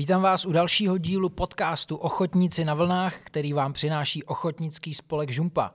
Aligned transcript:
Vítám 0.00 0.22
vás 0.22 0.44
u 0.44 0.52
dalšího 0.52 0.98
dílu 0.98 1.28
podcastu 1.28 1.96
Ochotníci 1.96 2.64
na 2.64 2.74
vlnách, 2.74 3.16
který 3.24 3.52
vám 3.52 3.72
přináší 3.72 4.24
ochotnický 4.24 4.94
spolek 4.94 5.30
Žumpa. 5.30 5.74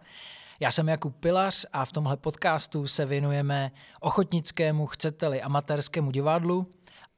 Já 0.59 0.71
jsem 0.71 0.89
Jakub 0.89 1.15
Pilař 1.15 1.65
a 1.73 1.85
v 1.85 1.91
tomhle 1.91 2.17
podcastu 2.17 2.87
se 2.87 3.05
věnujeme 3.05 3.71
ochotnickému, 3.99 4.87
chceteli, 4.87 5.41
amatérskému 5.41 6.11
divadlu 6.11 6.67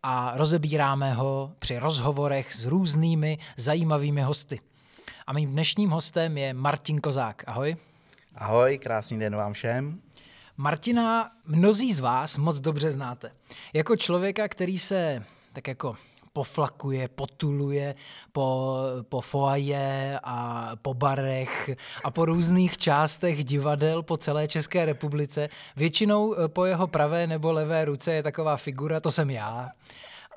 a 0.03 0.37
rozebíráme 0.37 1.13
ho 1.13 1.53
při 1.59 1.77
rozhovorech 1.77 2.53
s 2.53 2.65
různými 2.65 3.37
zajímavými 3.57 4.21
hosty. 4.21 4.59
A 5.27 5.33
mým 5.33 5.51
dnešním 5.51 5.89
hostem 5.89 6.37
je 6.37 6.53
Martin 6.53 7.01
Kozák. 7.01 7.43
Ahoj. 7.47 7.75
Ahoj, 8.35 8.77
krásný 8.77 9.19
den 9.19 9.35
vám 9.35 9.53
všem. 9.53 10.01
Martina 10.57 11.31
mnozí 11.45 11.93
z 11.93 11.99
vás 11.99 12.37
moc 12.37 12.59
dobře 12.59 12.91
znáte. 12.91 13.31
Jako 13.73 13.95
člověka, 13.95 14.47
který 14.47 14.77
se 14.77 15.23
tak 15.53 15.67
jako 15.67 15.95
poflakuje, 16.37 17.07
potuluje 17.07 17.95
po, 18.31 18.77
po 19.09 19.21
foaje 19.21 20.19
a 20.23 20.69
po 20.81 20.93
barech 20.93 21.69
a 22.03 22.11
po 22.11 22.25
různých 22.25 22.77
částech 22.77 23.43
divadel 23.43 24.03
po 24.03 24.17
celé 24.17 24.47
České 24.47 24.85
republice. 24.85 25.49
Většinou 25.75 26.35
eh, 26.37 26.47
po 26.47 26.65
jeho 26.65 26.87
pravé 26.87 27.27
nebo 27.27 27.51
levé 27.51 27.85
ruce 27.85 28.13
je 28.13 28.23
taková 28.23 28.57
figura, 28.57 28.99
to 28.99 29.11
jsem 29.11 29.29
já. 29.29 29.69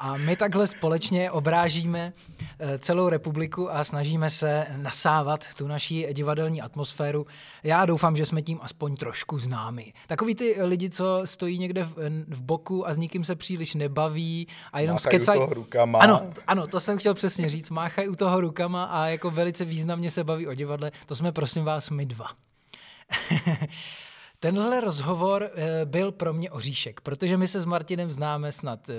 A 0.02 0.16
my 0.16 0.36
takhle 0.36 0.66
společně 0.66 1.30
obrážíme 1.30 2.12
eh, 2.58 2.78
celou 2.78 3.08
republiku 3.08 3.72
a 3.72 3.84
snažíme 3.84 4.30
se 4.30 4.66
nasávat 4.76 5.54
tu 5.54 5.66
naší 5.66 6.06
divadelní 6.12 6.62
atmosféru. 6.62 7.26
Já 7.62 7.86
doufám, 7.86 8.16
že 8.16 8.26
jsme 8.26 8.42
tím 8.42 8.58
aspoň 8.62 8.96
trošku 8.96 9.38
známi. 9.38 9.92
Takový 10.06 10.34
ty 10.34 10.56
lidi, 10.62 10.90
co 10.90 11.20
stojí 11.24 11.58
někde 11.58 11.84
v, 11.84 11.94
v 12.28 12.42
boku 12.42 12.88
a 12.88 12.92
s 12.92 12.96
nikým 12.96 13.24
se 13.24 13.36
příliš 13.36 13.74
nebaví 13.74 14.46
a 14.72 14.80
jenom 14.80 14.98
skecají. 14.98 15.40
rukama. 15.50 15.98
Ano, 15.98 16.22
ano, 16.46 16.66
to 16.66 16.80
jsem 16.80 16.98
chtěl 16.98 17.14
přesně 17.14 17.48
říct. 17.48 17.70
Máchají 17.70 18.08
u 18.08 18.14
toho 18.14 18.40
rukama 18.40 18.84
a 18.84 19.06
jako 19.06 19.30
velice 19.30 19.64
významně 19.64 20.10
se 20.10 20.24
baví 20.24 20.46
o 20.46 20.54
divadle. 20.54 20.92
To 21.06 21.14
jsme 21.14 21.32
prosím 21.32 21.64
vás 21.64 21.90
my 21.90 22.06
dva. 22.06 22.26
Tenhle 24.40 24.80
rozhovor 24.80 25.50
eh, 25.54 25.84
byl 25.84 26.12
pro 26.12 26.32
mě 26.32 26.50
oříšek, 26.50 27.00
protože 27.00 27.36
my 27.36 27.48
se 27.48 27.60
s 27.60 27.64
Martinem 27.64 28.12
známe 28.12 28.52
snad 28.52 28.90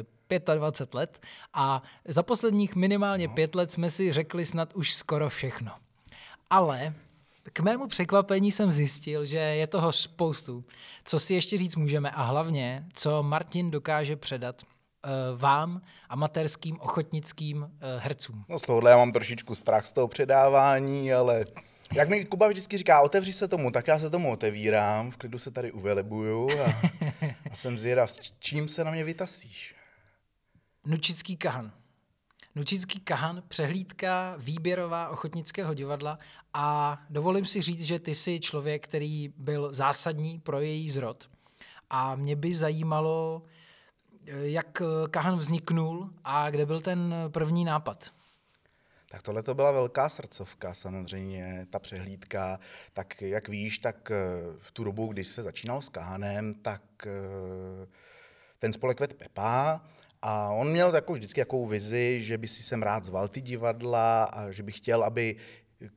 25 0.55 0.93
let 0.93 1.21
a 1.53 1.83
za 2.05 2.23
posledních 2.23 2.75
minimálně 2.75 3.27
no. 3.27 3.33
pět 3.33 3.55
let 3.55 3.71
jsme 3.71 3.89
si 3.89 4.13
řekli 4.13 4.45
snad 4.45 4.73
už 4.73 4.93
skoro 4.93 5.29
všechno. 5.29 5.71
Ale 6.49 6.93
k 7.53 7.59
mému 7.59 7.87
překvapení 7.87 8.51
jsem 8.51 8.71
zjistil, 8.71 9.25
že 9.25 9.37
je 9.37 9.67
toho 9.67 9.91
spoustu, 9.91 10.65
co 11.05 11.19
si 11.19 11.33
ještě 11.33 11.57
říct 11.57 11.75
můžeme 11.75 12.11
a 12.11 12.23
hlavně, 12.23 12.85
co 12.93 13.23
Martin 13.23 13.71
dokáže 13.71 14.15
předat 14.15 14.61
uh, 14.61 15.39
vám, 15.39 15.81
amatérským, 16.09 16.77
ochotnickým 16.79 17.71
hercům. 17.97 18.45
No 18.49 18.59
z 18.59 18.61
tohohle 18.61 18.91
já 18.91 18.97
mám 18.97 19.11
trošičku 19.11 19.55
strach 19.55 19.85
z 19.85 19.91
toho 19.91 20.07
předávání, 20.07 21.13
ale 21.13 21.45
jak 21.93 22.09
mi 22.09 22.25
Kuba 22.25 22.47
vždycky 22.47 22.77
říká, 22.77 23.01
otevři 23.01 23.33
se 23.33 23.47
tomu, 23.47 23.71
tak 23.71 23.87
já 23.87 23.99
se 23.99 24.09
tomu 24.09 24.31
otevírám, 24.31 25.11
v 25.11 25.17
klidu 25.17 25.39
se 25.39 25.51
tady 25.51 25.71
uvelebuju 25.71 26.49
a, 26.61 26.65
a 27.51 27.55
jsem 27.55 27.79
zvědav, 27.79 28.11
s 28.11 28.33
čím 28.39 28.67
se 28.67 28.83
na 28.83 28.91
mě 28.91 29.03
vytasíš. 29.03 29.75
Nučický 30.85 31.37
kahan. 31.37 31.71
Nučický 32.55 32.99
kahan, 32.99 33.43
přehlídka 33.47 34.35
výběrová 34.37 35.09
ochotnického 35.09 35.73
divadla 35.73 36.19
a 36.53 36.97
dovolím 37.09 37.45
si 37.45 37.61
říct, 37.61 37.83
že 37.83 37.99
ty 37.99 38.15
jsi 38.15 38.39
člověk, 38.39 38.83
který 38.83 39.33
byl 39.37 39.73
zásadní 39.73 40.39
pro 40.39 40.59
její 40.59 40.89
zrod. 40.89 41.29
A 41.89 42.15
mě 42.15 42.35
by 42.35 42.55
zajímalo, 42.55 43.41
jak 44.25 44.81
kahan 45.11 45.35
vzniknul 45.35 46.09
a 46.23 46.49
kde 46.49 46.65
byl 46.65 46.81
ten 46.81 47.15
první 47.27 47.65
nápad. 47.65 48.11
Tak 49.11 49.21
tohle 49.21 49.43
to 49.43 49.53
byla 49.53 49.71
velká 49.71 50.09
srdcovka 50.09 50.73
samozřejmě, 50.73 51.67
ta 51.69 51.79
přehlídka. 51.79 52.59
Tak 52.93 53.21
jak 53.21 53.49
víš, 53.49 53.79
tak 53.79 54.11
eh, 54.11 54.15
v 54.57 54.71
tu 54.71 54.83
dobu, 54.83 55.07
když 55.07 55.27
se 55.27 55.43
začínal 55.43 55.81
s 55.81 55.89
Kahanem, 55.89 56.53
tak 56.53 56.81
eh, 57.05 57.87
ten 58.59 58.73
spolek 58.73 58.99
ved 58.99 59.13
Pepa 59.13 59.81
a 60.21 60.49
on 60.49 60.71
měl 60.71 60.91
takovou 60.91 61.15
vždycky 61.15 61.39
jakou 61.39 61.65
vizi, 61.65 62.23
že 62.23 62.37
by 62.37 62.47
si 62.47 62.63
sem 62.63 62.83
rád 62.83 63.05
zval 63.05 63.27
ty 63.27 63.41
divadla 63.41 64.23
a 64.23 64.51
že 64.51 64.63
by 64.63 64.71
chtěl, 64.71 65.03
aby 65.03 65.35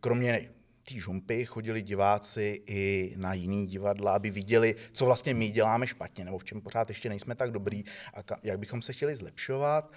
kromě 0.00 0.50
té 0.88 0.94
žumpy 0.98 1.46
chodili 1.46 1.82
diváci 1.82 2.62
i 2.66 3.14
na 3.16 3.34
jiný 3.34 3.66
divadla, 3.66 4.12
aby 4.12 4.30
viděli, 4.30 4.76
co 4.92 5.04
vlastně 5.04 5.34
my 5.34 5.50
děláme 5.50 5.86
špatně, 5.86 6.24
nebo 6.24 6.38
v 6.38 6.44
čem 6.44 6.60
pořád 6.60 6.88
ještě 6.88 7.08
nejsme 7.08 7.34
tak 7.34 7.50
dobrý 7.50 7.84
a 8.14 8.36
jak 8.42 8.58
bychom 8.58 8.82
se 8.82 8.92
chtěli 8.92 9.14
zlepšovat. 9.14 9.92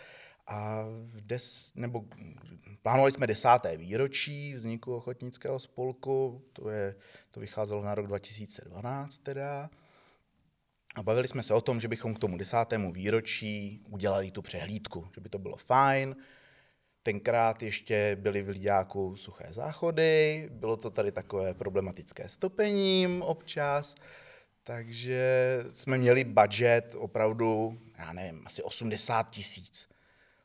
A 0.48 0.86
des, 1.22 1.72
nebo 1.76 2.06
plánovali 2.82 3.12
jsme 3.12 3.28
desáté 3.28 3.78
výročí 3.78 4.54
vzniku 4.54 4.96
ochotnického 4.96 5.60
spolku, 5.60 6.42
to, 6.54 6.70
je, 6.70 6.96
to 7.32 7.40
vycházelo 7.40 7.84
na 7.84 7.96
rok 7.96 8.08
2012 8.08 9.18
teda. 9.18 9.70
A 10.96 11.04
bavili 11.04 11.28
jsme 11.28 11.44
se 11.44 11.54
o 11.54 11.62
tom, 11.62 11.80
že 11.80 11.88
bychom 11.88 12.14
k 12.14 12.20
tomu 12.20 12.38
desátému 12.38 12.94
výročí 12.94 13.82
udělali 13.90 14.32
tu 14.32 14.42
přehlídku, 14.42 15.08
že 15.16 15.22
by 15.22 15.30
to 15.30 15.40
bylo 15.40 15.58
fajn. 15.58 16.16
Tenkrát 17.04 17.64
ještě 17.64 18.18
byly 18.20 18.42
v 18.42 18.50
Lidiáku 18.50 19.16
suché 19.16 19.46
záchody, 19.50 20.50
bylo 20.52 20.78
to 20.78 20.90
tady 20.90 21.12
takové 21.12 21.54
problematické 21.54 22.30
stopením 22.30 23.22
občas, 23.22 23.96
takže 24.64 25.60
jsme 25.70 25.98
měli 25.98 26.24
budget 26.24 26.96
opravdu, 26.98 27.80
já 27.98 28.14
nevím, 28.14 28.44
asi 28.46 28.64
80 28.64 29.30
tisíc. 29.30 29.90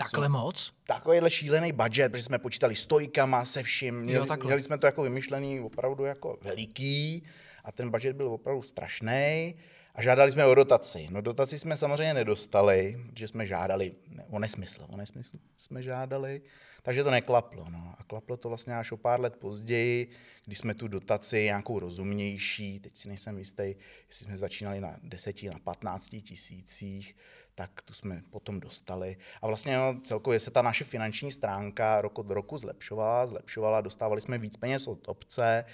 Takhle 0.02 0.28
moc? 0.28 0.72
Takovýhle 0.86 1.30
šílený 1.30 1.72
budget, 1.72 2.12
protože 2.12 2.24
jsme 2.24 2.38
počítali 2.38 2.76
stojkama 2.76 3.44
se 3.44 3.62
vším. 3.62 4.00
Měli, 4.00 4.28
jo, 4.28 4.36
měli 4.44 4.62
jsme 4.62 4.78
to 4.78 4.86
jako 4.86 5.02
vymyšlený 5.02 5.60
opravdu 5.60 6.04
jako 6.04 6.38
veliký 6.42 7.22
a 7.64 7.72
ten 7.72 7.90
budget 7.90 8.16
byl 8.16 8.28
opravdu 8.28 8.62
strašný 8.62 9.54
a 9.94 10.02
žádali 10.02 10.32
jsme 10.32 10.46
o 10.46 10.54
dotaci. 10.54 11.08
No 11.10 11.20
dotaci 11.20 11.58
jsme 11.58 11.76
samozřejmě 11.76 12.14
nedostali, 12.14 13.00
protože 13.10 13.28
jsme 13.28 13.46
žádali 13.46 13.94
ne, 14.08 14.24
o 14.30 14.38
nesmysl, 14.38 14.86
o 14.88 14.96
nesmysl 14.96 15.38
jsme 15.56 15.82
žádali, 15.82 16.42
takže 16.82 17.04
to 17.04 17.10
neklaplo. 17.10 17.66
No. 17.70 17.94
A 17.98 18.04
klaplo 18.04 18.36
to 18.36 18.48
vlastně 18.48 18.76
až 18.76 18.92
o 18.92 18.96
pár 18.96 19.20
let 19.20 19.36
později, 19.36 20.10
když 20.44 20.58
jsme 20.58 20.74
tu 20.74 20.88
dotaci 20.88 21.44
nějakou 21.44 21.78
rozumnější, 21.78 22.80
teď 22.80 22.96
si 22.96 23.08
nejsem 23.08 23.38
jistý, 23.38 23.74
jestli 24.08 24.24
jsme 24.24 24.36
začínali 24.36 24.80
na 24.80 24.96
10, 25.02 25.42
na 25.42 25.58
15 25.58 26.08
tisících, 26.22 27.16
tak 27.54 27.82
tu 27.82 27.94
jsme 27.94 28.22
potom 28.30 28.60
dostali. 28.60 29.16
A 29.42 29.46
vlastně 29.46 29.76
no, 29.76 30.00
celkově 30.04 30.40
se 30.40 30.50
ta 30.50 30.62
naše 30.62 30.84
finanční 30.84 31.30
stránka 31.30 32.00
rok 32.00 32.18
od 32.18 32.30
roku 32.30 32.58
zlepšovala, 32.58 33.26
zlepšovala, 33.26 33.80
dostávali 33.80 34.20
jsme 34.20 34.38
víc 34.38 34.56
peněz 34.56 34.86
od 34.86 35.08
obce 35.08 35.64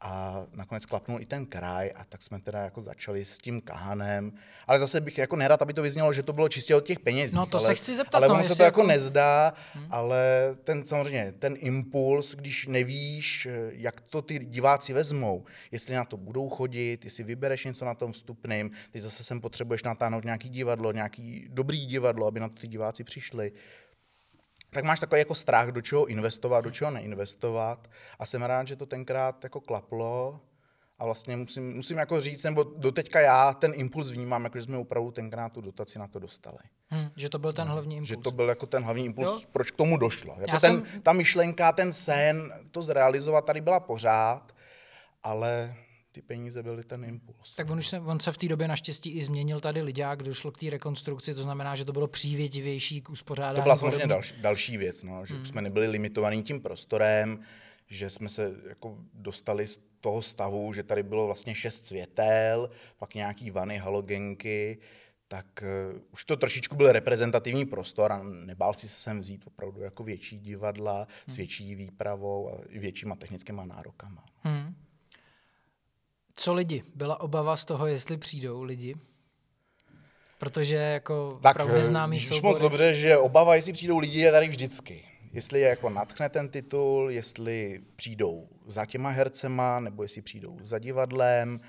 a 0.00 0.44
nakonec 0.52 0.86
klapnul 0.86 1.20
i 1.20 1.26
ten 1.26 1.46
kraj 1.46 1.92
a 1.94 2.04
tak 2.04 2.22
jsme 2.22 2.40
teda 2.40 2.60
jako 2.60 2.80
začali 2.80 3.24
s 3.24 3.38
tím 3.38 3.60
kahanem. 3.60 4.32
Ale 4.66 4.78
zase 4.78 5.00
bych 5.00 5.18
jako 5.18 5.36
nerad, 5.36 5.62
aby 5.62 5.72
to 5.72 5.82
vyznělo, 5.82 6.12
že 6.12 6.22
to 6.22 6.32
bylo 6.32 6.48
čistě 6.48 6.74
od 6.74 6.86
těch 6.86 7.00
peněz. 7.00 7.32
No 7.32 7.46
to 7.46 7.58
ale, 7.58 7.66
se 7.66 7.74
chci 7.74 7.96
zeptat. 7.96 8.18
Ale 8.18 8.28
no, 8.28 8.34
ono 8.34 8.44
se 8.44 8.56
to 8.56 8.62
jako, 8.62 8.80
jako 8.80 8.88
nezdá, 8.88 9.52
hmm. 9.74 9.86
ale 9.90 10.20
ten 10.64 10.84
samozřejmě, 10.84 11.34
ten 11.38 11.56
impuls, 11.58 12.34
když 12.34 12.66
nevíš, 12.66 13.48
jak 13.70 14.00
to 14.00 14.22
ty 14.22 14.38
diváci 14.38 14.92
vezmou, 14.92 15.44
jestli 15.72 15.94
na 15.94 16.04
to 16.04 16.16
budou 16.16 16.48
chodit, 16.48 17.04
jestli 17.04 17.24
vybereš 17.24 17.64
něco 17.64 17.84
na 17.84 17.94
tom 17.94 18.12
vstupným, 18.12 18.70
ty 18.90 19.00
zase 19.00 19.24
sem 19.24 19.40
potřebuješ 19.40 19.82
natáhnout 19.82 20.24
nějaký 20.24 20.48
divadlo, 20.48 20.92
nějaký 20.92 21.46
dobrý 21.48 21.86
divadlo, 21.86 22.26
aby 22.26 22.40
na 22.40 22.48
to 22.48 22.54
ty 22.60 22.68
diváci 22.68 23.04
přišli 23.04 23.52
tak 24.70 24.84
máš 24.84 25.00
takový 25.00 25.18
jako 25.18 25.34
strach, 25.34 25.68
do 25.68 25.80
čeho 25.80 26.06
investovat, 26.06 26.60
do 26.60 26.70
čeho 26.70 26.90
neinvestovat. 26.90 27.90
A 28.18 28.26
jsem 28.26 28.42
rád, 28.42 28.68
že 28.68 28.76
to 28.76 28.86
tenkrát 28.86 29.44
jako 29.44 29.60
klaplo. 29.60 30.40
A 30.98 31.04
vlastně 31.04 31.36
musím, 31.36 31.74
musím 31.74 31.98
jako 31.98 32.20
říct, 32.20 32.44
nebo 32.44 32.62
doteďka 32.62 33.20
já 33.20 33.54
ten 33.54 33.72
impuls 33.74 34.10
vnímám, 34.10 34.44
jako 34.44 34.58
že 34.58 34.64
jsme 34.64 34.78
opravdu 34.78 35.10
tenkrát 35.10 35.52
tu 35.52 35.60
dotaci 35.60 35.98
na 35.98 36.08
to 36.08 36.18
dostali. 36.18 36.58
Hmm, 36.88 37.10
že 37.16 37.28
to 37.28 37.38
byl 37.38 37.52
ten 37.52 37.68
hlavní 37.68 37.96
impuls. 37.96 38.08
Že 38.08 38.16
to 38.16 38.30
byl 38.30 38.48
jako 38.48 38.66
ten 38.66 38.82
hlavní 38.82 39.04
impuls, 39.04 39.42
jo? 39.42 39.48
proč 39.52 39.70
k 39.70 39.76
tomu 39.76 39.96
došlo. 39.96 40.36
Jako 40.38 40.58
ten, 40.58 40.58
jsem... 40.60 41.02
Ta 41.02 41.12
myšlenka, 41.12 41.72
ten 41.72 41.92
sen, 41.92 42.52
to 42.70 42.82
zrealizovat 42.82 43.44
tady 43.44 43.60
byla 43.60 43.80
pořád, 43.80 44.52
ale 45.22 45.74
ty 46.12 46.22
peníze 46.22 46.62
byly 46.62 46.84
ten 46.84 47.04
impuls. 47.04 47.56
Tak 47.56 47.70
on, 47.70 47.78
už 47.78 47.86
se, 47.86 48.00
on 48.00 48.20
se 48.20 48.32
v 48.32 48.38
té 48.38 48.48
době 48.48 48.68
naštěstí 48.68 49.10
i 49.10 49.24
změnil 49.24 49.60
tady 49.60 49.82
lidák, 49.82 50.22
došlo 50.22 50.52
k 50.52 50.58
té 50.58 50.70
rekonstrukci, 50.70 51.34
to 51.34 51.42
znamená, 51.42 51.76
že 51.76 51.84
to 51.84 51.92
bylo 51.92 52.08
přívětivější 52.08 53.02
k 53.02 53.10
uspořádání. 53.10 53.56
To 53.56 53.62
byla 53.62 53.76
samozřejmě 53.76 54.06
další, 54.06 54.34
další 54.40 54.76
věc, 54.76 55.02
no, 55.02 55.26
že 55.26 55.34
hmm. 55.34 55.44
jsme 55.44 55.62
nebyli 55.62 55.86
limitovaní 55.86 56.42
tím 56.42 56.60
prostorem, 56.60 57.40
že 57.86 58.10
jsme 58.10 58.28
se 58.28 58.54
jako 58.68 58.98
dostali 59.14 59.66
z 59.66 59.80
toho 60.00 60.22
stavu, 60.22 60.72
že 60.72 60.82
tady 60.82 61.02
bylo 61.02 61.26
vlastně 61.26 61.54
šest 61.54 61.86
světel, 61.86 62.70
pak 62.98 63.14
nějaký 63.14 63.50
vany, 63.50 63.78
halogenky, 63.78 64.78
tak 65.28 65.46
uh, 65.92 66.00
už 66.12 66.24
to 66.24 66.36
trošičku 66.36 66.76
byl 66.76 66.92
reprezentativní 66.92 67.66
prostor 67.66 68.12
a 68.12 68.22
nebál 68.22 68.74
si 68.74 68.88
se 68.88 69.00
sem 69.00 69.18
vzít 69.18 69.46
opravdu 69.46 69.80
jako 69.80 70.04
větší 70.04 70.38
divadla 70.38 70.96
hmm. 70.96 71.34
s 71.34 71.36
větší 71.36 71.74
výpravou 71.74 72.50
a 72.52 72.58
většíma 72.68 73.16
technickými 73.16 73.62
nárokama. 73.64 74.24
Hmm. 74.40 74.74
Co 76.40 76.54
lidi? 76.54 76.82
Byla 76.94 77.20
obava 77.20 77.56
z 77.56 77.64
toho, 77.64 77.86
jestli 77.86 78.16
přijdou 78.16 78.62
lidi? 78.62 78.94
Protože 80.38 80.74
jako 80.74 81.38
tak, 81.42 81.56
opravdu 81.56 81.74
neznámý 81.74 82.16
víš 82.16 82.26
soubory. 82.28 82.42
moc 82.42 82.58
dobře, 82.58 82.94
že 82.94 83.16
obava, 83.16 83.54
jestli 83.54 83.72
přijdou 83.72 83.98
lidi, 83.98 84.20
je 84.20 84.32
tady 84.32 84.48
vždycky. 84.48 85.04
Jestli 85.32 85.60
je 85.60 85.68
jako 85.68 85.90
natchne 85.90 86.28
ten 86.28 86.48
titul, 86.48 87.10
jestli 87.10 87.80
přijdou 87.96 88.48
za 88.66 88.86
těma 88.86 89.10
hercema, 89.10 89.80
nebo 89.80 90.02
jestli 90.02 90.22
přijdou 90.22 90.58
za 90.62 90.78
divadlem, 90.78 91.60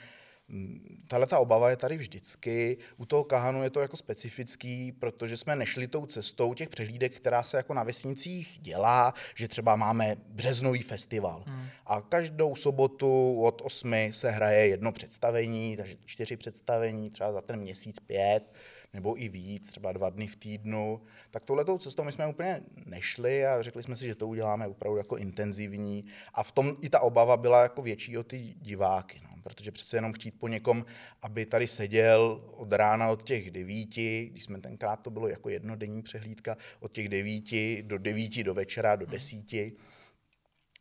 Tahle 1.08 1.28
ta 1.28 1.40
obava 1.40 1.70
je 1.70 1.78
tady 1.78 1.98
vždycky. 1.98 2.78
U 2.98 3.06
toho 3.06 3.24
Kahanu 3.24 3.64
je 3.64 3.70
to 3.70 3.82
jako 3.82 3.98
specifický, 3.98 4.92
protože 4.92 5.38
jsme 5.38 5.56
nešli 5.56 5.88
tou 5.88 6.06
cestou 6.06 6.54
těch 6.54 6.70
přehlídek, 6.70 7.16
která 7.16 7.44
se 7.44 7.58
jako 7.58 7.74
na 7.74 7.84
vesnicích 7.84 8.60
dělá, 8.62 9.14
že 9.36 9.48
třeba 9.48 9.76
máme 9.76 10.16
březnový 10.28 10.82
festival. 10.82 11.44
Hmm. 11.48 11.66
A 11.86 12.02
každou 12.02 12.56
sobotu 12.56 13.42
od 13.42 13.62
8 13.66 13.94
se 14.12 14.30
hraje 14.30 14.68
jedno 14.68 14.92
představení, 14.92 15.78
takže 15.78 15.96
čtyři 16.06 16.38
představení, 16.38 17.10
třeba 17.10 17.32
za 17.32 17.42
ten 17.42 17.60
měsíc 17.60 18.00
pět 18.00 18.54
nebo 18.94 19.22
i 19.22 19.30
víc, 19.30 19.68
třeba 19.68 19.92
dva 19.92 20.10
dny 20.10 20.28
v 20.28 20.36
týdnu, 20.36 21.02
tak 21.32 21.46
touhletou 21.46 21.78
cestou 21.78 22.04
my 22.04 22.12
jsme 22.12 22.28
úplně 22.28 22.62
nešli 22.86 23.46
a 23.46 23.62
řekli 23.62 23.84
jsme 23.84 23.96
si, 23.96 24.08
že 24.08 24.16
to 24.16 24.28
uděláme 24.28 24.68
opravdu 24.68 24.98
jako 24.98 25.18
intenzivní 25.18 26.06
a 26.34 26.44
v 26.44 26.52
tom 26.52 26.78
i 26.82 26.90
ta 26.90 27.00
obava 27.00 27.38
byla 27.38 27.64
jako 27.64 27.82
větší 27.82 28.18
o 28.18 28.24
ty 28.24 28.56
diváky. 28.62 29.22
No 29.24 29.29
protože 29.40 29.72
přece 29.72 29.98
jenom 29.98 30.14
chtít 30.14 30.40
po 30.40 30.48
někom, 30.48 30.86
aby 31.22 31.46
tady 31.46 31.68
seděl 31.68 32.42
od 32.52 32.74
rána 32.74 33.10
od 33.10 33.24
těch 33.24 33.52
devíti, 33.52 34.30
když 34.32 34.44
jsme 34.44 34.62
tenkrát 34.62 34.96
to 34.96 35.10
bylo 35.10 35.28
jako 35.28 35.50
jednodenní 35.50 36.02
přehlídka, 36.02 36.58
od 36.80 36.92
těch 36.92 37.10
devíti 37.10 37.84
do 37.88 37.98
devíti 37.98 38.44
do 38.44 38.54
večera, 38.54 38.96
do 38.96 39.06
desíti, 39.06 39.74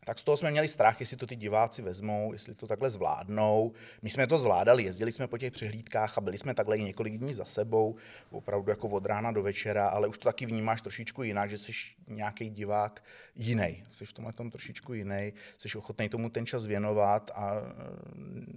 tak 0.08 0.18
z 0.18 0.24
toho 0.24 0.36
jsme 0.36 0.50
měli 0.50 0.68
strach, 0.68 1.00
jestli 1.00 1.16
to 1.16 1.26
ty 1.26 1.36
diváci 1.36 1.82
vezmou, 1.82 2.32
jestli 2.32 2.54
to 2.54 2.66
takhle 2.66 2.90
zvládnou. 2.90 3.72
My 4.02 4.10
jsme 4.10 4.26
to 4.26 4.38
zvládali, 4.38 4.82
jezdili 4.82 5.12
jsme 5.12 5.26
po 5.26 5.38
těch 5.38 5.52
přehlídkách 5.52 6.18
a 6.18 6.20
byli 6.20 6.38
jsme 6.38 6.54
takhle 6.54 6.78
i 6.78 6.84
několik 6.84 7.18
dní 7.18 7.34
za 7.34 7.44
sebou, 7.44 7.96
opravdu 8.30 8.70
jako 8.70 8.88
od 8.88 9.06
rána 9.06 9.32
do 9.32 9.42
večera, 9.42 9.88
ale 9.88 10.08
už 10.08 10.18
to 10.18 10.28
taky 10.28 10.46
vnímáš 10.46 10.82
trošičku 10.82 11.22
jinak, 11.22 11.50
že 11.50 11.58
jsi 11.58 11.72
nějaký 12.06 12.50
divák 12.50 13.04
jiný. 13.34 13.84
Jsi 13.92 14.06
v 14.06 14.12
tomhle 14.12 14.32
tom 14.32 14.50
trošičku 14.50 14.94
jiný, 14.94 15.32
jsi 15.58 15.78
ochotný 15.78 16.08
tomu 16.08 16.30
ten 16.30 16.46
čas 16.46 16.66
věnovat 16.66 17.30
a 17.34 17.54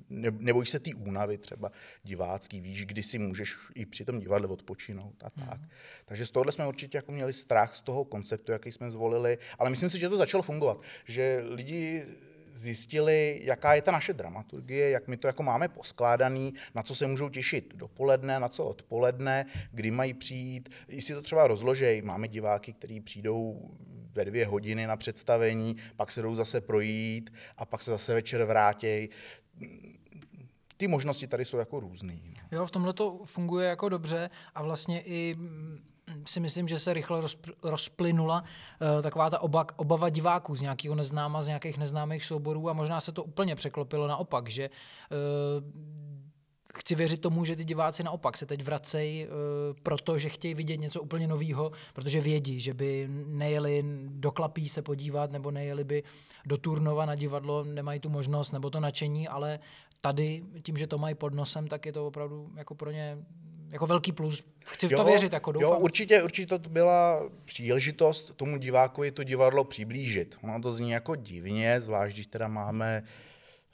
ne, 0.09 0.31
nebojíš 0.39 0.69
se 0.69 0.79
ty 0.79 0.93
únavy 0.93 1.37
třeba 1.37 1.71
divácký, 2.03 2.61
víš, 2.61 2.85
kdy 2.85 3.03
si 3.03 3.19
můžeš 3.19 3.55
i 3.75 3.85
při 3.85 4.05
tom 4.05 4.19
divadle 4.19 4.47
odpočinout 4.47 5.23
a 5.23 5.29
tak. 5.29 5.59
Mm. 5.59 5.67
Takže 6.05 6.25
z 6.25 6.31
tohohle 6.31 6.51
jsme 6.51 6.67
určitě 6.67 6.97
jako 6.97 7.11
měli 7.11 7.33
strach 7.33 7.75
z 7.75 7.81
toho 7.81 8.05
konceptu, 8.05 8.51
jaký 8.51 8.71
jsme 8.71 8.91
zvolili, 8.91 9.37
ale 9.59 9.69
myslím 9.69 9.89
si, 9.89 9.99
že 9.99 10.09
to 10.09 10.17
začalo 10.17 10.43
fungovat, 10.43 10.81
že 11.05 11.40
lidi 11.41 12.05
zjistili, 12.53 13.39
jaká 13.43 13.73
je 13.73 13.81
ta 13.81 13.91
naše 13.91 14.13
dramaturgie, 14.13 14.89
jak 14.89 15.07
my 15.07 15.17
to 15.17 15.27
jako 15.27 15.43
máme 15.43 15.67
poskládaný, 15.67 16.53
na 16.75 16.83
co 16.83 16.95
se 16.95 17.07
můžou 17.07 17.29
těšit 17.29 17.73
dopoledne, 17.75 18.39
na 18.39 18.49
co 18.49 18.65
odpoledne, 18.65 19.45
kdy 19.71 19.91
mají 19.91 20.13
přijít, 20.13 20.69
i 20.87 21.01
si 21.01 21.13
to 21.13 21.21
třeba 21.21 21.47
rozložej. 21.47 22.01
Máme 22.01 22.27
diváky, 22.27 22.73
kteří 22.73 22.99
přijdou 22.99 23.71
ve 24.13 24.25
dvě 24.25 24.45
hodiny 24.45 24.87
na 24.87 24.97
představení, 24.97 25.77
pak 25.95 26.11
se 26.11 26.21
jdou 26.21 26.35
zase 26.35 26.61
projít 26.61 27.33
a 27.57 27.65
pak 27.65 27.81
se 27.81 27.91
zase 27.91 28.13
večer 28.13 28.43
vrátí. 28.43 29.09
Ty 30.77 30.87
možnosti 30.87 31.27
tady 31.27 31.45
jsou 31.45 31.57
jako 31.57 31.79
různé. 31.79 32.13
No. 32.23 32.57
Jo, 32.57 32.65
v 32.65 32.71
tomhle 32.71 32.93
to 32.93 33.21
funguje 33.25 33.67
jako 33.67 33.89
dobře 33.89 34.29
a 34.55 34.63
vlastně 34.63 35.01
i 35.01 35.35
si 36.25 36.39
myslím, 36.39 36.67
že 36.67 36.79
se 36.79 36.93
rychle 36.93 37.21
rozplynula 37.63 38.43
uh, 38.43 39.01
taková 39.01 39.29
ta 39.29 39.41
oba, 39.41 39.65
obava 39.75 40.09
diváků 40.09 40.55
z 40.55 40.61
nějakého 40.61 40.95
neznáma, 40.95 41.41
z 41.41 41.47
nějakých 41.47 41.77
neznámých 41.77 42.25
souborů 42.25 42.69
a 42.69 42.73
možná 42.73 42.99
se 42.99 43.11
to 43.11 43.23
úplně 43.23 43.55
překlopilo 43.55 44.07
naopak, 44.07 44.49
že 44.49 44.69
uh, 44.69 45.17
chci 46.73 46.95
věřit 46.95 47.21
tomu, 47.21 47.45
že 47.45 47.55
ty 47.55 47.63
diváci 47.63 48.03
naopak 48.03 48.37
se 48.37 48.45
teď 48.45 48.63
vracejí, 48.63 49.27
uh, 49.27 49.31
protože 49.83 50.29
chtějí 50.29 50.53
vidět 50.53 50.77
něco 50.77 51.01
úplně 51.01 51.27
nového, 51.27 51.71
protože 51.93 52.21
vědí, 52.21 52.59
že 52.59 52.73
by 52.73 53.07
nejeli 53.27 53.83
do 54.07 54.31
Klapí 54.31 54.69
se 54.69 54.81
podívat, 54.81 55.31
nebo 55.31 55.51
nejeli 55.51 55.83
by 55.83 56.03
do 56.45 56.57
Turnova 56.57 57.05
na 57.05 57.15
divadlo, 57.15 57.63
nemají 57.63 57.99
tu 57.99 58.09
možnost, 58.09 58.51
nebo 58.51 58.69
to 58.69 58.79
nadšení, 58.79 59.27
ale 59.27 59.59
tady, 60.01 60.43
tím, 60.63 60.77
že 60.77 60.87
to 60.87 60.97
mají 60.97 61.15
pod 61.15 61.33
nosem, 61.33 61.67
tak 61.67 61.85
je 61.85 61.93
to 61.93 62.07
opravdu 62.07 62.49
jako 62.55 62.75
pro 62.75 62.91
ně 62.91 63.17
jako 63.71 63.87
velký 63.87 64.11
plus. 64.11 64.43
Chci 64.65 64.87
v 64.87 64.91
to 64.91 65.03
věřit, 65.03 65.33
jako 65.33 65.51
doufám. 65.51 65.69
Jo, 65.69 65.77
určitě, 65.79 66.23
určitě 66.23 66.59
to 66.59 66.69
byla 66.69 67.29
příležitost 67.45 68.31
tomu 68.35 68.57
divákovi 68.57 69.11
to 69.11 69.23
divadlo 69.23 69.63
přiblížit. 69.63 70.35
Ono 70.43 70.61
to 70.61 70.71
zní 70.71 70.91
jako 70.91 71.15
divně, 71.15 71.81
zvlášť 71.81 72.15
když 72.15 72.27
teda 72.27 72.47
máme 72.47 73.03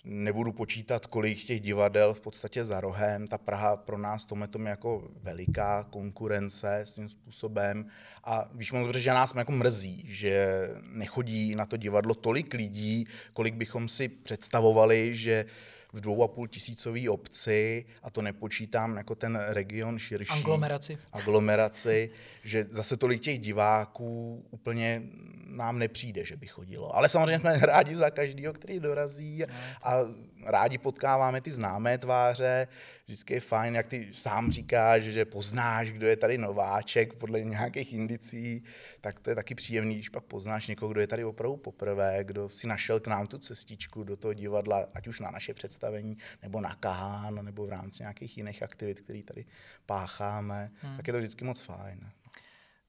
nebudu 0.04 0.52
počítat, 0.52 1.06
kolik 1.06 1.44
těch 1.44 1.62
divadel 1.62 2.14
v 2.14 2.20
podstatě 2.20 2.66
za 2.66 2.82
rohem. 2.82 3.28
Ta 3.28 3.38
Praha 3.38 3.76
pro 3.76 3.98
nás 3.98 4.26
tomhle 4.26 4.48
je 4.60 4.70
jako 4.70 5.10
veliká 5.24 5.84
konkurence 5.84 6.78
s 6.78 6.94
tím 6.94 7.10
způsobem. 7.10 7.88
A 8.24 8.50
víš 8.54 8.72
moc 8.72 8.84
dobře, 8.84 9.00
že 9.00 9.10
nás 9.10 9.34
jako 9.36 9.52
mrzí, 9.52 10.06
že 10.08 10.48
nechodí 10.82 11.56
na 11.56 11.66
to 11.66 11.78
divadlo 11.78 12.14
tolik 12.14 12.54
lidí, 12.54 13.06
kolik 13.34 13.54
bychom 13.54 13.90
si 13.90 14.08
představovali, 14.08 15.16
že 15.16 15.46
v 15.94 16.02
dvou 16.02 16.24
a 16.24 16.28
půl 16.28 16.48
tisícový 16.48 17.10
obci, 17.10 17.86
a 18.04 18.10
to 18.10 18.22
nepočítám 18.22 18.98
jako 18.98 19.16
ten 19.16 19.40
region 19.48 20.00
širší. 20.00 20.40
Aglomeraci. 20.40 20.98
Aglomeraci, 21.14 22.10
že 22.44 22.68
zase 22.70 22.98
tolik 22.98 23.22
těch 23.22 23.40
diváků 23.40 24.46
úplně 24.50 25.04
nám 25.48 25.80
nepřijde, 25.80 26.26
že 26.26 26.38
by 26.38 26.48
chodilo. 26.48 26.96
Ale 26.96 27.10
samozřejmě 27.10 27.40
jsme 27.40 27.58
rádi 27.58 27.96
za 27.96 28.10
každého, 28.10 28.54
který 28.54 28.80
dorazí 28.80 29.44
a 29.84 30.00
rádi 30.48 30.78
potkáváme 30.78 31.42
ty 31.42 31.52
známé 31.52 31.98
tváře. 31.98 32.68
Vždycky 33.06 33.34
je 33.34 33.40
fajn, 33.40 33.76
jak 33.76 33.88
ty 33.88 34.14
sám 34.14 34.52
říkáš, 34.52 35.04
že 35.04 35.26
poznáš, 35.26 35.92
kdo 35.92 36.08
je 36.08 36.16
tady 36.16 36.38
nováček 36.38 37.14
podle 37.14 37.42
nějakých 37.42 37.94
indicí, 37.94 38.64
tak 39.02 39.20
to 39.20 39.30
je 39.30 39.36
taky 39.36 39.56
příjemný, 39.56 39.96
když 39.96 40.10
pak 40.10 40.24
poznáš 40.24 40.68
někoho, 40.68 40.92
kdo 40.92 41.02
je 41.02 41.08
tady 41.08 41.26
opravdu 41.26 41.58
poprvé, 41.58 42.24
kdo 42.24 42.50
si 42.50 42.68
našel 42.68 43.00
k 43.00 43.08
nám 43.08 43.28
tu 43.28 43.38
cestičku 43.38 44.04
do 44.04 44.18
toho 44.18 44.34
divadla, 44.34 44.86
ať 44.94 45.08
už 45.08 45.20
na 45.20 45.32
naše 45.32 45.54
představení, 45.54 46.18
nebo 46.42 46.62
na 46.62 46.76
Kahán, 46.76 47.46
nebo 47.46 47.66
v 47.66 47.70
rámci 47.70 48.04
nějakých 48.04 48.38
jiných 48.38 48.64
aktivit, 48.64 49.02
které 49.02 49.24
tady 49.24 49.46
pácháme, 49.86 50.72
hmm. 50.82 50.98
tak 50.98 51.08
je 51.08 51.14
to 51.14 51.20
vždycky 51.20 51.46
moc 51.46 51.62
fajn. 51.62 52.10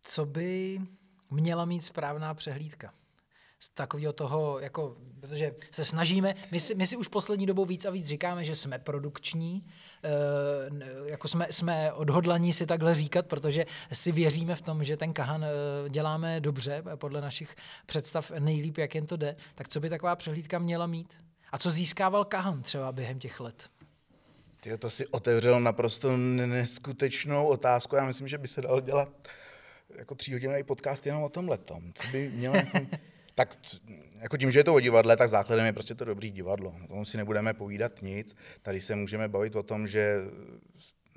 Co 0.03 0.27
by 0.27 0.79
měla 1.31 1.65
mít 1.65 1.81
správná 1.81 2.35
přehlídka? 2.35 2.95
Z 3.59 3.71
takového 3.71 4.13
toho, 4.13 4.61
jako, 4.61 4.97
protože 5.21 5.55
se 5.71 5.85
snažíme, 5.85 6.35
my 6.53 6.61
si, 6.61 6.75
my 6.75 6.87
si 6.87 6.97
už 6.97 7.09
poslední 7.09 7.47
dobou 7.47 7.65
víc 7.65 7.85
a 7.85 7.91
víc 7.91 8.07
říkáme, 8.07 8.45
že 8.45 8.55
jsme 8.55 8.79
produkční, 8.79 9.67
e, 10.05 11.11
jako 11.11 11.29
jsme, 11.29 11.47
jsme 11.51 11.93
odhodlaní 11.93 12.53
si 12.53 12.67
takhle 12.67 12.95
říkat, 12.95 13.27
protože 13.27 13.67
si 13.93 14.13
věříme 14.13 14.55
v 14.55 14.63
tom, 14.63 14.85
že 14.85 14.97
ten 14.97 15.13
kahan 15.13 15.45
e, 15.45 15.49
děláme 15.89 16.41
dobře, 16.41 16.83
podle 16.97 17.21
našich 17.21 17.57
představ 17.87 18.31
nejlíp, 18.39 18.79
jak 18.79 18.95
jen 18.95 19.07
to 19.07 19.17
jde. 19.17 19.37
Tak 19.55 19.69
co 19.69 19.81
by 19.81 19.91
taková 19.91 20.17
přehlídka 20.17 20.59
měla 20.59 20.87
mít? 20.87 21.15
A 21.53 21.59
co 21.59 21.71
získával 21.71 22.25
kahan 22.25 22.63
třeba 22.63 22.93
během 22.93 23.19
těch 23.19 23.41
let? 23.41 23.69
Ty 24.61 24.79
to 24.79 24.91
si 24.91 25.07
otevřel 25.07 25.61
naprosto 25.61 26.17
neskutečnou 26.17 27.47
otázku. 27.47 27.97
Já 27.97 28.05
myslím, 28.05 28.29
že 28.29 28.39
by 28.39 28.49
se 28.49 28.63
dal 28.63 28.81
dělat 28.81 29.09
jako 29.99 30.15
tříhodinový 30.15 30.63
podcast 30.63 31.07
jenom 31.07 31.23
o 31.23 31.29
tom 31.29 31.49
letom. 31.49 31.93
Co 31.95 32.09
by 32.09 32.29
mělo 32.29 32.57
jako 32.57 32.79
tak 33.39 33.59
jako 34.21 34.37
tím, 34.37 34.51
že 34.51 34.59
je 34.59 34.65
to 34.65 34.75
o 34.75 34.81
divadle, 34.81 35.17
tak 35.17 35.29
základem 35.29 35.67
je 35.67 35.73
prostě 35.73 35.95
to 35.95 36.05
dobrý 36.05 36.31
divadlo. 36.31 36.75
O 36.85 36.95
tom 36.95 37.05
si 37.05 37.17
nebudeme 37.17 37.55
povídat 37.55 38.03
nic. 38.03 38.37
Tady 38.63 38.81
se 38.81 38.97
můžeme 38.97 39.29
bavit 39.29 39.57
o 39.57 39.63
tom, 39.63 39.87
že 39.87 40.17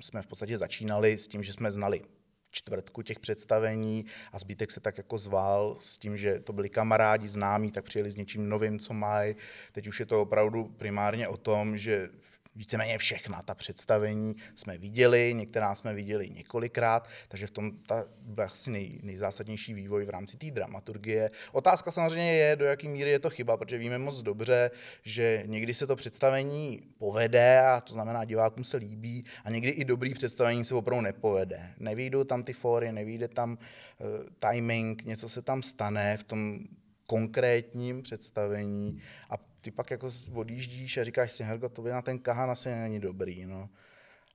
jsme 0.00 0.22
v 0.22 0.26
podstatě 0.26 0.58
začínali 0.58 1.18
s 1.18 1.28
tím, 1.28 1.42
že 1.42 1.52
jsme 1.52 1.70
znali 1.70 2.02
čtvrtku 2.50 3.02
těch 3.02 3.18
představení 3.18 4.06
a 4.32 4.38
zbytek 4.38 4.70
se 4.70 4.80
tak 4.80 4.98
jako 4.98 5.18
zval 5.18 5.76
s 5.80 5.98
tím, 5.98 6.16
že 6.16 6.40
to 6.40 6.52
byli 6.52 6.68
kamarádi 6.68 7.28
známí, 7.28 7.72
tak 7.72 7.84
přijeli 7.84 8.10
s 8.10 8.16
něčím 8.16 8.48
novým, 8.48 8.78
co 8.78 8.94
mají. 8.94 9.36
Teď 9.72 9.86
už 9.86 10.00
je 10.00 10.06
to 10.06 10.22
opravdu 10.22 10.64
primárně 10.64 11.28
o 11.28 11.36
tom, 11.36 11.76
že 11.76 12.08
víceméně 12.54 12.98
všechna 12.98 13.42
ta 13.42 13.54
představení 13.54 14.36
jsme 14.54 14.78
viděli, 14.78 15.34
některá 15.34 15.74
jsme 15.74 15.94
viděli 15.94 16.30
několikrát, 16.30 17.08
takže 17.28 17.46
v 17.46 17.50
tom 17.50 17.72
ta 17.86 18.04
byl 18.20 18.44
asi 18.44 18.70
nej, 18.70 19.00
nejzásadnější 19.02 19.74
vývoj 19.74 20.04
v 20.04 20.10
rámci 20.10 20.36
té 20.36 20.50
dramaturgie. 20.50 21.30
Otázka 21.52 21.90
samozřejmě 21.90 22.32
je, 22.32 22.56
do 22.56 22.64
jaké 22.64 22.88
míry 22.88 23.10
je 23.10 23.18
to 23.18 23.30
chyba, 23.30 23.56
protože 23.56 23.78
víme 23.78 23.98
moc 23.98 24.22
dobře, 24.22 24.70
že 25.02 25.42
někdy 25.46 25.74
se 25.74 25.86
to 25.86 25.96
představení 25.96 26.82
povede 26.98 27.60
a 27.60 27.80
to 27.80 27.92
znamená, 27.92 28.24
divákům 28.24 28.64
se 28.64 28.76
líbí 28.76 29.24
a 29.44 29.50
někdy 29.50 29.70
i 29.70 29.84
dobrý 29.84 30.14
představení 30.14 30.64
se 30.64 30.74
opravdu 30.74 31.02
nepovede. 31.02 31.70
Nevídou 31.78 32.24
tam 32.24 32.42
ty 32.42 32.52
fóry, 32.52 32.92
nevíde 32.92 33.28
tam 33.28 33.52
uh, 33.52 34.06
timing, 34.38 35.04
něco 35.04 35.28
se 35.28 35.42
tam 35.42 35.62
stane 35.62 36.16
v 36.16 36.24
tom 36.24 36.58
konkrétním 37.06 38.02
představení 38.02 38.98
a 39.30 39.51
ty 39.62 39.70
pak 39.70 39.90
jako 39.90 40.10
odjíždíš 40.32 40.96
a 40.96 41.04
říkáš 41.04 41.32
si, 41.32 41.44
Hergo, 41.44 41.68
to 41.68 41.82
by 41.82 41.90
na 41.90 42.02
ten 42.02 42.18
kahan 42.18 42.50
asi 42.50 42.68
není 42.68 43.00
dobrý. 43.00 43.46
No. 43.46 43.68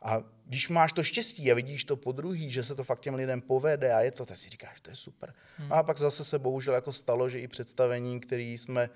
A 0.01 0.23
když 0.45 0.69
máš 0.69 0.93
to 0.93 1.03
štěstí 1.03 1.51
a 1.51 1.55
vidíš 1.55 1.83
to 1.83 1.95
po 1.95 2.11
druhý, 2.11 2.51
že 2.51 2.63
se 2.63 2.75
to 2.75 2.83
fakt 2.83 2.99
těm 2.99 3.15
lidem 3.15 3.41
povede 3.41 3.93
a 3.93 3.99
je 3.99 4.11
to, 4.11 4.25
tak 4.25 4.37
si 4.37 4.49
říkáš, 4.49 4.81
to 4.81 4.89
je 4.89 4.95
super. 4.95 5.33
Hmm. 5.57 5.73
A 5.73 5.83
pak 5.83 5.97
zase 5.97 6.23
se 6.23 6.39
bohužel 6.39 6.73
jako 6.73 6.93
stalo, 6.93 7.29
že 7.29 7.39
i 7.39 7.47
představení, 7.47 8.19
které 8.19 8.43
jsme 8.43 8.89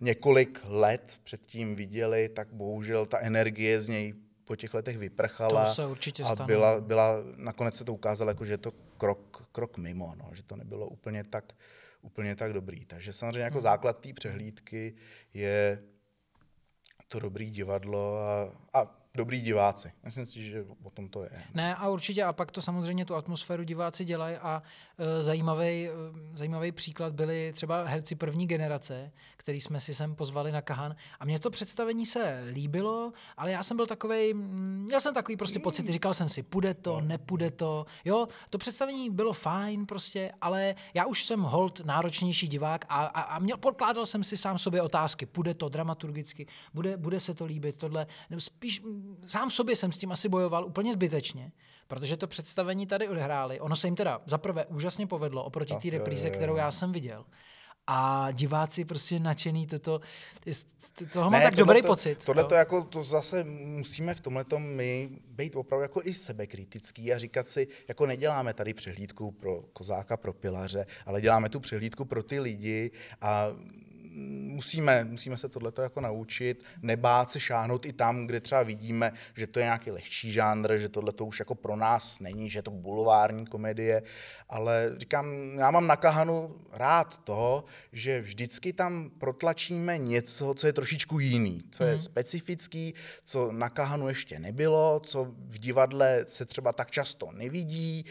několik 0.00 0.60
let 0.64 1.20
předtím 1.22 1.76
viděli, 1.76 2.28
tak 2.28 2.48
bohužel 2.52 3.06
ta 3.06 3.18
energie 3.18 3.80
z 3.80 3.88
něj 3.88 4.14
po 4.44 4.56
těch 4.56 4.74
letech 4.74 4.98
vyprchala. 4.98 5.64
To 5.64 5.72
se 5.72 5.86
určitě 5.86 6.22
a 6.22 6.34
byla, 6.34 6.80
byla, 6.80 7.16
nakonec 7.36 7.76
se 7.76 7.84
to 7.84 7.94
ukázalo, 7.94 8.30
jako, 8.30 8.44
že 8.44 8.52
je 8.52 8.58
to 8.58 8.72
krok, 8.96 9.48
krok 9.52 9.78
mimo, 9.78 10.14
no, 10.16 10.30
že 10.32 10.42
to 10.42 10.56
nebylo 10.56 10.86
úplně 10.88 11.24
tak, 11.24 11.52
úplně 12.02 12.36
tak 12.36 12.52
dobrý. 12.52 12.84
Takže 12.84 13.12
samozřejmě 13.12 13.40
jako 13.40 13.54
Hmm. 13.54 13.62
základ 13.62 14.00
té 14.00 14.12
přehlídky 14.12 14.94
je 15.34 15.82
to 17.08 17.18
dobrý 17.20 17.50
divadlo 17.50 18.18
a, 18.18 18.52
a 18.80 19.02
dobrý 19.14 19.40
diváci. 19.40 19.92
Myslím 20.02 20.26
si, 20.26 20.42
že 20.42 20.64
o 20.82 20.90
tom 20.90 21.08
to 21.08 21.22
je. 21.22 21.30
Ne, 21.54 21.74
a 21.76 21.88
určitě, 21.88 22.24
a 22.24 22.32
pak 22.32 22.50
to 22.50 22.62
samozřejmě 22.62 23.04
tu 23.04 23.14
atmosféru 23.14 23.62
diváci 23.62 24.04
dělají 24.04 24.36
a 24.36 24.62
zajímavý, 25.20 25.88
e, 25.88 25.90
zajímavý 26.32 26.72
příklad 26.72 27.12
byli 27.12 27.52
třeba 27.52 27.84
herci 27.84 28.14
první 28.14 28.46
generace, 28.46 29.12
který 29.36 29.60
jsme 29.60 29.80
si 29.80 29.94
sem 29.94 30.14
pozvali 30.14 30.52
na 30.52 30.62
Kahan. 30.62 30.96
A 31.20 31.24
mně 31.24 31.38
to 31.38 31.50
představení 31.50 32.06
se 32.06 32.44
líbilo, 32.52 33.12
ale 33.36 33.50
já 33.50 33.62
jsem 33.62 33.76
byl 33.76 33.86
takový, 33.86 34.34
měl 34.34 35.00
jsem 35.00 35.14
takový 35.14 35.36
prostě 35.36 35.58
pocit, 35.58 35.88
říkal 35.88 36.14
jsem 36.14 36.28
si, 36.28 36.42
půjde 36.42 36.74
to, 36.74 37.00
nepůjde 37.00 37.50
to, 37.50 37.86
jo, 38.04 38.28
to 38.50 38.58
představení 38.58 39.10
bylo 39.10 39.32
fajn 39.32 39.86
prostě, 39.86 40.32
ale 40.40 40.74
já 40.94 41.06
už 41.06 41.24
jsem 41.24 41.40
hold 41.40 41.80
náročnější 41.84 42.48
divák 42.48 42.84
a, 42.88 43.04
a, 43.04 43.20
a 43.20 43.38
měl, 43.38 43.56
podkládal 43.56 44.06
jsem 44.06 44.24
si 44.24 44.36
sám 44.36 44.58
sobě 44.58 44.82
otázky, 44.82 45.26
půjde 45.26 45.54
to 45.54 45.68
dramaturgicky, 45.68 46.46
bude, 46.74 46.96
bude 46.96 47.20
se 47.20 47.34
to 47.34 47.44
líbit, 47.44 47.76
tohle, 47.76 48.06
spíš 48.38 48.80
mm, 48.80 49.16
sám 49.26 49.50
sobě 49.50 49.76
jsem 49.76 49.92
s 49.92 49.98
tím 49.98 50.12
asi 50.12 50.28
bojoval 50.28 50.66
úplně 50.66 50.92
zbytečně, 50.92 51.52
protože 51.92 52.16
to 52.16 52.26
představení 52.26 52.86
tady 52.86 53.08
odehráli. 53.08 53.60
Ono 53.60 53.76
se 53.76 53.86
jim 53.86 53.96
teda 53.96 54.20
zaprvé 54.26 54.66
úžasně 54.66 55.06
povedlo 55.06 55.44
oproti 55.44 55.74
té 55.74 55.90
repríze, 55.90 56.30
kterou 56.30 56.56
já 56.56 56.70
jsem 56.70 56.92
viděl. 56.92 57.24
A 57.86 58.28
diváci 58.32 58.84
prostě 58.84 59.18
nadšený, 59.18 59.66
toto, 59.66 60.00
toho 61.12 61.30
mám 61.30 61.42
tak 61.42 61.54
dobrý 61.54 61.80
tohleto- 61.80 61.86
pocit. 61.86 62.24
Tohle 62.24 62.44
to 62.44 62.54
jako, 62.54 62.84
to 62.84 63.02
zase 63.02 63.44
musíme 63.44 64.14
v 64.14 64.20
tomhle 64.20 64.44
my 64.58 65.08
být 65.26 65.56
opravdu 65.56 65.82
jako 65.82 66.00
i 66.04 66.14
sebekritický 66.14 67.12
a 67.12 67.18
říkat 67.18 67.48
si, 67.48 67.68
jako 67.88 68.06
neděláme 68.06 68.54
tady 68.54 68.74
přehlídku 68.74 69.30
pro 69.30 69.62
kozáka, 69.72 70.16
pro 70.16 70.32
pilaře, 70.32 70.86
ale 71.06 71.20
děláme 71.20 71.48
tu 71.48 71.60
přehlídku 71.60 72.04
pro 72.04 72.22
ty 72.22 72.40
lidi 72.40 72.90
a 73.20 73.46
musíme, 74.14 75.04
musíme 75.04 75.36
se 75.36 75.48
tohleto 75.48 75.82
jako 75.82 76.00
naučit, 76.00 76.64
nebát 76.82 77.30
se 77.30 77.40
šáhnout 77.40 77.86
i 77.86 77.92
tam, 77.92 78.26
kde 78.26 78.40
třeba 78.40 78.62
vidíme, 78.62 79.12
že 79.34 79.46
to 79.46 79.58
je 79.58 79.64
nějaký 79.64 79.90
lehčí 79.90 80.32
žánr, 80.32 80.76
že 80.76 80.88
tohle 80.88 81.12
to 81.12 81.26
už 81.26 81.38
jako 81.38 81.54
pro 81.54 81.76
nás 81.76 82.20
není, 82.20 82.50
že 82.50 82.58
je 82.58 82.62
to 82.62 82.70
bulvární 82.70 83.46
komedie, 83.46 84.02
ale 84.48 84.92
říkám, 84.96 85.58
já 85.58 85.70
mám 85.70 85.86
na 85.86 85.96
Kahanu 85.96 86.56
rád 86.72 87.18
to, 87.24 87.64
že 87.92 88.20
vždycky 88.20 88.72
tam 88.72 89.10
protlačíme 89.18 89.98
něco, 89.98 90.54
co 90.54 90.66
je 90.66 90.72
trošičku 90.72 91.18
jiný, 91.18 91.62
co 91.70 91.84
je 91.84 92.00
specifický, 92.00 92.94
co 93.24 93.52
na 93.52 93.68
Kahanu 93.68 94.08
ještě 94.08 94.38
nebylo, 94.38 95.00
co 95.00 95.24
v 95.24 95.58
divadle 95.58 96.24
se 96.28 96.44
třeba 96.44 96.72
tak 96.72 96.90
často 96.90 97.28
nevidí. 97.32 98.06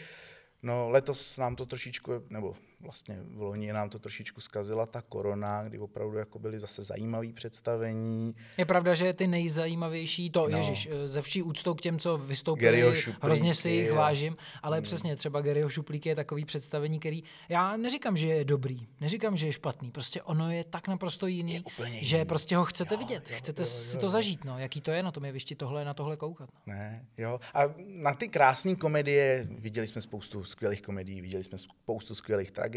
No 0.64 0.90
letos 0.90 1.38
nám 1.38 1.56
to 1.56 1.66
trošičku, 1.66 2.12
nebo 2.30 2.56
vlastně 2.82 3.20
v 3.24 3.42
loni 3.42 3.74
nám 3.74 3.90
to 3.90 4.00
trošičku 4.00 4.42
zkazila 4.42 4.86
ta 4.86 5.02
korona, 5.02 5.64
kdy 5.64 5.80
opravdu 5.80 6.18
jako 6.18 6.40
byly 6.40 6.60
zase 6.60 6.84
zajímavé 6.84 7.28
představení. 7.34 8.36
Je 8.58 8.66
pravda, 8.66 8.94
že 8.94 9.14
ty 9.14 9.28
nejzajímavější, 9.28 10.30
to 10.30 10.48
No. 10.50 10.58
ježiš, 10.58 10.90
eh, 10.92 11.08
ze 11.08 11.22
vší 11.22 11.44
úctou 11.44 11.74
k 11.74 11.82
těm, 11.82 12.00
co 12.00 12.18
vystoupili, 12.18 12.96
Šuplík 12.96 13.24
hrozně 13.24 13.56
si 13.56 13.70
jich 13.70 13.86
je- 13.86 13.94
vážím, 13.94 14.38
ale 14.64 14.78
hmm. 14.78 14.84
přesně 14.84 15.16
třeba 15.16 15.42
Garyho 15.42 15.70
Šuplík 15.70 16.06
je 16.06 16.16
takový 16.16 16.46
představení, 16.46 17.00
který, 17.00 17.24
já 17.50 17.78
neříkám, 17.78 18.18
že 18.18 18.28
je 18.28 18.46
dobrý, 18.46 18.88
neříkám, 19.02 19.38
že 19.38 19.46
je 19.46 19.54
špatný, 19.54 19.92
prostě 19.92 20.22
ono 20.22 20.52
je 20.52 20.64
tak 20.64 20.88
naprosto 20.88 21.28
jiný, 21.28 21.54
Je 21.54 21.62
úplně 21.62 22.04
že 22.04 22.16
jiný. 22.18 22.26
prostě 22.28 22.56
ho 22.58 22.66
chcete 22.66 22.94
Jo, 22.96 23.00
vidět, 23.00 23.30
jo, 23.32 23.38
chcete 23.38 23.62
jo, 23.62 23.66
si 23.66 23.96
jo, 23.98 24.00
to 24.00 24.06
jo. 24.06 24.10
zažít, 24.10 24.46
no, 24.46 24.60
jaký 24.60 24.82
to 24.82 24.92
je 24.92 25.04
na 25.04 25.12
tom 25.12 25.26
jevišti 25.26 25.56
tohle, 25.56 25.86
na 25.86 25.94
tohle 25.94 26.18
koukat. 26.18 26.50
No. 26.68 26.74
Ne, 26.74 27.06
jo. 27.18 27.40
A 27.54 27.62
na 27.88 28.14
ty 28.14 28.28
krásné 28.28 28.76
komedie, 28.76 29.48
viděli 29.50 29.88
jsme 29.88 30.02
spoustu 30.02 30.44
skvělých 30.44 30.82
komedií, 30.82 31.22
viděli 31.22 31.44
jsme 31.44 31.58
spoustu 31.58 32.16
skvělých 32.16 32.52
tragédií 32.52 32.71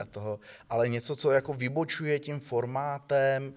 a 0.00 0.04
toho, 0.04 0.40
ale 0.70 0.88
něco, 0.88 1.16
co 1.16 1.30
jako 1.30 1.52
vybočuje 1.52 2.18
tím 2.18 2.40
formátem, 2.40 3.54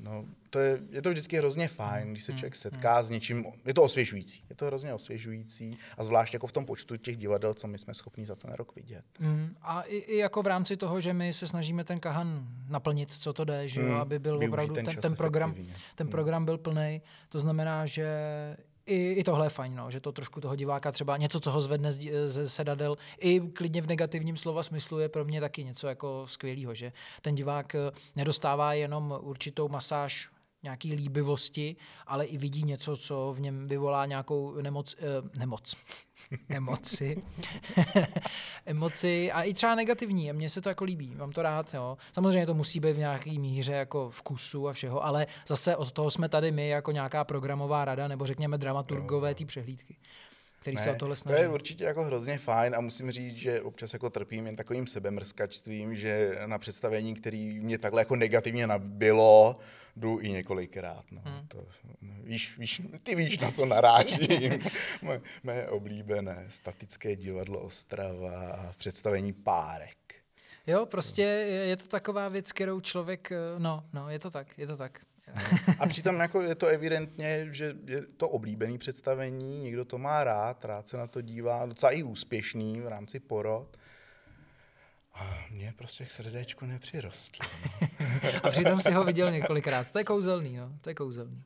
no, 0.00 0.24
to 0.50 0.58
je, 0.58 0.78
je 0.90 1.02
to 1.02 1.10
vždycky 1.10 1.36
hrozně 1.36 1.68
fajn, 1.68 2.10
když 2.10 2.24
se 2.24 2.32
člověk 2.32 2.56
setká 2.56 3.02
s 3.02 3.10
něčím, 3.10 3.46
je 3.64 3.74
to 3.74 3.82
osvěžující, 3.82 4.44
je 4.50 4.56
to 4.56 4.66
hrozně 4.66 4.94
osvěžující 4.94 5.78
a 5.98 6.02
zvlášť 6.02 6.34
jako 6.34 6.46
v 6.46 6.52
tom 6.52 6.66
počtu 6.66 6.96
těch 6.96 7.16
divadel, 7.16 7.54
co 7.54 7.66
my 7.68 7.78
jsme 7.78 7.94
schopni 7.94 8.26
za 8.26 8.34
ten 8.34 8.52
rok 8.52 8.76
vidět. 8.76 9.04
Mm, 9.18 9.56
a 9.62 9.82
i, 9.82 9.96
i, 9.96 10.16
jako 10.16 10.42
v 10.42 10.46
rámci 10.46 10.76
toho, 10.76 11.00
že 11.00 11.12
my 11.12 11.32
se 11.32 11.46
snažíme 11.46 11.84
ten 11.84 12.00
kahan 12.00 12.48
naplnit, 12.68 13.10
co 13.10 13.32
to 13.32 13.44
jde, 13.44 13.68
že 13.68 13.80
jo, 13.80 13.86
Mm, 13.88 13.94
aby 13.94 14.18
byl 14.18 14.38
využít 14.38 14.52
opravdu 14.52 14.74
ten 14.74 14.84
ten, 14.84 14.96
ten, 14.96 15.16
program, 15.16 15.50
efektivně. 15.50 15.74
ten 15.94 16.08
program 16.08 16.44
byl 16.44 16.58
plný. 16.58 17.02
To 17.28 17.40
znamená, 17.40 17.86
že 17.86 18.06
i, 18.86 19.12
i 19.12 19.24
tohle 19.24 19.46
je 19.46 19.50
fajn, 19.50 19.74
no, 19.76 19.90
že 19.90 20.00
to 20.00 20.12
trošku 20.12 20.40
toho 20.40 20.56
diváka 20.56 20.92
třeba 20.92 21.16
něco, 21.16 21.40
co 21.40 21.50
ho 21.50 21.60
zvedne 21.60 21.92
z 21.92 22.28
ze 22.28 22.48
sedadel, 22.48 22.98
i 23.20 23.40
klidně 23.40 23.82
v 23.82 23.86
negativním 23.86 24.36
slova 24.36 24.62
smyslu 24.62 24.98
je 24.98 25.08
pro 25.08 25.24
mě 25.24 25.40
taky 25.40 25.64
něco 25.64 25.88
jako 25.88 26.24
skvělého, 26.26 26.74
že 26.74 26.92
ten 27.22 27.34
divák 27.34 27.74
eh, 27.74 27.78
nedostává 28.16 28.74
jenom 28.74 29.18
určitou 29.22 29.68
masáž 29.68 30.30
nějaký 30.62 30.94
líbivosti, 30.94 31.76
ale 32.06 32.24
i 32.24 32.38
vidí 32.38 32.62
něco, 32.62 32.96
co 32.96 33.34
v 33.36 33.40
něm 33.40 33.68
vyvolá 33.68 34.06
nějakou 34.06 34.60
nemoc, 34.62 34.96
eh, 34.98 35.38
nemoc, 35.38 35.74
emoci, 36.48 37.22
emoci 38.66 39.32
a 39.32 39.42
i 39.42 39.54
třeba 39.54 39.74
negativní. 39.74 40.30
A 40.30 40.32
mně 40.32 40.50
se 40.50 40.60
to 40.60 40.68
jako 40.68 40.84
líbí, 40.84 41.14
mám 41.14 41.32
to 41.32 41.42
rád. 41.42 41.74
Jo. 41.74 41.98
Samozřejmě 42.12 42.46
to 42.46 42.54
musí 42.54 42.80
být 42.80 42.92
v 42.92 42.98
nějaký 42.98 43.38
míře 43.38 43.72
jako 43.72 44.10
vkusu 44.10 44.68
a 44.68 44.72
všeho, 44.72 45.04
ale 45.04 45.26
zase 45.48 45.76
od 45.76 45.92
toho 45.92 46.10
jsme 46.10 46.28
tady 46.28 46.52
my 46.52 46.68
jako 46.68 46.92
nějaká 46.92 47.24
programová 47.24 47.84
rada 47.84 48.08
nebo 48.08 48.26
řekněme 48.26 48.58
dramaturgové 48.58 49.34
té 49.34 49.44
přehlídky, 49.44 49.96
který 50.62 50.76
se 50.76 50.90
o 50.90 50.94
tohle 50.94 51.16
to 51.16 51.20
snaží. 51.20 51.42
je 51.42 51.48
určitě 51.48 51.84
jako 51.84 52.04
hrozně 52.04 52.38
fajn 52.38 52.74
a 52.74 52.80
musím 52.80 53.10
říct, 53.10 53.36
že 53.36 53.60
občas 53.60 53.92
jako 53.92 54.10
trpím 54.10 54.46
jen 54.46 54.56
takovým 54.56 54.86
sebemrskačstvím, 54.86 55.96
že 55.96 56.38
na 56.46 56.58
představení, 56.58 57.14
který 57.14 57.60
mě 57.60 57.78
takhle 57.78 58.00
jako 58.00 58.16
negativně 58.16 58.66
nabilo, 58.66 59.56
jdu 59.96 60.18
i 60.20 60.30
několikrát. 60.30 61.04
No. 61.10 61.22
Hmm. 61.24 61.48
To, 61.48 61.66
víš, 62.24 62.58
víš, 62.58 62.82
ty 63.02 63.14
víš, 63.14 63.38
na 63.38 63.50
co 63.50 63.66
narážím. 63.66 64.62
mé, 65.02 65.20
mé 65.42 65.68
oblíbené 65.68 66.44
statické 66.48 67.16
divadlo 67.16 67.60
Ostrava 67.60 68.52
a 68.52 68.72
představení 68.72 69.32
Párek. 69.32 69.96
Jo, 70.66 70.86
prostě 70.86 71.22
je, 71.22 71.66
je 71.66 71.76
to 71.76 71.88
taková 71.88 72.28
věc, 72.28 72.52
kterou 72.52 72.80
člověk, 72.80 73.32
eh, 73.32 73.36
no, 73.58 73.84
no, 73.92 74.10
je 74.10 74.18
to 74.18 74.30
tak, 74.30 74.58
je 74.58 74.66
to 74.66 74.76
tak. 74.76 75.00
A 75.78 75.86
přitom 75.86 76.20
jako 76.20 76.42
je 76.42 76.54
to 76.54 76.66
evidentně, 76.66 77.48
že 77.50 77.74
je 77.84 78.02
to 78.02 78.28
oblíbený 78.28 78.78
představení, 78.78 79.58
někdo 79.58 79.84
to 79.84 79.98
má 79.98 80.24
rád, 80.24 80.64
rád 80.64 80.88
se 80.88 80.96
na 80.96 81.06
to 81.06 81.20
dívá, 81.20 81.66
docela 81.66 81.92
i 81.92 82.02
úspěšný 82.02 82.80
v 82.80 82.88
rámci 82.88 83.20
porod. 83.20 83.76
A 85.14 85.44
mě 85.50 85.74
prostě 85.76 86.04
k 86.04 86.10
srdéčku 86.10 86.66
nepřirostlo. 86.66 87.48
No. 88.00 88.28
A 88.42 88.50
přitom 88.50 88.80
si 88.80 88.92
ho 88.92 89.04
viděl 89.04 89.30
několikrát. 89.30 89.90
To 89.90 89.98
je 89.98 90.04
kouzelný, 90.04 90.56
no, 90.56 90.78
to 90.80 90.90
je 90.90 90.94
kouzelný. 90.94 91.44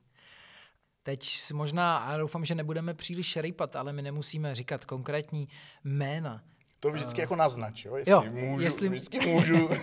Teď 1.02 1.28
možná, 1.52 1.96
a 1.96 2.16
doufám, 2.16 2.44
že 2.44 2.54
nebudeme 2.54 2.94
příliš 2.94 3.36
rejpat, 3.36 3.76
ale 3.76 3.92
my 3.92 4.02
nemusíme 4.02 4.54
říkat 4.54 4.84
konkrétní 4.84 5.48
jména. 5.84 6.44
To 6.86 6.92
vždycky 6.92 7.20
jako 7.20 7.36
naznač, 7.36 7.84
jo? 7.84 7.96
Jestli, 7.96 8.12
Jo, 8.12 8.24
můžu, 8.30 8.62
jestli- 8.62 8.88
vždycky 8.88 9.26
můžu. 9.26 9.68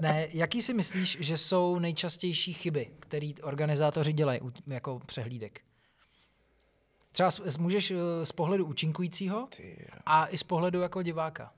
Ne, 0.00 0.28
jaký 0.32 0.62
si 0.62 0.74
myslíš, 0.74 1.18
že 1.20 1.38
jsou 1.38 1.78
nejčastější 1.78 2.52
chyby, 2.52 2.90
které 3.00 3.30
organizátoři 3.42 4.12
dělají 4.12 4.40
jako 4.66 5.00
přehlídek? 5.06 5.60
Třeba 7.12 7.30
můžeš 7.58 7.90
eh, 7.90 8.26
z 8.26 8.32
pohledu 8.32 8.66
účinkujícího 8.66 9.48
a 10.06 10.26
i 10.26 10.38
z 10.38 10.42
pohledu 10.42 10.80
jako 10.80 11.02
diváka. 11.02 11.52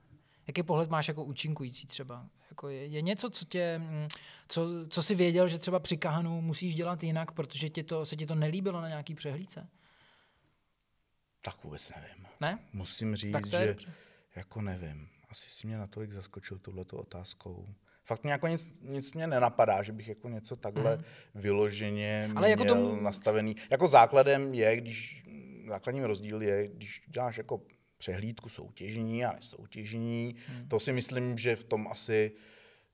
Jaký 0.46 0.62
pohled 0.62 0.90
máš 0.90 1.08
jako 1.08 1.24
účinkující 1.24 1.86
třeba? 1.86 2.26
Jako 2.50 2.68
je, 2.68 2.86
je 2.86 3.02
něco, 3.02 3.30
co 3.30 3.44
tě, 3.44 3.78
mm, 3.78 4.08
co, 4.48 4.68
co 4.88 5.02
jsi 5.02 5.14
věděl, 5.14 5.48
že 5.48 5.58
třeba 5.58 5.78
při 5.78 5.96
kahanu 5.96 6.40
musíš 6.40 6.74
dělat 6.74 7.02
jinak, 7.02 7.32
protože 7.32 7.68
ti 7.68 7.82
to, 7.82 8.04
se 8.04 8.16
ti 8.16 8.26
to 8.26 8.34
nelíbilo 8.34 8.80
na 8.80 8.88
nějaký 8.88 9.14
přehlídce? 9.14 9.68
tak 11.42 11.64
vůbec 11.64 11.92
nevím. 11.96 12.26
Ne? 12.40 12.58
Musím 12.72 13.16
říct, 13.16 13.46
že 13.50 13.66
dobře. 13.66 13.92
Jako 14.36 14.62
nevím. 14.62 15.08
Asi 15.28 15.50
si 15.50 15.66
mě 15.66 15.78
natolik 15.78 16.12
zaskočil 16.12 16.58
touhleto 16.58 16.96
otázkou. 16.96 17.66
Fakt 18.04 18.22
mě 18.22 18.32
jako 18.32 18.46
nic, 18.46 18.68
nic 18.82 19.12
mě 19.12 19.26
nenapadá, 19.26 19.82
že 19.82 19.92
bych 19.92 20.08
jako 20.08 20.28
něco 20.28 20.56
takhle 20.56 20.96
mm. 20.96 21.02
vyloženě 21.34 22.24
Ale 22.24 22.36
Ale 22.36 22.50
jako 22.50 22.64
měl 22.64 22.74
to- 22.74 22.96
nastavený. 22.96 23.56
Jako 23.70 23.88
základem 23.88 24.54
je, 24.54 24.76
když, 24.76 25.24
základním 25.68 26.04
rozdíl 26.04 26.42
je, 26.42 26.68
když 26.68 27.02
děláš 27.06 27.38
jako 27.38 27.62
přehlídku 27.98 28.48
soutěžní 28.48 29.24
a 29.24 29.32
nesoutěžní, 29.32 30.34
mm. 30.48 30.68
to 30.68 30.80
si 30.80 30.92
myslím, 30.92 31.38
že 31.38 31.56
v 31.56 31.64
tom 31.64 31.88
asi 31.90 32.32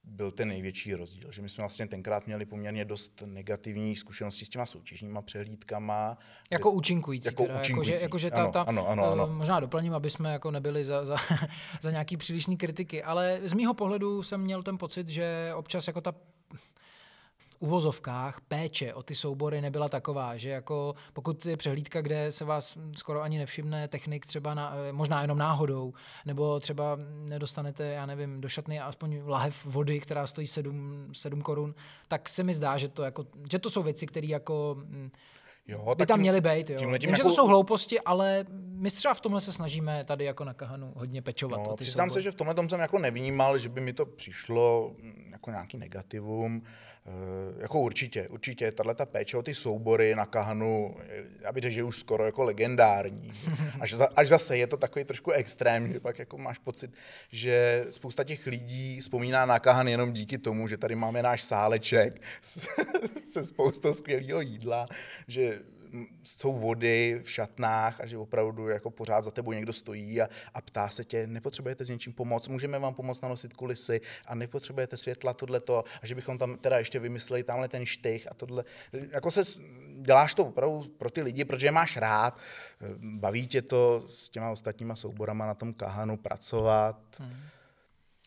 byl 0.04 0.30
ten 0.30 0.48
největší 0.48 0.94
rozdíl, 0.94 1.32
že 1.32 1.42
my 1.42 1.48
jsme 1.48 1.62
vlastně 1.62 1.86
tenkrát 1.86 2.26
měli 2.26 2.46
poměrně 2.46 2.84
dost 2.84 3.22
negativní 3.26 3.96
zkušenosti 3.96 4.44
s 4.44 4.48
těma 4.48 4.66
soutěžníma 4.66 5.22
přehlídkama. 5.22 6.18
Jako 6.50 6.70
účinkující. 6.70 7.26
Jako 7.26 7.42
teda, 7.42 7.60
účinkující. 7.60 7.90
Jakože, 7.90 8.04
jakože 8.04 8.30
ta, 8.30 8.42
Ano, 8.42 8.52
ta, 8.52 8.62
ano, 8.62 8.88
ano, 8.88 9.04
eh, 9.04 9.12
ano. 9.12 9.26
Možná 9.26 9.60
doplním, 9.60 9.94
aby 9.94 10.10
jsme 10.10 10.32
jako 10.32 10.50
nebyli 10.50 10.84
za, 10.84 11.06
za, 11.06 11.16
za 11.80 11.90
nějaký 11.90 12.16
přílišný 12.16 12.56
kritiky, 12.56 13.02
ale 13.02 13.40
z 13.42 13.52
mýho 13.52 13.74
pohledu 13.74 14.22
jsem 14.22 14.40
měl 14.40 14.62
ten 14.62 14.78
pocit, 14.78 15.08
že 15.08 15.52
občas 15.54 15.86
jako 15.86 16.00
ta 16.00 16.14
uvozovkách 17.62 18.40
péče 18.48 18.94
o 18.94 19.02
ty 19.02 19.14
soubory 19.14 19.60
nebyla 19.60 19.88
taková, 19.88 20.36
že 20.36 20.48
jako 20.48 20.94
pokud 21.12 21.46
je 21.46 21.56
přehlídka, 21.56 22.02
kde 22.02 22.32
se 22.32 22.44
vás 22.44 22.78
skoro 22.96 23.22
ani 23.22 23.38
nevšimne 23.38 23.88
technik 23.88 24.26
třeba 24.26 24.54
na, 24.54 24.74
eh, 24.88 24.92
možná 24.92 25.22
jenom 25.22 25.38
náhodou, 25.38 25.94
nebo 26.26 26.60
třeba 26.60 26.98
nedostanete, 27.14 27.84
já 27.84 28.06
nevím, 28.06 28.40
do 28.40 28.48
šatny 28.48 28.80
aspoň 28.80 29.20
lahev 29.26 29.64
vody, 29.64 30.00
která 30.00 30.26
stojí 30.26 30.46
7, 30.46 31.08
7 31.12 31.42
korun, 31.42 31.74
tak 32.08 32.28
se 32.28 32.42
mi 32.42 32.54
zdá, 32.54 32.76
že 32.76 32.88
to, 32.88 33.02
jako, 33.02 33.26
že 33.50 33.58
to 33.58 33.70
jsou 33.70 33.82
věci, 33.82 34.06
které 34.06 34.26
jako 34.26 34.76
mm, 34.78 35.10
Jo, 35.66 35.94
by 35.94 36.06
tam 36.06 36.16
tím, 36.16 36.20
měly 36.20 36.40
být. 36.40 36.70
Jo. 36.70 36.78
Vím, 36.78 36.92
jako... 36.92 37.14
že 37.16 37.22
to 37.22 37.30
jsou 37.30 37.46
hlouposti, 37.46 38.00
ale 38.00 38.44
my 38.50 38.90
třeba 38.90 39.14
v 39.14 39.20
tomhle 39.20 39.40
se 39.40 39.52
snažíme 39.52 40.04
tady 40.04 40.24
jako 40.24 40.44
na 40.44 40.54
Kahanu 40.54 40.92
hodně 40.96 41.22
pečovat. 41.22 41.60
No, 41.66 41.76
přiznám 41.76 42.10
se, 42.10 42.20
že 42.20 42.30
v 42.30 42.34
tomhle 42.34 42.54
tom 42.54 42.68
jsem 42.68 42.80
jako 42.80 42.98
nevnímal, 42.98 43.58
že 43.58 43.68
by 43.68 43.80
mi 43.80 43.92
to 43.92 44.06
přišlo 44.06 44.94
mm, 44.98 45.28
jako 45.32 45.50
nějaký 45.50 45.78
negativum. 45.78 46.62
E, 47.06 47.62
jako 47.62 47.80
určitě, 47.80 48.28
určitě, 48.28 48.72
tahle 48.72 48.94
ta 48.94 49.06
péče 49.06 49.36
o 49.36 49.42
ty 49.42 49.54
soubory 49.54 50.14
na 50.14 50.26
Kahanu, 50.26 50.96
aby 51.44 51.60
řekl, 51.60 51.74
že 51.74 51.84
už 51.84 51.98
skoro 51.98 52.26
jako 52.26 52.42
legendární. 52.42 53.32
Až, 53.80 53.92
za, 53.92 54.08
až 54.16 54.28
zase 54.28 54.56
je 54.56 54.66
to 54.66 54.76
takový 54.76 55.04
trošku 55.04 55.30
extrém, 55.30 55.92
že 55.92 56.00
pak 56.00 56.18
jako 56.18 56.38
máš 56.38 56.58
pocit, 56.58 56.90
že 57.30 57.84
spousta 57.90 58.24
těch 58.24 58.46
lidí 58.46 59.00
vzpomíná 59.00 59.46
na 59.46 59.58
Kahan 59.58 59.88
jenom 59.88 60.12
díky 60.12 60.38
tomu, 60.38 60.68
že 60.68 60.76
tady 60.76 60.94
máme 60.94 61.22
náš 61.22 61.42
sáleček 61.42 62.22
se 63.30 63.44
spoustou 63.44 63.94
skvělého 63.94 64.40
jídla, 64.40 64.86
že 65.28 65.60
jsou 66.22 66.52
vody 66.52 67.20
v 67.24 67.30
šatnách 67.30 68.00
a 68.00 68.06
že 68.06 68.18
opravdu 68.18 68.68
jako 68.68 68.90
pořád 68.90 69.24
za 69.24 69.30
tebou 69.30 69.52
někdo 69.52 69.72
stojí 69.72 70.20
a, 70.20 70.28
a 70.54 70.60
ptá 70.60 70.88
se 70.88 71.04
tě, 71.04 71.26
nepotřebujete 71.26 71.84
s 71.84 71.88
něčím 71.88 72.12
pomoct, 72.12 72.48
můžeme 72.48 72.78
vám 72.78 72.94
pomoct 72.94 73.20
nanosit 73.20 73.52
kulisy 73.52 74.00
a 74.26 74.34
nepotřebujete 74.34 74.96
světla, 74.96 75.34
tohleto, 75.34 75.84
a 76.02 76.06
že 76.06 76.14
bychom 76.14 76.38
tam 76.38 76.56
teda 76.56 76.78
ještě 76.78 76.98
vymysleli 76.98 77.42
tamhle 77.42 77.68
ten 77.68 77.86
štych 77.86 78.30
a 78.30 78.34
tohle. 78.34 78.64
Jako 78.92 79.30
se 79.30 79.42
děláš 80.00 80.34
to 80.34 80.44
opravdu 80.44 80.82
pro 80.98 81.10
ty 81.10 81.22
lidi, 81.22 81.44
protože 81.44 81.66
je 81.66 81.70
máš 81.70 81.96
rád, 81.96 82.38
baví 82.98 83.46
tě 83.46 83.62
to 83.62 84.04
s 84.08 84.28
těma 84.28 84.50
ostatníma 84.50 84.96
souborama 84.96 85.46
na 85.46 85.54
tom 85.54 85.74
kahanu 85.74 86.16
pracovat. 86.16 86.98
Hmm. 87.18 87.32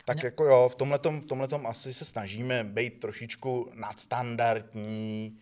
Tak 0.04 0.22
jako 0.22 0.44
jo, 0.44 0.68
v 0.72 0.74
tomhletom, 0.74 1.20
v 1.20 1.24
tomhletom 1.24 1.66
asi 1.66 1.94
se 1.94 2.04
snažíme 2.04 2.64
být 2.64 3.00
trošičku 3.00 3.70
nadstandardní, 3.74 5.38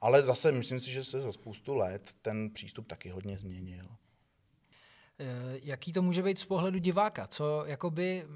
ale 0.00 0.22
zase 0.22 0.52
myslím 0.52 0.80
si, 0.80 0.90
že 0.90 1.04
se 1.04 1.20
za 1.20 1.32
spoustu 1.32 1.74
let 1.74 2.02
ten 2.22 2.50
přístup 2.50 2.86
taky 2.86 3.08
hodně 3.08 3.38
změnil. 3.38 3.88
Eh, 5.18 5.58
jaký 5.62 5.92
to 5.92 6.02
může 6.02 6.22
být 6.22 6.38
z 6.38 6.44
pohledu 6.44 6.78
diváka? 6.78 7.26
Co, 7.26 7.64
jakoby, 7.66 8.26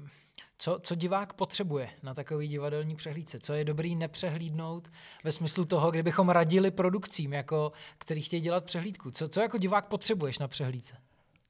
co, 0.57 0.79
co 0.83 0.95
divák 0.95 1.33
potřebuje 1.33 1.89
na 2.03 2.13
takový 2.13 2.47
divadelní 2.47 2.95
přehlídce? 2.95 3.39
Co 3.39 3.53
je 3.53 3.65
dobrý 3.65 3.95
nepřehlídnout 3.95 4.91
ve 5.23 5.31
smyslu 5.31 5.65
toho, 5.65 5.91
kdybychom 5.91 6.29
radili 6.29 6.71
produkcím, 6.71 7.33
jako, 7.33 7.71
který 7.97 8.21
chtějí 8.21 8.41
dělat 8.41 8.65
přehlídku? 8.65 9.11
Co, 9.11 9.27
co 9.27 9.41
jako 9.41 9.57
divák 9.57 9.87
potřebuješ 9.87 10.39
na 10.39 10.47
přehlídce? 10.47 10.97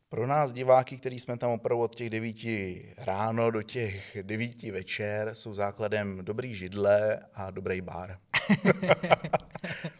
Pro 0.09 0.27
nás 0.27 0.53
diváky, 0.53 0.97
který 0.97 1.19
jsme 1.19 1.37
tam 1.37 1.51
opravdu 1.51 1.83
od 1.83 1.95
těch 1.95 2.09
devíti 2.09 2.85
ráno 2.97 3.51
do 3.51 3.61
těch 3.61 4.17
devíti 4.21 4.71
večer, 4.71 5.35
jsou 5.35 5.53
základem 5.53 6.25
dobrý 6.25 6.55
židle 6.55 7.19
a 7.33 7.51
dobrý 7.51 7.81
bar. 7.81 8.17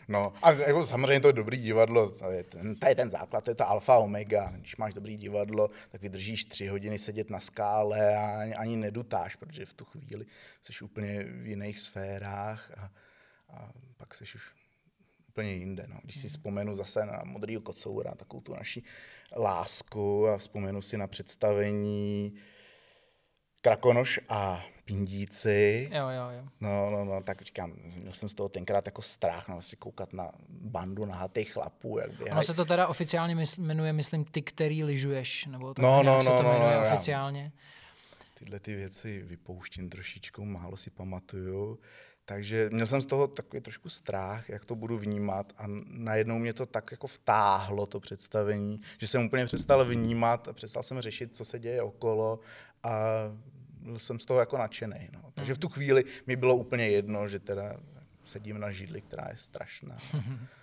No 0.08 0.34
a 0.41 0.51
jako 0.51 0.86
samozřejmě 0.86 1.20
to 1.20 1.27
je 1.27 1.34
dobrý 1.34 1.58
divadlo, 1.58 2.10
to 2.10 2.31
je, 2.31 2.43
ten, 2.43 2.75
to 2.75 2.88
je 2.88 2.96
ten 2.96 3.10
základ, 3.10 3.43
to 3.43 3.51
je 3.51 3.55
to 3.55 3.70
alfa 3.70 3.98
omega. 3.98 4.51
Když 4.58 4.75
máš 4.75 4.93
dobrý 4.93 5.17
divadlo, 5.17 5.70
tak 5.89 6.01
vydržíš 6.01 6.46
tři 6.46 6.67
hodiny 6.67 7.00
sedět 7.00 7.29
na 7.29 7.39
skále 7.39 8.17
a 8.17 8.41
ani, 8.41 8.55
ani 8.55 8.77
nedutáš, 8.77 9.36
protože 9.36 9.65
v 9.65 9.74
tu 9.74 9.86
chvíli 9.86 10.25
jsi 10.62 10.84
úplně 10.84 11.24
v 11.24 11.48
jiných 11.48 11.79
sférách 11.79 12.72
a, 12.77 12.91
a 13.50 13.72
pak 13.98 14.13
jsi 14.13 14.24
už 14.24 14.53
úplně 15.27 15.53
jinde. 15.53 15.86
No. 15.88 16.00
Když 16.03 16.15
si 16.15 16.27
vzpomenu 16.27 16.75
zase 16.75 17.05
na 17.05 17.22
Modrýho 17.25 17.62
kocoura, 17.62 18.15
takovou 18.15 18.41
tu 18.41 18.53
naši 18.53 18.84
lásku 19.36 20.27
a 20.27 20.38
vzpomenu 20.38 20.81
si 20.81 20.98
na 20.98 21.08
představení 21.08 22.36
Krakonoš 23.62 24.20
a 24.29 24.65
Pindíci. 24.91 25.89
Jo, 25.93 26.10
jo, 26.10 26.29
jo. 26.38 26.43
No, 26.62 26.89
no, 26.89 27.05
no, 27.05 27.24
tak 27.24 27.41
říkám, 27.41 27.74
měl 27.96 28.13
jsem 28.13 28.29
z 28.29 28.33
toho 28.33 28.50
tenkrát 28.50 28.85
jako 28.85 29.01
strach, 29.01 29.48
no, 29.48 29.61
si 29.61 29.75
koukat 29.75 30.13
na 30.13 30.31
bandu 30.50 31.05
nahatých 31.05 31.53
chlapů, 31.53 32.00
jak 32.00 32.09
běhají. 32.09 32.31
Ono 32.31 32.44
se 32.44 32.53
to 32.53 32.65
teda 32.65 32.87
oficiálně 32.87 33.35
mysl, 33.35 33.61
jmenuje, 33.61 33.94
myslím, 33.94 34.25
ty, 34.25 34.42
který 34.42 34.83
lyžuješ, 34.83 35.46
nebo 35.46 35.74
tak 35.74 35.83
no, 35.83 36.03
no, 36.03 36.15
no, 36.15 36.22
se 36.22 36.29
to 36.29 36.44
no, 36.44 36.53
jmenuje 36.53 36.75
no, 36.75 36.81
oficiálně. 36.81 37.51
Tyhle 38.39 38.59
ty 38.59 38.75
věci 38.75 39.22
vypouštím 39.22 39.89
trošičku, 39.89 40.46
málo 40.46 40.77
si 40.77 40.89
pamatuju. 40.89 41.79
Takže 42.25 42.70
měl 42.74 42.87
jsem 42.87 43.01
z 43.01 43.05
toho 43.05 43.27
takový 43.27 43.61
trošku 43.61 43.89
strach, 43.89 44.50
jak 44.50 44.65
to 44.65 44.75
budu 44.75 44.98
vnímat 44.98 45.53
a 45.57 45.63
najednou 45.87 46.39
mě 46.39 46.53
to 46.53 46.65
tak 46.65 46.92
jako 46.92 47.07
vtáhlo, 47.07 47.85
to 47.85 48.00
představení, 48.00 48.81
že 48.98 49.07
jsem 49.07 49.25
úplně 49.25 49.46
přestal 49.46 49.85
vnímat 49.85 50.48
a 50.48 50.53
přestal 50.53 50.83
jsem 50.83 51.01
řešit, 51.01 51.35
co 51.35 51.46
se 51.46 51.59
děje 51.59 51.81
okolo 51.81 52.39
a 52.83 52.92
byl 53.81 54.00
jsem 54.00 54.20
z 54.20 54.25
toho 54.25 54.39
jako 54.39 54.57
nadšený. 54.57 55.09
No. 55.13 55.31
Takže 55.33 55.53
v 55.53 55.57
tu 55.57 55.70
chvíli 55.70 56.03
mi 56.27 56.35
bylo 56.35 56.55
úplně 56.55 56.87
jedno, 56.87 57.27
že 57.27 57.39
teda 57.39 57.77
sedím 58.24 58.59
na 58.59 58.72
židli, 58.72 59.01
která 59.01 59.27
je 59.29 59.37
strašná. 59.37 59.98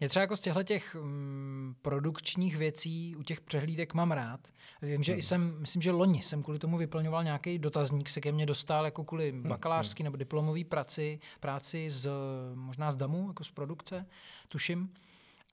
Mě 0.00 0.08
třeba 0.08 0.20
jako 0.20 0.36
z 0.36 0.40
těchto 0.40 0.62
těch 0.62 0.96
um, 1.00 1.76
produkčních 1.82 2.56
věcí 2.56 3.16
u 3.16 3.22
těch 3.22 3.40
přehlídek 3.40 3.94
mám 3.94 4.12
rád. 4.12 4.40
Vím, 4.82 5.02
že 5.02 5.12
hmm. 5.12 5.18
i 5.18 5.22
jsem, 5.22 5.56
myslím, 5.58 5.82
že 5.82 5.90
loni 5.90 6.22
jsem 6.22 6.42
kvůli 6.42 6.58
tomu 6.58 6.76
vyplňoval 6.76 7.24
nějaký 7.24 7.58
dotazník, 7.58 8.08
se 8.08 8.20
ke 8.20 8.32
mně 8.32 8.46
dostal 8.46 8.84
jako 8.84 9.04
kvůli 9.04 9.30
hmm. 9.30 9.42
bakalářský 9.42 10.02
nebo 10.02 10.16
diplomový 10.16 10.64
práci, 10.64 11.20
práci 11.40 11.90
z, 11.90 12.10
možná 12.54 12.90
z 12.90 12.96
DAMu, 12.96 13.28
jako 13.28 13.44
z 13.44 13.50
produkce, 13.50 14.06
tuším. 14.48 14.94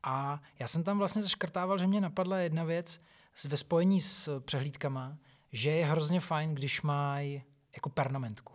A 0.04 0.42
já 0.60 0.68
jsem 0.68 0.84
tam 0.84 0.98
vlastně 0.98 1.22
zaškrtával, 1.22 1.78
že 1.78 1.88
mě 1.88 2.02
napadla 2.02 2.38
jedna 2.38 2.64
věc 2.64 3.02
ve 3.48 3.58
spojení 3.58 4.02
s 4.02 4.40
přehlídkama, 4.40 5.18
že 5.56 5.72
je 5.72 5.86
hrozně 5.86 6.20
fajn, 6.20 6.56
když 6.56 6.82
mají 6.82 7.44
jako 7.76 7.90
pernamentku. 7.90 8.54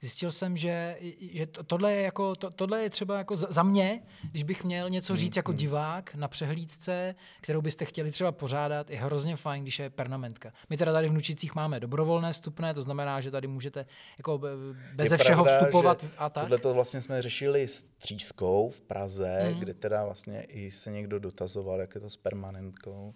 Zjistil 0.00 0.30
jsem, 0.30 0.56
že, 0.56 0.98
že 1.20 1.46
tohle, 1.46 1.92
je 1.92 2.02
jako, 2.02 2.34
to, 2.34 2.50
tohle 2.50 2.82
je 2.82 2.90
třeba 2.90 3.18
jako 3.18 3.36
za, 3.36 3.46
za 3.50 3.62
mě, 3.62 4.02
když 4.30 4.42
bych 4.42 4.64
měl 4.64 4.90
něco 4.90 5.16
říct 5.16 5.36
jako 5.36 5.52
mm-hmm. 5.52 5.56
divák 5.56 6.14
na 6.14 6.28
přehlídce, 6.28 7.14
kterou 7.40 7.62
byste 7.62 7.84
chtěli 7.84 8.10
třeba 8.10 8.32
pořádat, 8.32 8.90
je 8.90 8.96
hrozně 8.96 9.36
fajn, 9.36 9.62
když 9.62 9.78
je 9.78 9.90
permanentka. 9.90 10.52
My 10.70 10.76
teda 10.76 10.92
tady 10.92 11.08
v 11.08 11.12
Nučicích 11.12 11.54
máme 11.54 11.80
dobrovolné 11.80 12.32
vstupné, 12.32 12.74
to 12.74 12.82
znamená, 12.82 13.20
že 13.20 13.30
tady 13.30 13.48
můžete 13.48 13.86
jako 14.18 14.40
bez 14.94 15.12
všeho 15.12 15.44
pravda, 15.44 15.60
vstupovat 15.60 16.04
a 16.18 16.30
tak. 16.30 16.42
Tohle 16.42 16.58
to 16.58 16.74
vlastně 16.74 17.02
jsme 17.02 17.22
řešili 17.22 17.68
s 17.68 17.82
Třískou 17.82 18.70
v 18.70 18.80
Praze, 18.80 19.50
mm. 19.52 19.60
kde 19.60 19.74
teda 19.74 20.04
vlastně 20.04 20.42
i 20.42 20.70
se 20.70 20.90
někdo 20.90 21.18
dotazoval, 21.18 21.80
jak 21.80 21.94
je 21.94 22.00
to 22.00 22.10
s 22.10 22.16
permanentkou. 22.16 23.14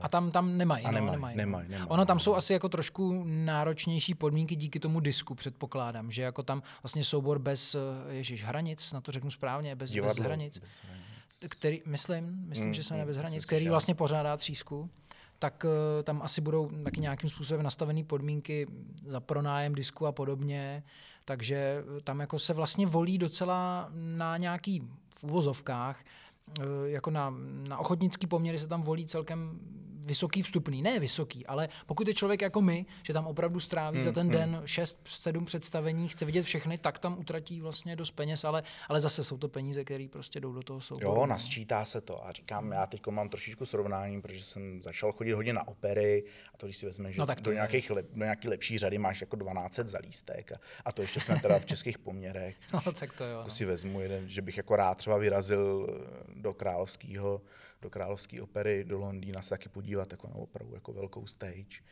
A 0.00 0.08
tam, 0.08 0.30
tam 0.30 0.58
nemají. 0.58 0.84
A 0.84 0.90
no, 0.90 0.94
nemají, 0.94 1.16
nemají, 1.16 1.36
nemají, 1.36 1.68
nemají. 1.68 1.88
Ono 1.88 2.04
tam 2.04 2.18
jsou 2.18 2.34
asi 2.34 2.52
jako 2.52 2.68
trošku 2.68 3.24
náročnější 3.26 4.14
podmínky 4.14 4.56
díky 4.56 4.80
tomu 4.80 5.00
disku, 5.00 5.34
předpokládám, 5.34 6.10
že 6.10 6.22
jako 6.22 6.42
tam 6.42 6.62
vlastně 6.82 7.04
soubor 7.04 7.38
bez, 7.38 7.74
eh, 7.74 7.78
ježíš, 8.14 8.44
hranic, 8.44 8.92
na 8.92 9.00
to 9.00 9.12
řeknu 9.12 9.30
správně, 9.30 9.76
bez, 9.76 9.94
bez 9.94 10.16
hranic, 10.16 10.58
bez 10.58 10.70
hranic. 10.84 11.08
Který, 11.48 11.82
myslím, 11.86 12.44
myslím, 12.46 12.66
mm, 12.66 12.74
že 12.74 12.82
se 12.82 12.96
mm, 12.96 13.06
bez 13.06 13.16
hranic, 13.16 13.46
který 13.46 13.68
vlastně 13.68 13.94
pořádá 13.94 14.36
třísku, 14.36 14.90
tak 15.38 15.64
uh, 15.64 16.02
tam 16.02 16.22
asi 16.22 16.40
budou 16.40 16.70
taky 16.84 17.00
nějakým 17.00 17.30
způsobem 17.30 17.62
nastavené 17.62 18.04
podmínky 18.04 18.66
za 19.06 19.20
pronájem 19.20 19.74
disku 19.74 20.06
a 20.06 20.12
podobně, 20.12 20.82
takže 21.24 21.84
tam 22.04 22.20
jako 22.20 22.38
se 22.38 22.54
vlastně 22.54 22.86
volí 22.86 23.18
docela 23.18 23.90
na 23.92 24.36
nějaký 24.36 24.80
v 25.16 25.24
uvozovkách 25.24 26.04
Eh, 26.04 26.29
jako 26.84 27.10
na, 27.10 27.34
na 27.68 27.78
ochotnický 27.78 28.26
poměry 28.26 28.58
se 28.58 28.68
tam 28.68 28.82
volí 28.82 29.06
celkem 29.06 29.60
vysoký 30.04 30.42
vstupný. 30.42 30.82
Ne 30.82 31.00
vysoký, 31.00 31.46
ale 31.46 31.68
pokud 31.86 32.08
je 32.08 32.14
člověk 32.14 32.42
jako 32.42 32.60
my, 32.60 32.86
že 33.02 33.12
tam 33.12 33.26
opravdu 33.26 33.60
stráví 33.60 33.98
hmm, 33.98 34.04
za 34.04 34.12
ten 34.12 34.26
hmm. 34.26 34.32
den 34.32 34.62
6-7 34.64 35.44
představení, 35.44 36.08
chce 36.08 36.24
vidět 36.24 36.42
všechny, 36.42 36.78
tak 36.78 36.98
tam 36.98 37.18
utratí 37.18 37.60
vlastně 37.60 37.96
dost 37.96 38.10
peněz, 38.10 38.44
ale, 38.44 38.62
ale 38.88 39.00
zase 39.00 39.24
jsou 39.24 39.38
to 39.38 39.48
peníze, 39.48 39.84
které 39.84 40.06
prostě 40.12 40.40
jdou 40.40 40.52
do 40.52 40.62
toho 40.62 40.80
souboru. 40.80 41.08
Jo, 41.08 41.14
no. 41.14 41.26
nasčítá 41.26 41.84
se 41.84 42.00
to 42.00 42.26
a 42.26 42.32
říkám, 42.32 42.72
já 42.72 42.86
teď 42.86 43.06
mám 43.10 43.28
trošičku 43.28 43.66
srovnání, 43.66 44.22
protože 44.22 44.44
jsem 44.44 44.82
začal 44.82 45.12
chodit 45.12 45.32
hodně 45.32 45.52
na 45.52 45.68
opery 45.68 46.24
a 46.54 46.56
to, 46.56 46.66
když 46.66 46.76
si 46.76 46.86
vezmeš, 46.86 47.14
že 47.14 47.20
no, 47.20 47.26
tak 47.26 47.40
do, 47.40 47.52
nějakých 47.52 47.90
lep, 47.90 48.06
do 48.12 48.24
nějaký 48.24 48.48
lepší 48.48 48.78
řady 48.78 48.98
máš 48.98 49.20
jako 49.20 49.36
12 49.36 49.74
za 49.74 49.98
lístek 49.98 50.52
a, 50.52 50.60
a 50.84 50.92
to 50.92 51.02
ještě 51.02 51.20
jsme 51.20 51.40
teda 51.40 51.58
v 51.58 51.66
českých 51.66 51.98
poměrech. 51.98 52.56
no, 52.72 52.92
tak 52.92 53.12
to 53.12 53.24
jo. 53.24 53.38
To 53.38 53.44
no. 53.44 53.50
si 53.50 53.64
vezmu 53.64 54.00
jeden, 54.00 54.28
že 54.28 54.42
bych 54.42 54.56
jako 54.56 54.76
rád 54.76 54.98
třeba 54.98 55.18
vyrazil 55.18 55.86
do 56.36 56.54
královského 56.54 57.40
do 57.82 57.90
Královské 57.90 58.42
opery 58.42 58.84
do 58.84 58.98
Londýna 58.98 59.42
se 59.42 59.50
taky 59.50 59.68
podívat 59.68 60.12
jako 60.12 60.28
na 60.28 60.34
opravdu 60.34 60.74
jako 60.74 60.92
velkou 60.92 61.26
stage, 61.26 61.82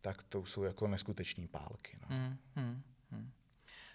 tak 0.00 0.22
to 0.22 0.44
jsou 0.44 0.62
jako 0.62 0.86
neskuteční 0.88 1.48
pálky. 1.48 1.98
No. 2.00 2.16
Hmm, 2.16 2.36
hmm, 2.54 2.82
hmm. 3.10 3.30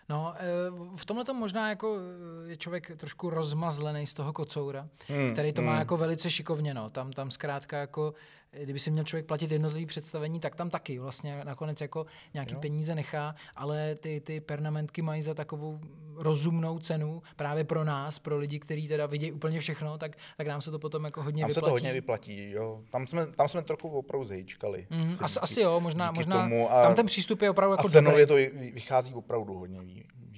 No, 0.10 0.34
eh, 0.38 0.98
v 0.98 1.06
tomhle 1.06 1.26
to 1.26 1.34
možná 1.34 1.70
jako 1.70 1.98
eh, 2.46 2.50
je 2.50 2.56
člověk 2.58 2.92
trošku 2.98 3.30
rozmazlený 3.30 4.08
z 4.08 4.14
toho 4.14 4.34
kocoura, 4.34 4.90
hmm, 5.08 5.32
který 5.32 5.54
to 5.54 5.62
má 5.62 5.72
hmm. 5.72 5.80
jako 5.80 5.98
velice 5.98 6.32
šikovně. 6.32 6.74
No. 6.74 6.90
Tam, 6.90 7.12
tam 7.12 7.32
zkrátka 7.32 7.78
jako 7.78 8.14
kdyby 8.60 8.80
si 8.80 8.92
měl 8.92 9.04
člověk 9.04 9.26
platit 9.26 9.52
jednotlivé 9.52 9.86
představení, 9.86 10.40
tak 10.40 10.56
tam 10.56 10.70
taky 10.70 11.00
vlastně 11.00 11.42
nakonec 11.44 11.82
jako 11.82 12.06
nějaký 12.34 12.54
jo. 12.54 12.60
peníze 12.60 12.96
nechá, 12.96 13.36
ale 13.56 13.96
ty, 13.96 14.22
ty 14.22 14.42
pernamentky 14.42 15.02
mají 15.02 15.22
za 15.22 15.34
takovou 15.34 15.80
rozumnou 16.16 16.80
cenu 16.80 17.24
právě 17.36 17.64
pro 17.64 17.84
nás, 17.84 18.20
pro 18.20 18.38
lidi, 18.38 18.60
kteří 18.60 18.88
teda 18.88 19.06
vidí 19.06 19.32
úplně 19.32 19.60
všechno, 19.60 19.98
tak, 19.98 20.18
tak 20.38 20.48
nám 20.48 20.62
se 20.62 20.72
to 20.72 20.80
potom 20.80 21.06
jako 21.06 21.24
hodně 21.24 21.44
tam 21.44 21.50
vyplatí. 21.50 21.66
se 21.66 21.70
to 21.70 21.72
hodně 21.72 21.94
vyplatí, 21.94 22.52
jo. 22.52 22.82
Tam 22.90 23.08
jsme, 23.08 23.28
tam 23.28 23.48
jsme 23.48 23.62
trochu 23.62 23.90
opravdu 23.90 24.26
zajíčkali. 24.26 24.88
Mm, 24.90 25.16
asi, 25.20 25.40
asi 25.40 25.62
jo, 25.62 25.80
možná, 25.80 26.12
možná 26.12 26.42
tomu 26.42 26.72
a, 26.72 26.84
tam 26.84 26.96
ten 26.96 27.06
přístup 27.06 27.42
je 27.42 27.50
opravdu 27.50 27.74
jako 27.74 27.88
A 27.88 27.90
cenově 27.90 28.28
to 28.28 28.36
vychází 28.74 29.14
opravdu 29.14 29.54
hodně 29.54 29.82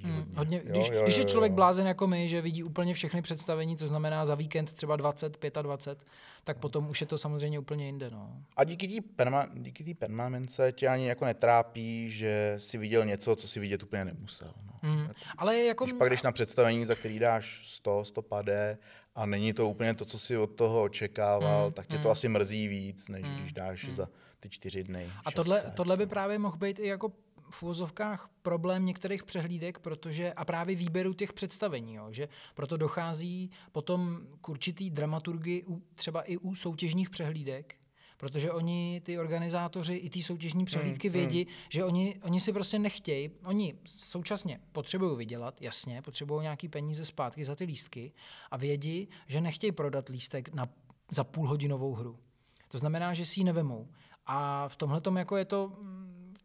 Hmm, 0.03 0.31
hodně, 0.37 0.57
jo, 0.57 0.71
když, 0.71 0.87
jo, 0.89 0.95
jo, 0.95 1.03
když 1.03 1.17
je 1.17 1.23
člověk 1.23 1.51
blázen 1.51 1.87
jako 1.87 2.07
my, 2.07 2.29
že 2.29 2.41
vidí 2.41 2.63
úplně 2.63 2.93
všechny 2.93 3.21
představení, 3.21 3.75
to 3.75 3.87
znamená 3.87 4.25
za 4.25 4.35
víkend 4.35 4.73
třeba 4.73 4.95
20, 4.95 5.37
25, 5.61 6.07
tak 6.43 6.57
potom 6.57 6.89
už 6.89 7.01
je 7.01 7.07
to 7.07 7.17
samozřejmě 7.17 7.59
úplně 7.59 7.85
jinde. 7.85 8.09
No. 8.09 8.37
A 8.57 8.63
díky 8.63 8.87
té 8.87 9.07
perma, 9.15 9.47
díky 9.53 9.93
permanence 9.93 10.71
tě 10.71 10.87
ani 10.87 11.07
jako 11.07 11.25
netrápí, 11.25 12.09
že 12.09 12.55
si 12.57 12.77
viděl 12.77 13.05
něco, 13.05 13.35
co 13.35 13.47
si 13.47 13.59
vidět 13.59 13.83
úplně 13.83 14.05
nemusel. 14.05 14.53
No. 14.65 14.73
Hmm. 14.81 15.09
Ale 15.37 15.57
jako... 15.57 15.85
Když 15.85 15.97
pak 15.97 16.09
jdeš 16.09 16.21
na 16.21 16.31
představení, 16.31 16.85
za 16.85 16.95
který 16.95 17.19
dáš 17.19 17.61
100, 17.67 18.05
150 18.05 18.77
a 19.15 19.25
není 19.25 19.53
to 19.53 19.69
úplně 19.69 19.93
to, 19.93 20.05
co 20.05 20.19
si 20.19 20.37
od 20.37 20.47
toho 20.47 20.83
očekával, 20.83 21.63
hmm. 21.63 21.73
tak 21.73 21.87
tě 21.87 21.95
to 21.95 22.01
hmm. 22.01 22.11
asi 22.11 22.29
mrzí 22.29 22.67
víc, 22.67 23.09
než 23.09 23.23
hmm. 23.23 23.35
když 23.35 23.53
dáš 23.53 23.83
hmm. 23.83 23.93
za 23.93 24.07
ty 24.39 24.49
čtyři 24.49 24.83
dny. 24.83 25.11
A 25.25 25.31
tohle, 25.31 25.63
tohle 25.75 25.97
by 25.97 26.05
právě 26.05 26.39
mohl 26.39 26.57
být 26.57 26.79
i 26.79 26.87
jako 26.87 27.11
v 27.53 27.63
úvozovkách 27.63 28.29
problém 28.41 28.85
některých 28.85 29.23
přehlídek, 29.23 29.79
protože 29.79 30.33
a 30.33 30.45
právě 30.45 30.75
výběru 30.75 31.13
těch 31.13 31.33
představení, 31.33 31.93
jo, 31.93 32.07
že 32.11 32.29
proto 32.55 32.77
dochází 32.77 33.51
potom 33.71 34.27
k 34.41 34.49
určitý 34.49 34.89
dramaturgii 34.89 35.63
u, 35.63 35.81
třeba 35.95 36.21
i 36.21 36.37
u 36.37 36.55
soutěžních 36.55 37.09
přehlídek, 37.09 37.75
protože 38.17 38.51
oni, 38.51 39.01
ty 39.05 39.19
organizátoři 39.19 39.93
i 39.93 40.09
ty 40.09 40.23
soutěžní 40.23 40.65
přehlídky 40.65 41.07
hmm, 41.07 41.13
vědí, 41.13 41.43
hmm. 41.43 41.53
že 41.69 41.83
oni, 41.83 42.15
oni 42.23 42.39
si 42.39 42.53
prostě 42.53 42.79
nechtějí, 42.79 43.31
oni 43.45 43.75
současně 43.85 44.59
potřebují 44.71 45.17
vydělat, 45.17 45.61
jasně, 45.61 46.01
potřebují 46.01 46.41
nějaký 46.41 46.69
peníze 46.69 47.05
zpátky 47.05 47.45
za 47.45 47.55
ty 47.55 47.63
lístky 47.63 48.11
a 48.51 48.57
vědí, 48.57 49.09
že 49.27 49.41
nechtějí 49.41 49.71
prodat 49.71 50.09
lístek 50.09 50.53
na, 50.53 50.69
za 51.11 51.23
půlhodinovou 51.23 51.93
hru. 51.93 52.19
To 52.67 52.77
znamená, 52.77 53.13
že 53.13 53.25
si 53.25 53.39
ji 53.39 53.43
nevemou. 53.43 53.87
A 54.25 54.67
v 54.67 54.75
tomhle 54.75 55.01
jako 55.17 55.37
je 55.37 55.45
to 55.45 55.71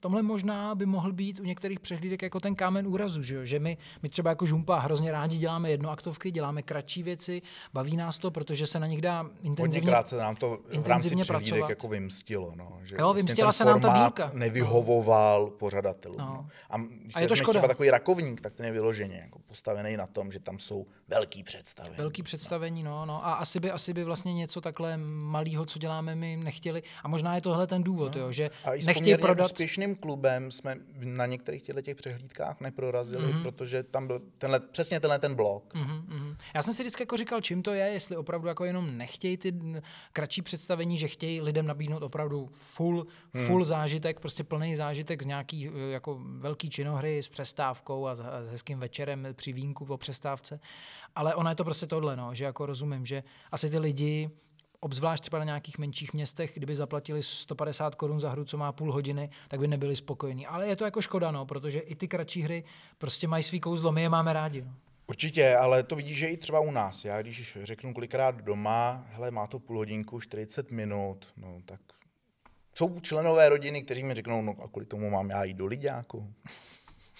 tomhle 0.01 0.23
možná 0.23 0.75
by 0.75 0.87
mohl 0.87 1.13
být 1.13 1.41
u 1.41 1.45
některých 1.45 1.81
přehlídek 1.81 2.23
jako 2.23 2.41
ten 2.41 2.55
kámen 2.55 2.87
úrazu, 2.87 3.23
že, 3.23 3.35
jo? 3.35 3.45
že 3.45 3.59
my, 3.59 3.77
my 4.03 4.09
třeba 4.09 4.31
jako 4.31 4.47
žumpa 4.47 4.79
hrozně 4.79 5.13
rádi 5.13 5.39
děláme 5.39 5.71
jednoaktovky, 5.71 6.31
děláme 6.31 6.63
kratší 6.63 7.03
věci, 7.03 7.43
baví 7.73 7.97
nás 7.97 8.19
to, 8.19 8.31
protože 8.31 8.67
se 8.67 8.81
na 8.81 8.87
nich 8.87 9.01
dá 9.01 9.21
intenzivně 9.43 9.63
Hodněkrát 9.63 10.09
se 10.09 10.17
nám 10.17 10.37
to 10.37 10.59
v 10.83 10.87
rámci 10.87 11.17
přehlídek 11.17 11.69
jako 11.69 11.89
vymstilo. 11.89 12.53
No, 12.57 12.79
že 12.83 12.97
jo, 12.99 13.07
vlastně 13.07 13.23
vymstila 13.23 13.53
se 13.53 13.65
nám 13.65 13.81
ta 13.81 13.99
dílka. 13.99 14.31
nevyhovoval 14.35 15.47
pořadatelům. 15.47 16.19
No. 16.19 16.27
No. 16.27 16.47
A, 16.71 16.79
když 16.79 17.17
a 17.17 17.21
je 17.21 17.29
to 17.29 17.37
škoda. 17.37 17.53
třeba 17.53 17.69
takový 17.69 17.91
rakovník, 17.91 18.41
tak 18.41 18.53
ten 18.53 18.67
je 18.67 18.73
vyloženě 18.73 19.17
jako 19.17 19.39
postavený 19.39 19.97
na 19.97 20.07
tom, 20.07 20.33
že 20.33 20.41
tam 20.41 20.59
jsou 20.59 20.87
velký 21.09 21.43
představení. 21.43 21.97
Velký 21.97 22.23
představení, 22.23 22.83
no, 22.83 23.07
no. 23.07 23.27
A 23.27 23.33
asi 23.33 23.61
by, 23.61 23.71
asi 23.71 23.95
by 23.95 24.05
vlastně 24.05 24.35
něco 24.35 24.61
takhle 24.61 24.97
malého, 24.97 25.65
co 25.65 25.79
děláme 25.79 26.15
my, 26.15 26.37
nechtěli. 26.37 26.83
A 27.03 27.09
možná 27.09 27.35
je 27.35 27.41
tohle 27.41 27.67
ten 27.67 27.83
důvod, 27.83 28.15
no. 28.15 28.21
jo, 28.21 28.33
že 28.33 28.51
nechtějí 28.87 29.19
prodat. 29.19 29.53
Úspěšným 29.89 29.97
klubem 29.97 30.51
jsme 30.51 30.75
na 31.05 31.27
některých 31.27 31.63
těchto 31.63 31.83
těch 31.83 31.97
přehlídkách 31.97 32.61
neprorazili, 32.61 33.33
mm-hmm. 33.33 33.43
protože 33.43 33.83
tam 33.83 34.07
byl 34.07 34.21
tenhle, 34.39 34.61
přesně 34.61 35.01
tenhle 35.01 35.19
ten 35.19 35.35
blok. 35.35 35.75
Mm-hmm. 35.75 36.37
Já 36.55 36.63
jsem 36.63 36.75
si 36.75 36.83
vždycky 36.83 37.03
jako 37.03 37.17
říkal, 37.17 37.41
čím 37.41 37.63
to 37.63 37.73
je, 37.73 37.87
jestli 37.87 38.17
opravdu 38.17 38.49
jako 38.49 38.65
jenom 38.65 38.99
nechtějí 38.99 39.37
ty 39.37 39.55
kratší 40.13 40.43
představení, 40.43 40.99
že 40.99 41.09
chtějí 41.09 41.41
lidem 41.41 41.67
nabídnout 41.67 42.03
opravdu 42.03 42.51
full, 42.75 43.07
mm. 43.35 43.47
full 43.47 43.65
zážitek, 43.65 44.21
prostě 44.21 44.45
plný 44.45 44.77
zážitek 44.77 45.23
z 45.23 45.27
nějaký 45.27 45.71
jako 45.91 46.21
velký 46.39 46.71
činohry 46.71 47.23
s 47.23 47.29
přestávkou 47.29 48.07
a 48.07 48.15
s, 48.15 48.21
a 48.21 48.45
s 48.45 48.49
hezkým 48.49 48.79
večerem 48.79 49.29
při 49.33 49.53
vínku 49.53 49.87
po 49.87 49.97
přestávce. 49.97 50.61
Ale 51.15 51.35
ono 51.35 51.51
je 51.51 51.57
to 51.57 51.65
prostě 51.65 51.87
tohle, 51.87 52.17
no, 52.17 52.35
že 52.35 52.45
jako 52.45 52.67
rozumím, 52.67 53.07
že 53.07 53.23
asi 53.53 53.71
ty 53.71 53.79
lidi 53.79 54.31
obzvlášť 54.81 55.23
třeba 55.23 55.39
na 55.39 55.45
nějakých 55.45 55.79
menších 55.79 56.13
městech, 56.13 56.53
kdyby 56.55 56.75
zaplatili 56.75 57.23
150 57.23 57.95
korun 57.95 58.21
za 58.21 58.31
hru, 58.31 58.45
co 58.45 58.57
má 58.57 58.73
půl 58.73 58.93
hodiny, 58.93 59.31
tak 59.49 59.61
by 59.61 59.69
nebyli 59.69 59.97
spokojení. 59.97 60.47
Ale 60.47 60.69
je 60.69 60.77
to 60.77 60.85
jako 60.85 61.03
škoda, 61.03 61.31
no, 61.31 61.47
protože 61.47 61.81
i 61.81 61.95
ty 61.95 62.09
kratší 62.09 62.43
hry 62.43 62.65
prostě 62.99 63.29
mají 63.29 63.43
svý 63.43 63.61
kouzlo, 63.61 63.93
my 63.93 64.03
je 64.03 64.09
máme 64.09 64.33
rádi. 64.33 64.63
No. 64.63 64.75
Určitě, 65.07 65.57
ale 65.57 65.83
to 65.83 65.97
vidíš, 65.97 66.19
že 66.19 66.27
i 66.27 66.37
třeba 66.37 66.61
u 66.61 66.71
nás. 66.71 67.05
Já 67.05 67.23
když 67.23 67.59
řeknu 67.63 67.95
kolikrát 67.95 68.35
doma, 68.35 69.07
hele, 69.09 69.31
má 69.31 69.47
to 69.47 69.59
půl 69.59 69.77
hodinku, 69.77 70.21
40 70.21 70.71
minut, 70.71 71.33
no 71.37 71.59
tak 71.65 71.81
jsou 72.75 73.01
členové 73.01 73.49
rodiny, 73.49 73.83
kteří 73.83 74.03
mi 74.03 74.15
řeknou, 74.15 74.43
no 74.43 74.57
a 74.65 74.69
kvůli 74.69 74.87
tomu 74.87 75.11
mám 75.11 75.31
já 75.31 75.45
jít 75.45 75.57
do 75.57 75.67
lidáku. 75.67 76.35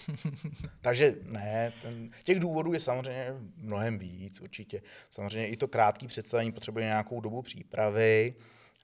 Takže 0.81 1.15
ne, 1.23 1.73
ten, 1.81 2.09
těch 2.23 2.39
důvodů 2.39 2.73
je 2.73 2.79
samozřejmě 2.79 3.33
mnohem 3.55 3.99
víc 3.99 4.41
určitě. 4.41 4.81
Samozřejmě 5.09 5.47
i 5.47 5.57
to 5.57 5.67
krátké 5.67 6.07
představení 6.07 6.51
potřebuje 6.51 6.85
nějakou 6.85 7.21
dobu 7.21 7.41
přípravy 7.41 8.35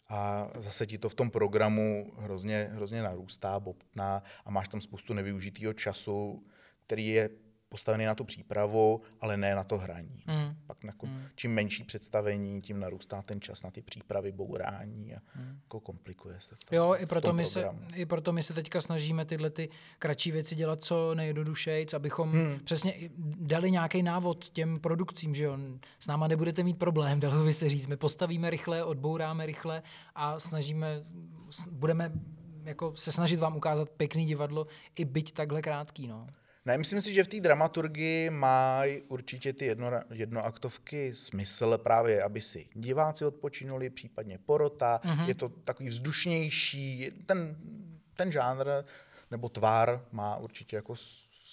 a 0.09 0.49
zase 0.57 0.85
ti 0.85 0.97
to 0.97 1.09
v 1.09 1.13
tom 1.13 1.31
programu 1.31 2.13
hrozně, 2.17 2.69
hrozně 2.71 3.01
narůstá, 3.01 3.59
bobtná 3.59 4.23
a 4.45 4.51
máš 4.51 4.67
tam 4.67 4.81
spoustu 4.81 5.13
nevyužitého 5.13 5.73
času, 5.73 6.45
který 6.85 7.07
je 7.07 7.29
postavený 7.69 8.05
na 8.05 8.15
tu 8.15 8.23
přípravu, 8.23 9.01
ale 9.21 9.37
ne 9.37 9.55
na 9.55 9.63
to 9.63 9.77
hraní. 9.77 10.23
Mm. 10.27 10.55
Pak 10.67 10.83
jako, 10.83 11.05
mm. 11.05 11.21
čím 11.35 11.53
menší 11.53 11.83
představení, 11.83 12.61
tím 12.61 12.79
narůstá 12.79 13.21
ten 13.21 13.41
čas 13.41 13.63
na 13.63 13.71
ty 13.71 13.81
přípravy, 13.81 14.31
bourání 14.31 15.15
a 15.15 15.19
mm. 15.35 15.59
jako 15.63 15.79
komplikuje 15.79 16.39
se 16.39 16.55
to. 16.69 16.75
Jo, 16.75 16.95
i 16.97 17.05
proto, 17.05 17.33
my 17.33 17.45
se, 17.45 17.65
i 17.95 18.05
proto 18.05 18.31
my 18.33 18.43
se 18.43 18.53
teďka 18.53 18.81
snažíme 18.81 19.25
tyhle 19.25 19.49
ty 19.49 19.69
kratší 19.99 20.31
věci 20.31 20.55
dělat 20.55 20.83
co 20.83 21.15
nejjednodušejc, 21.15 21.93
abychom 21.93 22.31
mm. 22.31 22.59
přesně 22.63 22.93
dali 23.39 23.71
nějaký 23.71 24.03
návod 24.03 24.49
těm 24.49 24.79
produkcím, 24.79 25.35
že 25.35 25.43
jo, 25.43 25.57
s 25.99 26.07
náma 26.07 26.27
nebudete 26.27 26.63
mít 26.63 26.77
problém, 26.77 27.19
dalo 27.25 27.43
by 27.43 27.53
se 27.53 27.69
říct. 27.69 27.87
My 27.87 27.97
postavíme 27.97 28.49
rychle, 28.49 28.83
odbouráme 28.83 29.45
rychle 29.45 29.83
a 30.15 30.39
snažíme, 30.39 31.03
budeme 31.71 32.11
jako 32.63 32.93
se 32.95 33.11
snažit 33.11 33.39
vám 33.39 33.57
ukázat 33.57 33.89
pěkný 33.89 34.25
divadlo, 34.25 34.67
i 34.95 35.05
byť 35.05 35.31
takhle 35.31 35.61
krátký. 35.61 36.07
No. 36.07 36.27
Ne, 36.65 36.77
myslím 36.77 37.01
si, 37.01 37.13
že 37.13 37.23
v 37.23 37.27
té 37.27 37.39
dramaturgii 37.39 38.29
mají 38.29 39.01
určitě 39.01 39.53
ty 39.53 39.65
jedno, 39.65 39.91
jednoaktovky 40.13 41.15
smysl 41.15 41.77
právě, 41.77 42.23
aby 42.23 42.41
si 42.41 42.67
diváci 42.73 43.25
odpočinuli, 43.25 43.89
případně 43.89 44.37
porota. 44.45 44.99
Mm-hmm. 45.03 45.27
Je 45.27 45.35
to 45.35 45.49
takový 45.49 45.89
vzdušnější. 45.89 47.11
Ten, 47.25 47.55
ten 48.15 48.31
žánr 48.31 48.65
nebo 49.31 49.49
tvár 49.49 50.05
má 50.11 50.37
určitě 50.37 50.75
jako 50.75 50.95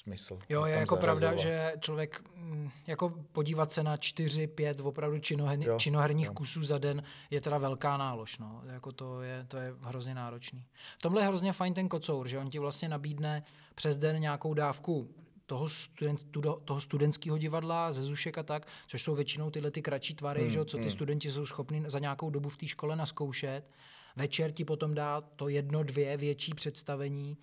smysl. 0.03 0.39
Jo, 0.49 0.65
je 0.65 0.75
jako 0.75 0.97
pravda, 0.97 1.37
že 1.37 1.73
člověk 1.81 2.23
mm, 2.37 2.71
jako 2.87 3.15
podívat 3.33 3.73
se 3.73 3.83
na 3.83 3.97
čtyři, 3.97 4.47
pět 4.47 4.81
opravdu 4.81 5.19
činoher, 5.19 5.59
jo, 5.63 5.79
činoherních 5.79 6.27
jo. 6.27 6.33
kusů 6.33 6.65
za 6.65 6.79
den 6.79 7.03
je 7.31 7.41
teda 7.41 7.59
velká 7.59 7.97
nálož. 7.97 8.39
No. 8.39 8.63
Jako 8.67 8.93
to, 8.93 9.23
je, 9.23 9.45
to 9.49 9.57
je 9.57 9.75
hrozně 9.81 10.15
náročný. 10.15 10.65
V 10.99 11.03
tomhle 11.03 11.23
je 11.23 11.27
hrozně 11.27 11.53
fajn 11.53 11.75
ten 11.75 11.89
kocour, 11.89 12.29
že 12.29 12.39
on 12.39 12.51
ti 12.51 12.59
vlastně 12.59 12.89
nabídne 12.89 13.43
přes 13.75 13.97
den 13.99 14.21
nějakou 14.21 14.55
dávku 14.55 15.11
toho, 15.47 15.69
student, 15.69 16.27
toho 16.65 16.81
studentského 16.81 17.39
divadla, 17.39 17.93
ze 17.93 18.03
zušek 18.03 18.39
a 18.39 18.43
tak, 18.43 18.67
což 18.87 19.03
jsou 19.03 19.15
většinou 19.15 19.51
tyhle 19.51 19.71
ty 19.71 19.83
kratší 19.83 20.15
tvary, 20.15 20.41
hmm, 20.41 20.51
že, 20.51 20.65
co 20.65 20.77
ty 20.77 20.83
hmm. 20.83 20.91
studenti 20.91 21.33
jsou 21.33 21.47
schopni 21.47 21.85
za 21.87 21.99
nějakou 21.99 22.31
dobu 22.31 22.49
v 22.49 22.57
té 22.57 22.67
škole 22.67 22.97
naskoušet. 22.97 23.63
Večer 24.17 24.53
ti 24.53 24.65
potom 24.65 24.95
dá 24.95 25.21
to 25.21 25.49
jedno, 25.49 25.83
dvě 25.83 26.17
větší 26.17 26.55
představení. 26.55 27.37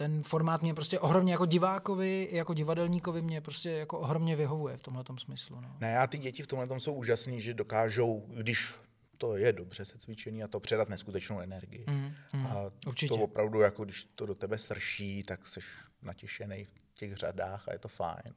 Ten 0.00 0.22
formát 0.22 0.62
mě 0.62 0.74
prostě 0.74 0.98
ohromně 0.98 1.32
jako 1.32 1.46
divákovi, 1.46 2.28
jako 2.32 2.54
divadelníkovi 2.54 3.22
mě 3.22 3.40
prostě 3.40 3.70
jako 3.70 3.98
ohromně 3.98 4.36
vyhovuje 4.36 4.76
v 4.76 4.82
tomhle 4.82 5.04
smyslu. 5.18 5.60
No. 5.60 5.76
Ne, 5.80 5.98
a 5.98 6.06
ty 6.06 6.18
děti 6.18 6.42
v 6.42 6.46
tomhle 6.46 6.80
jsou 6.80 6.94
úžasný, 6.94 7.40
že 7.40 7.54
dokážou, 7.54 8.24
když 8.28 8.74
to 9.18 9.36
je 9.36 9.52
dobře 9.52 9.84
se 9.84 9.98
cvičený 9.98 10.42
a 10.42 10.48
to 10.48 10.60
předat 10.60 10.88
neskutečnou 10.88 11.40
energii. 11.40 11.84
Mm, 11.88 12.12
mm, 12.32 12.46
a 12.46 12.72
určitě. 12.86 13.14
to 13.14 13.20
opravdu, 13.20 13.60
jako 13.60 13.84
když 13.84 14.04
to 14.04 14.26
do 14.26 14.34
tebe 14.34 14.58
srší, 14.58 15.22
tak 15.22 15.46
jsi 15.46 15.60
natěšený 16.02 16.64
v 16.64 16.72
těch 16.94 17.14
řadách 17.14 17.68
a 17.68 17.72
je 17.72 17.78
to 17.78 17.88
fajn. 17.88 18.34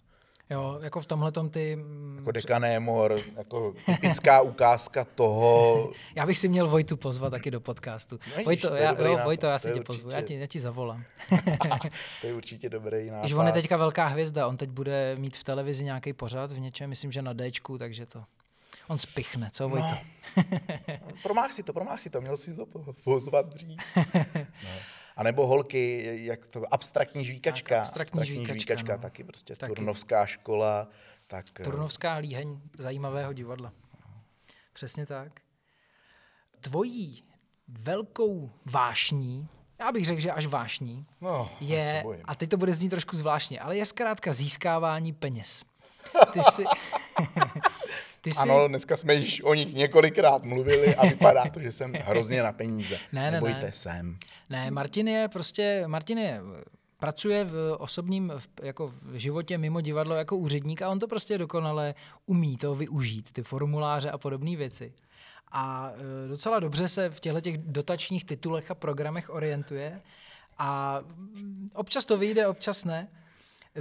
Jo, 0.50 0.80
jako 0.82 1.00
v 1.00 1.06
tomhle 1.06 1.32
ty... 1.50 1.76
Mm, 1.76 2.16
jako 2.18 2.32
dekanémor, 2.32 3.20
jako 3.38 3.74
typická 3.86 4.42
ukázka 4.42 5.06
toho... 5.06 5.92
já 6.16 6.26
bych 6.26 6.40
si 6.40 6.48
měl 6.48 6.68
Vojtu 6.68 6.98
pozvat 6.98 7.32
taky 7.32 7.52
do 7.52 7.62
podcastu. 7.62 8.20
No, 8.38 8.44
Vojto, 8.44 8.70
to 8.70 8.76
já, 8.76 9.02
jo, 9.02 9.20
Vojto, 9.24 9.48
já 9.48 9.60
si 9.60 9.68
tě 9.68 9.70
určitě... 9.70 9.86
pozvu, 9.86 10.10
já 10.10 10.22
ti, 10.22 10.40
já 10.40 10.48
ti 10.48 10.60
zavolám. 10.60 11.04
to 12.22 12.28
je 12.28 12.34
určitě 12.34 12.70
dobrý 12.70 13.10
nápad. 13.10 13.22
Když 13.22 13.34
on 13.34 13.48
je 13.48 13.54
teďka 13.54 13.78
velká 13.78 14.06
hvězda, 14.06 14.48
on 14.48 14.58
teď 14.58 14.70
bude 14.70 15.16
mít 15.16 15.38
v 15.38 15.44
televizi 15.44 15.84
nějaký 15.84 16.14
pořad 16.14 16.52
v 16.52 16.60
něčem, 16.60 16.90
myslím, 16.90 17.12
že 17.12 17.22
na 17.22 17.34
Dčku, 17.34 17.78
takže 17.78 18.06
to... 18.06 18.24
On 18.88 18.98
spichne, 18.98 19.48
co 19.52 19.70
Vojto? 19.70 19.98
No. 20.38 20.44
promáh 21.24 21.54
si 21.54 21.64
to, 21.64 21.74
promáh 21.74 22.02
si 22.02 22.10
to, 22.10 22.22
měl 22.22 22.38
si 22.38 22.56
to 22.56 22.66
pozvat 23.04 23.46
dřív. 23.46 23.80
No. 23.96 24.70
A 25.16 25.24
nebo 25.24 25.48
holky, 25.48 26.16
jak 26.22 26.48
to, 26.48 26.74
abstraktní 26.74 27.26
žvíkačka. 27.26 27.76
Tak, 27.76 27.82
abstraktní, 27.82 28.20
abstraktní 28.20 28.36
žvíkačka, 28.36 28.76
žvíkačka 28.76 28.96
no. 28.96 29.02
taky 29.02 29.24
prostě, 29.24 29.56
taky. 29.56 29.74
turnovská 29.74 30.26
škola. 30.26 30.88
Tak, 31.28 31.46
eh, 31.60 31.64
Turnovská 31.64 32.16
líheň 32.16 32.62
zajímavého 32.78 33.34
divadla. 33.34 33.72
Přesně 34.74 35.06
tak. 35.06 35.42
Tvojí 36.62 37.24
velkou 37.68 38.52
vášní, 38.66 39.48
já 39.80 39.92
bych 39.92 40.06
řekl, 40.06 40.22
že 40.22 40.32
až 40.32 40.46
vášní, 40.46 41.06
No, 41.22 41.52
je, 41.60 42.04
a 42.26 42.36
teď 42.36 42.50
to 42.50 42.58
bude 42.58 42.74
znít 42.74 42.90
trošku 42.90 43.16
zvláštně, 43.16 43.60
ale 43.60 43.78
je 43.78 43.86
zkrátka 43.86 44.34
získávání 44.34 45.14
peněz. 45.14 45.64
Ty 46.34 46.44
si, 46.44 46.64
ty 48.24 48.32
si... 48.32 48.40
Ano, 48.40 48.68
dneska 48.68 48.98
jsme 48.98 49.16
již 49.16 49.44
o 49.44 49.54
nich 49.54 49.74
několikrát 49.74 50.44
mluvili 50.44 50.96
a 50.96 51.08
vypadá 51.08 51.44
to, 51.54 51.60
že 51.60 51.72
jsem 51.72 51.94
hrozně 52.06 52.44
na 52.44 52.52
peníze. 52.52 52.98
Ne, 53.12 53.22
ne, 53.22 53.32
Nebojte, 53.32 53.66
ne. 53.66 53.72
jsem. 53.72 54.18
Ne, 54.50 54.72
Martin 54.72 55.08
je 55.08 55.28
prostě, 55.28 55.84
Martin 55.88 56.18
je 56.18 56.42
pracuje 57.00 57.44
v 57.44 57.76
osobním 57.80 58.34
v, 58.38 58.48
jako 58.62 58.88
v 59.02 59.14
životě 59.14 59.58
mimo 59.58 59.82
divadlo 59.82 60.16
jako 60.16 60.38
úředník 60.38 60.82
a 60.82 60.90
on 60.90 61.00
to 61.00 61.08
prostě 61.08 61.38
dokonale 61.38 61.96
umí 62.26 62.58
to 62.58 62.76
využít, 62.76 63.32
ty 63.32 63.44
formuláře 63.44 64.12
a 64.12 64.18
podobné 64.18 64.56
věci. 64.56 64.94
A 65.52 65.92
e, 66.26 66.28
docela 66.28 66.60
dobře 66.60 66.88
se 66.88 67.10
v 67.10 67.20
těchto 67.20 67.42
těch 67.42 67.58
dotačních 67.58 68.26
titulech 68.26 68.72
a 68.72 68.76
programech 68.76 69.30
orientuje 69.30 70.02
a 70.58 71.00
mm, 71.16 71.70
občas 71.74 72.06
to 72.06 72.18
vyjde, 72.18 72.48
občas 72.48 72.86
ne. 72.86 73.08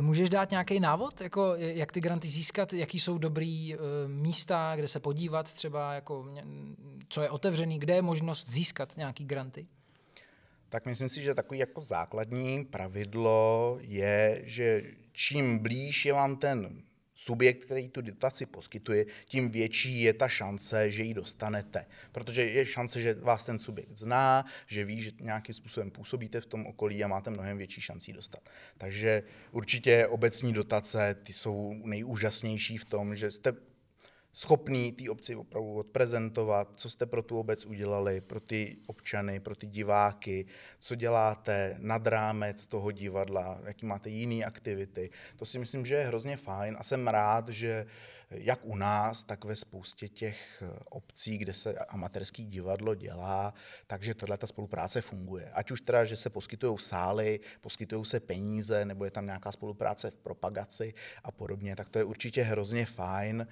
Můžeš 0.01 0.31
dát 0.31 0.51
nějaký 0.51 0.81
návod, 0.81 1.21
jako 1.21 1.55
jak 1.57 1.93
ty 1.93 2.01
granty 2.01 2.29
získat, 2.29 2.73
jaký 2.73 3.01
jsou 3.01 3.19
dobrý 3.19 3.75
e, 3.75 3.79
místa, 4.07 4.73
kde 4.77 4.89
se 4.89 5.01
podívat 5.01 5.53
třeba, 5.53 5.95
jako, 5.95 6.27
co 7.09 7.23
je 7.23 7.31
otevřený, 7.31 7.79
kde 7.79 7.95
je 7.95 8.03
možnost 8.03 8.49
získat 8.49 8.97
nějaký 8.97 9.25
granty? 9.25 9.67
tak 10.73 10.87
myslím 10.87 11.09
si, 11.09 11.23
že 11.23 11.35
takový 11.35 11.61
jako 11.61 11.81
základní 11.81 12.65
pravidlo 12.65 13.79
je, 13.81 14.41
že 14.45 14.83
čím 15.13 15.59
blíž 15.59 16.05
je 16.05 16.13
vám 16.13 16.37
ten 16.37 16.83
subjekt, 17.15 17.65
který 17.65 17.89
tu 17.89 18.01
dotaci 18.01 18.47
poskytuje, 18.47 19.07
tím 19.25 19.51
větší 19.51 20.03
je 20.03 20.13
ta 20.13 20.29
šance, 20.29 20.91
že 20.91 21.03
ji 21.03 21.15
dostanete. 21.15 21.87
Protože 22.13 22.45
je 22.45 22.67
šance, 22.67 23.03
že 23.03 23.15
vás 23.15 23.45
ten 23.45 23.59
subjekt 23.59 23.99
zná, 23.99 24.45
že 24.67 24.85
ví, 24.85 25.01
že 25.01 25.11
nějakým 25.21 25.55
způsobem 25.55 25.91
působíte 25.91 26.41
v 26.41 26.47
tom 26.47 26.67
okolí 26.67 27.05
a 27.05 27.09
máte 27.09 27.31
mnohem 27.31 27.59
větší 27.59 27.81
šanci 27.81 28.13
dostat. 28.13 28.49
Takže 28.79 29.23
určitě 29.51 30.07
obecní 30.07 30.53
dotace, 30.53 31.17
ty 31.23 31.33
jsou 31.33 31.75
nejúžasnější 31.85 32.79
v 32.79 32.85
tom, 32.85 33.17
že 33.17 33.31
jste 33.31 33.53
schopný 34.33 34.93
té 34.93 35.11
obci 35.11 35.37
opravdu 35.37 35.75
odprezentovat, 35.75 36.73
co 36.77 36.91
jste 36.91 37.07
pro 37.07 37.23
tu 37.23 37.39
obec 37.39 37.67
udělali, 37.67 38.21
pro 38.21 38.41
ty 38.41 38.77
občany, 38.87 39.41
pro 39.41 39.57
ty 39.57 39.67
diváky, 39.67 40.47
co 40.79 40.95
děláte 40.95 41.77
nad 41.79 42.07
rámec 42.07 42.67
toho 42.67 42.91
divadla, 42.91 43.61
jaký 43.65 43.87
máte 43.87 44.11
jiné 44.11 44.45
aktivity. 44.45 45.11
To 45.37 45.45
si 45.45 45.59
myslím, 45.59 45.87
že 45.87 45.95
je 45.95 46.07
hrozně 46.07 46.37
fajn 46.37 46.77
a 46.79 46.83
jsem 46.83 47.09
rád, 47.09 47.49
že 47.49 47.87
jak 48.31 48.61
u 48.63 48.77
nás, 48.77 49.25
tak 49.25 49.45
ve 49.45 49.55
spoustě 49.55 50.09
těch 50.09 50.63
obcí, 50.91 51.39
kde 51.39 51.55
se 51.55 51.75
amatérský 51.75 52.47
divadlo 52.47 52.95
dělá, 52.95 53.55
takže 53.87 54.15
tohle 54.15 54.39
ta 54.39 54.47
spolupráce 54.47 55.01
funguje. 55.01 55.51
Ať 55.53 55.71
už 55.71 55.81
teda, 55.81 56.05
že 56.05 56.17
se 56.17 56.31
poskytují 56.31 56.79
sály, 56.79 57.41
poskytují 57.61 58.05
se 58.05 58.21
peníze, 58.21 58.85
nebo 58.85 59.05
je 59.05 59.11
tam 59.11 59.27
nějaká 59.27 59.53
spolupráce 59.53 60.11
v 60.11 60.17
propagaci 60.17 60.95
a 61.25 61.33
podobně, 61.33 61.77
tak 61.77 61.89
to 61.89 61.99
je 61.99 62.05
určitě 62.05 62.43
hrozně 62.43 62.87
fajn. 62.87 63.47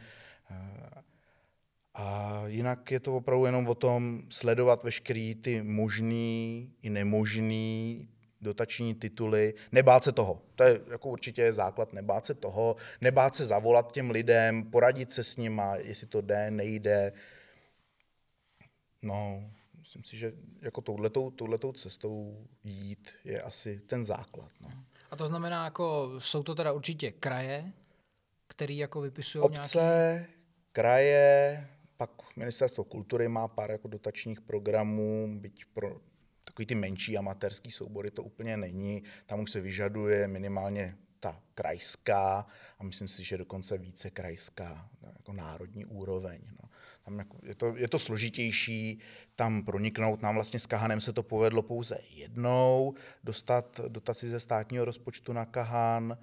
A 1.94 2.42
jinak 2.46 2.90
je 2.90 3.00
to 3.00 3.16
opravdu 3.16 3.46
jenom 3.46 3.68
o 3.68 3.74
tom 3.74 4.22
sledovat 4.28 4.84
veškerý 4.84 5.34
ty 5.34 5.62
možný 5.62 6.72
i 6.82 6.90
nemožný 6.90 8.08
dotační 8.40 8.94
tituly, 8.94 9.54
nebát 9.72 10.04
se 10.04 10.12
toho. 10.12 10.42
To 10.54 10.64
je 10.64 10.80
jako 10.90 11.08
určitě 11.08 11.52
základ, 11.52 11.92
nebát 11.92 12.26
se 12.26 12.34
toho, 12.34 12.76
nebát 13.00 13.34
se 13.34 13.44
zavolat 13.44 13.92
těm 13.92 14.10
lidem, 14.10 14.70
poradit 14.70 15.12
se 15.12 15.24
s 15.24 15.36
nima, 15.36 15.76
jestli 15.76 16.06
to 16.06 16.20
jde, 16.20 16.50
nejde. 16.50 17.12
No, 19.02 19.50
myslím 19.78 20.04
si, 20.04 20.16
že 20.16 20.32
jako 20.60 20.80
touhletou, 20.80 21.30
touhletou 21.30 21.72
cestou 21.72 22.46
jít 22.64 23.10
je 23.24 23.42
asi 23.42 23.80
ten 23.86 24.04
základ. 24.04 24.50
No. 24.60 24.68
A 25.10 25.16
to 25.16 25.26
znamená, 25.26 25.64
jako 25.64 26.14
jsou 26.18 26.42
to 26.42 26.54
teda 26.54 26.72
určitě 26.72 27.12
kraje, 27.12 27.72
který 28.48 28.78
jako 28.78 29.00
vypisují 29.00 29.42
Obce, 29.42 29.78
nějaký 29.78 30.39
kraje, 30.80 31.66
pak 31.96 32.10
ministerstvo 32.36 32.84
kultury 32.84 33.28
má 33.28 33.48
pár 33.48 33.70
jako 33.70 33.88
dotačních 33.88 34.40
programů, 34.40 35.38
byť 35.40 35.64
pro 35.72 36.00
takový 36.44 36.66
ty 36.66 36.74
menší 36.74 37.18
amatérský 37.18 37.70
soubory 37.70 38.10
to 38.10 38.22
úplně 38.22 38.56
není. 38.56 39.02
Tam 39.26 39.40
už 39.40 39.50
se 39.50 39.60
vyžaduje 39.60 40.28
minimálně 40.28 40.96
ta 41.20 41.42
krajská 41.54 42.46
a 42.78 42.84
myslím 42.84 43.08
si, 43.08 43.24
že 43.24 43.38
dokonce 43.38 43.78
více 43.78 44.10
krajská, 44.10 44.88
jako 45.16 45.32
národní 45.32 45.84
úroveň. 45.84 46.40
No. 46.62 46.68
Tam 47.04 47.18
jako 47.18 47.38
je, 47.42 47.54
to, 47.54 47.76
je 47.76 47.88
to 47.88 47.98
složitější 47.98 49.00
tam 49.36 49.64
proniknout. 49.64 50.22
Nám 50.22 50.34
vlastně 50.34 50.60
s 50.60 50.66
Kahanem 50.66 51.00
se 51.00 51.12
to 51.12 51.22
povedlo 51.22 51.62
pouze 51.62 51.98
jednou, 52.10 52.94
dostat 53.24 53.80
dotaci 53.88 54.30
ze 54.30 54.40
státního 54.40 54.84
rozpočtu 54.84 55.32
na 55.32 55.44
Kahan, 55.44 56.18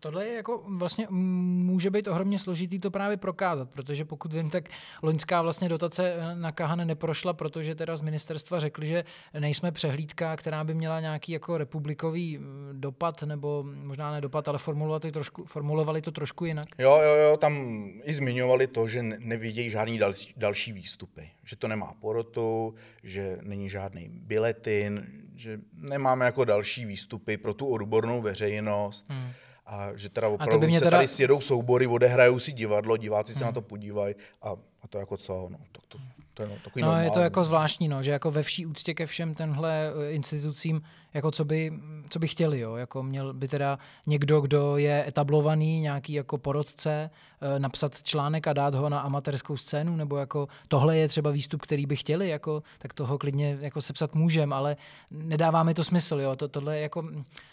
Tohle 0.00 0.26
je 0.26 0.34
jako 0.34 0.62
vlastně 0.66 1.06
může 1.10 1.90
být 1.90 2.08
ohromně 2.08 2.38
složitý 2.38 2.78
to 2.78 2.90
právě 2.90 3.16
prokázat, 3.16 3.70
protože 3.70 4.04
pokud 4.04 4.32
vím, 4.32 4.50
tak 4.50 4.68
loňská 5.02 5.42
vlastně 5.42 5.68
dotace 5.68 6.16
na 6.34 6.52
Kahan 6.52 6.86
neprošla, 6.86 7.32
protože 7.32 7.74
teda 7.74 7.96
z 7.96 8.00
ministerstva 8.00 8.60
řekli, 8.60 8.86
že 8.86 9.04
nejsme 9.38 9.72
přehlídka, 9.72 10.36
která 10.36 10.64
by 10.64 10.74
měla 10.74 11.00
nějaký 11.00 11.32
jako 11.32 11.58
republikový 11.58 12.40
dopad, 12.72 13.22
nebo 13.22 13.64
možná 13.82 14.12
ne 14.12 14.20
dopad, 14.20 14.48
ale 14.48 14.58
formulovali, 14.58 15.12
trošku, 15.12 15.44
formulovali 15.44 16.02
to 16.02 16.10
trošku 16.10 16.44
jinak. 16.44 16.66
Jo, 16.78 17.00
jo, 17.02 17.14
jo, 17.16 17.36
tam 17.36 17.84
i 18.04 18.14
zmiňovali 18.14 18.66
to, 18.66 18.88
že 18.88 19.02
nevidějí 19.02 19.70
žádný 19.70 19.98
další, 19.98 20.34
další 20.36 20.72
výstupy, 20.72 21.30
že 21.44 21.56
to 21.56 21.68
nemá 21.68 21.92
porotu, 22.00 22.74
že 23.02 23.38
není 23.42 23.70
žádný 23.70 24.08
biletin, 24.08 25.06
že 25.36 25.60
nemáme 25.72 26.24
jako 26.24 26.44
další 26.44 26.84
výstupy 26.84 27.36
pro 27.36 27.54
tu 27.54 27.66
odbornou 27.68 28.22
veřejnost. 28.22 29.06
Hmm 29.08 29.30
a 29.66 29.90
že 29.94 30.08
teda 30.08 30.28
opravdu 30.28 30.58
by 30.58 30.66
mě 30.66 30.78
se 30.78 30.84
teda... 30.84 30.96
tady 30.96 31.08
sjedou 31.08 31.40
soubory, 31.40 31.86
odehrajou 31.86 32.38
si 32.38 32.52
divadlo, 32.52 32.96
diváci 32.96 33.34
se 33.34 33.38
hmm. 33.38 33.48
na 33.48 33.52
to 33.52 33.62
podívají 33.62 34.14
a, 34.42 34.50
a 34.82 34.88
to 34.88 34.98
jako 34.98 35.16
co, 35.16 35.48
no, 35.50 35.58
to, 35.72 35.80
to, 35.88 35.98
to 36.36 36.42
je 36.42 36.48
no, 36.48 36.54
takový 36.64 36.84
no, 36.84 37.00
je 37.00 37.10
to 37.10 37.20
jako 37.20 37.44
zvláštní, 37.44 37.88
no, 37.88 38.02
že 38.02 38.10
jako 38.10 38.30
ve 38.30 38.42
vší 38.42 38.66
úctě 38.66 38.94
ke 38.94 39.06
všem 39.06 39.34
tenhle 39.34 39.88
eh, 39.88 40.12
institucím, 40.12 40.82
jako 41.14 41.30
co 41.30 41.44
by, 41.44 41.72
co 42.08 42.18
by 42.18 42.28
chtěli, 42.28 42.60
jo, 42.60 42.76
jako 42.76 43.02
měl 43.02 43.34
by 43.34 43.48
teda 43.48 43.78
někdo, 44.06 44.40
kdo 44.40 44.76
je 44.76 45.04
etablovaný, 45.08 45.80
nějaký 45.80 46.12
jako 46.12 46.38
porodce, 46.38 47.10
eh, 47.40 47.58
napsat 47.58 48.02
článek 48.02 48.46
a 48.46 48.52
dát 48.52 48.74
ho 48.74 48.88
na 48.88 49.00
amatérskou 49.00 49.56
scénu, 49.56 49.96
nebo 49.96 50.16
jako 50.16 50.48
tohle 50.68 50.96
je 50.96 51.08
třeba 51.08 51.30
výstup, 51.30 51.62
který 51.62 51.86
by 51.86 51.96
chtěli, 51.96 52.28
jako, 52.28 52.62
tak 52.78 52.94
toho 52.94 53.18
klidně 53.18 53.58
jako 53.60 53.80
sepsat 53.80 54.14
můžem, 54.14 54.52
ale 54.52 54.76
nedává 55.10 55.62
mi 55.62 55.74
to 55.74 55.84
smysl, 55.84 56.20
jo, 56.20 56.36
to, 56.36 56.48
tohle 56.48 56.78
jako, 56.78 57.02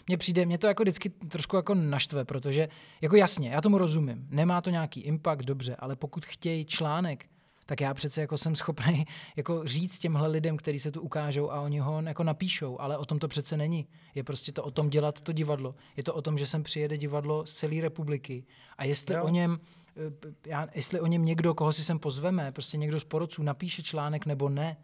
mně 0.08 0.16
přijde, 0.18 0.46
mě 0.46 0.58
to 0.58 0.66
jako 0.66 0.82
vždycky 0.82 1.10
trošku 1.10 1.56
jako 1.56 1.74
naštve, 1.74 2.24
protože 2.24 2.68
jako 3.00 3.16
jasně, 3.16 3.50
já 3.50 3.60
tomu 3.60 3.78
rozumím, 3.78 4.26
nemá 4.30 4.60
to 4.60 4.70
nějaký 4.70 5.00
impact, 5.00 5.44
dobře, 5.44 5.76
ale 5.78 5.96
pokud 5.96 6.24
chtějí 6.24 6.64
článek, 6.64 7.26
tak 7.66 7.80
já 7.80 7.94
přece 7.94 8.20
jako 8.20 8.38
jsem 8.38 8.56
schopný 8.56 9.06
jako 9.36 9.64
říct 9.64 9.98
těmhle 9.98 10.28
lidem, 10.28 10.56
kteří 10.56 10.78
se 10.78 10.90
tu 10.90 11.00
ukážou 11.00 11.50
a 11.50 11.60
oni 11.60 11.78
ho 11.78 12.02
jako 12.02 12.24
napíšou, 12.24 12.80
ale 12.80 12.98
o 12.98 13.04
tom 13.04 13.18
to 13.18 13.28
přece 13.28 13.56
není. 13.56 13.86
Je 14.14 14.24
prostě 14.24 14.52
to 14.52 14.62
o 14.62 14.70
tom 14.70 14.90
dělat 14.90 15.20
to 15.20 15.32
divadlo. 15.32 15.74
Je 15.96 16.02
to 16.02 16.14
o 16.14 16.22
tom, 16.22 16.38
že 16.38 16.46
sem 16.46 16.62
přijede 16.62 16.96
divadlo 16.96 17.46
z 17.46 17.54
celé 17.54 17.80
republiky 17.80 18.44
a 18.78 18.84
jestli 18.84 19.14
jo. 19.14 19.24
o 19.24 19.28
něm 19.28 19.60
eh, 19.96 20.32
já, 20.46 20.68
jestli 20.74 21.00
o 21.00 21.06
něm 21.06 21.24
někdo, 21.24 21.54
koho 21.54 21.72
si 21.72 21.84
sem 21.84 21.98
pozveme, 21.98 22.52
prostě 22.52 22.76
někdo 22.76 23.00
z 23.00 23.04
porodců 23.04 23.42
napíše 23.42 23.82
článek 23.82 24.26
nebo 24.26 24.48
ne, 24.48 24.76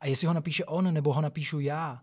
a 0.00 0.06
jestli 0.06 0.26
ho 0.26 0.32
napíše 0.32 0.64
on 0.64 0.94
nebo 0.94 1.12
ho 1.12 1.20
napíšu 1.20 1.60
já, 1.60 2.02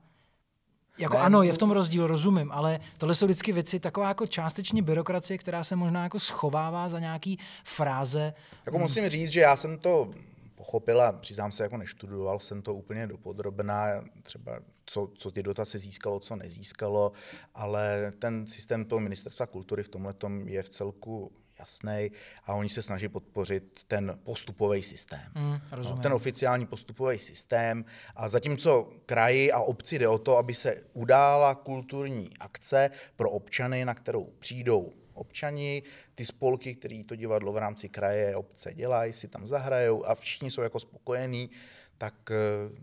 jako 0.97 1.17
ne, 1.17 1.23
ano, 1.23 1.43
je 1.43 1.53
v 1.53 1.57
tom 1.57 1.71
rozdíl, 1.71 2.07
rozumím, 2.07 2.51
ale 2.51 2.79
tohle 2.97 3.15
jsou 3.15 3.25
vždycky 3.25 3.51
věci, 3.51 3.79
taková 3.79 4.07
jako 4.07 4.27
částečně 4.27 4.81
byrokracie, 4.81 5.37
která 5.37 5.63
se 5.63 5.75
možná 5.75 6.03
jako 6.03 6.19
schovává 6.19 6.89
za 6.89 6.99
nějaký 6.99 7.39
fráze. 7.63 8.33
Jako 8.65 8.79
musím 8.79 9.09
říct, 9.09 9.29
že 9.29 9.41
já 9.41 9.55
jsem 9.55 9.77
to 9.77 10.11
pochopila, 10.55 11.11
přiznám 11.11 11.51
se, 11.51 11.63
jako 11.63 11.77
neštudoval 11.77 12.39
jsem 12.39 12.61
to 12.61 12.73
úplně 12.73 13.07
dopodrobná, 13.07 13.87
třeba 14.23 14.59
co, 14.85 15.09
co 15.17 15.31
ty 15.31 15.43
dotace 15.43 15.79
získalo, 15.79 16.19
co 16.19 16.35
nezískalo, 16.35 17.11
ale 17.55 18.13
ten 18.19 18.47
systém 18.47 18.85
toho 18.85 18.99
ministerstva 18.99 19.45
kultury 19.45 19.83
v 19.83 19.89
tomhle 19.89 20.13
je 20.45 20.63
v 20.63 20.69
celku 20.69 21.31
jasný 21.59 22.11
a 22.45 22.53
oni 22.53 22.69
se 22.69 22.81
snaží 22.81 23.09
podpořit 23.09 23.83
ten 23.87 24.19
postupový 24.23 24.83
systém. 24.83 25.31
Mm, 25.35 25.59
no, 25.83 25.97
ten 25.97 26.13
oficiální 26.13 26.65
postupový 26.65 27.19
systém. 27.19 27.85
A 28.15 28.29
zatímco 28.29 28.89
kraji 29.05 29.51
a 29.51 29.59
obci 29.59 29.99
jde 29.99 30.07
o 30.07 30.17
to, 30.17 30.37
aby 30.37 30.53
se 30.53 30.83
udála 30.93 31.55
kulturní 31.55 32.29
akce 32.39 32.89
pro 33.15 33.31
občany, 33.31 33.85
na 33.85 33.93
kterou 33.93 34.23
přijdou 34.39 34.93
občani, 35.13 35.83
ty 36.15 36.25
spolky, 36.25 36.75
které 36.75 37.01
to 37.07 37.15
divadlo 37.15 37.53
v 37.53 37.57
rámci 37.57 37.89
kraje, 37.89 38.35
obce 38.35 38.73
dělají, 38.73 39.13
si 39.13 39.27
tam 39.27 39.47
zahrajou 39.47 40.05
a 40.05 40.15
všichni 40.15 40.51
jsou 40.51 40.61
jako 40.61 40.79
spokojení, 40.79 41.49
tak 41.97 42.31
eh, 42.31 42.81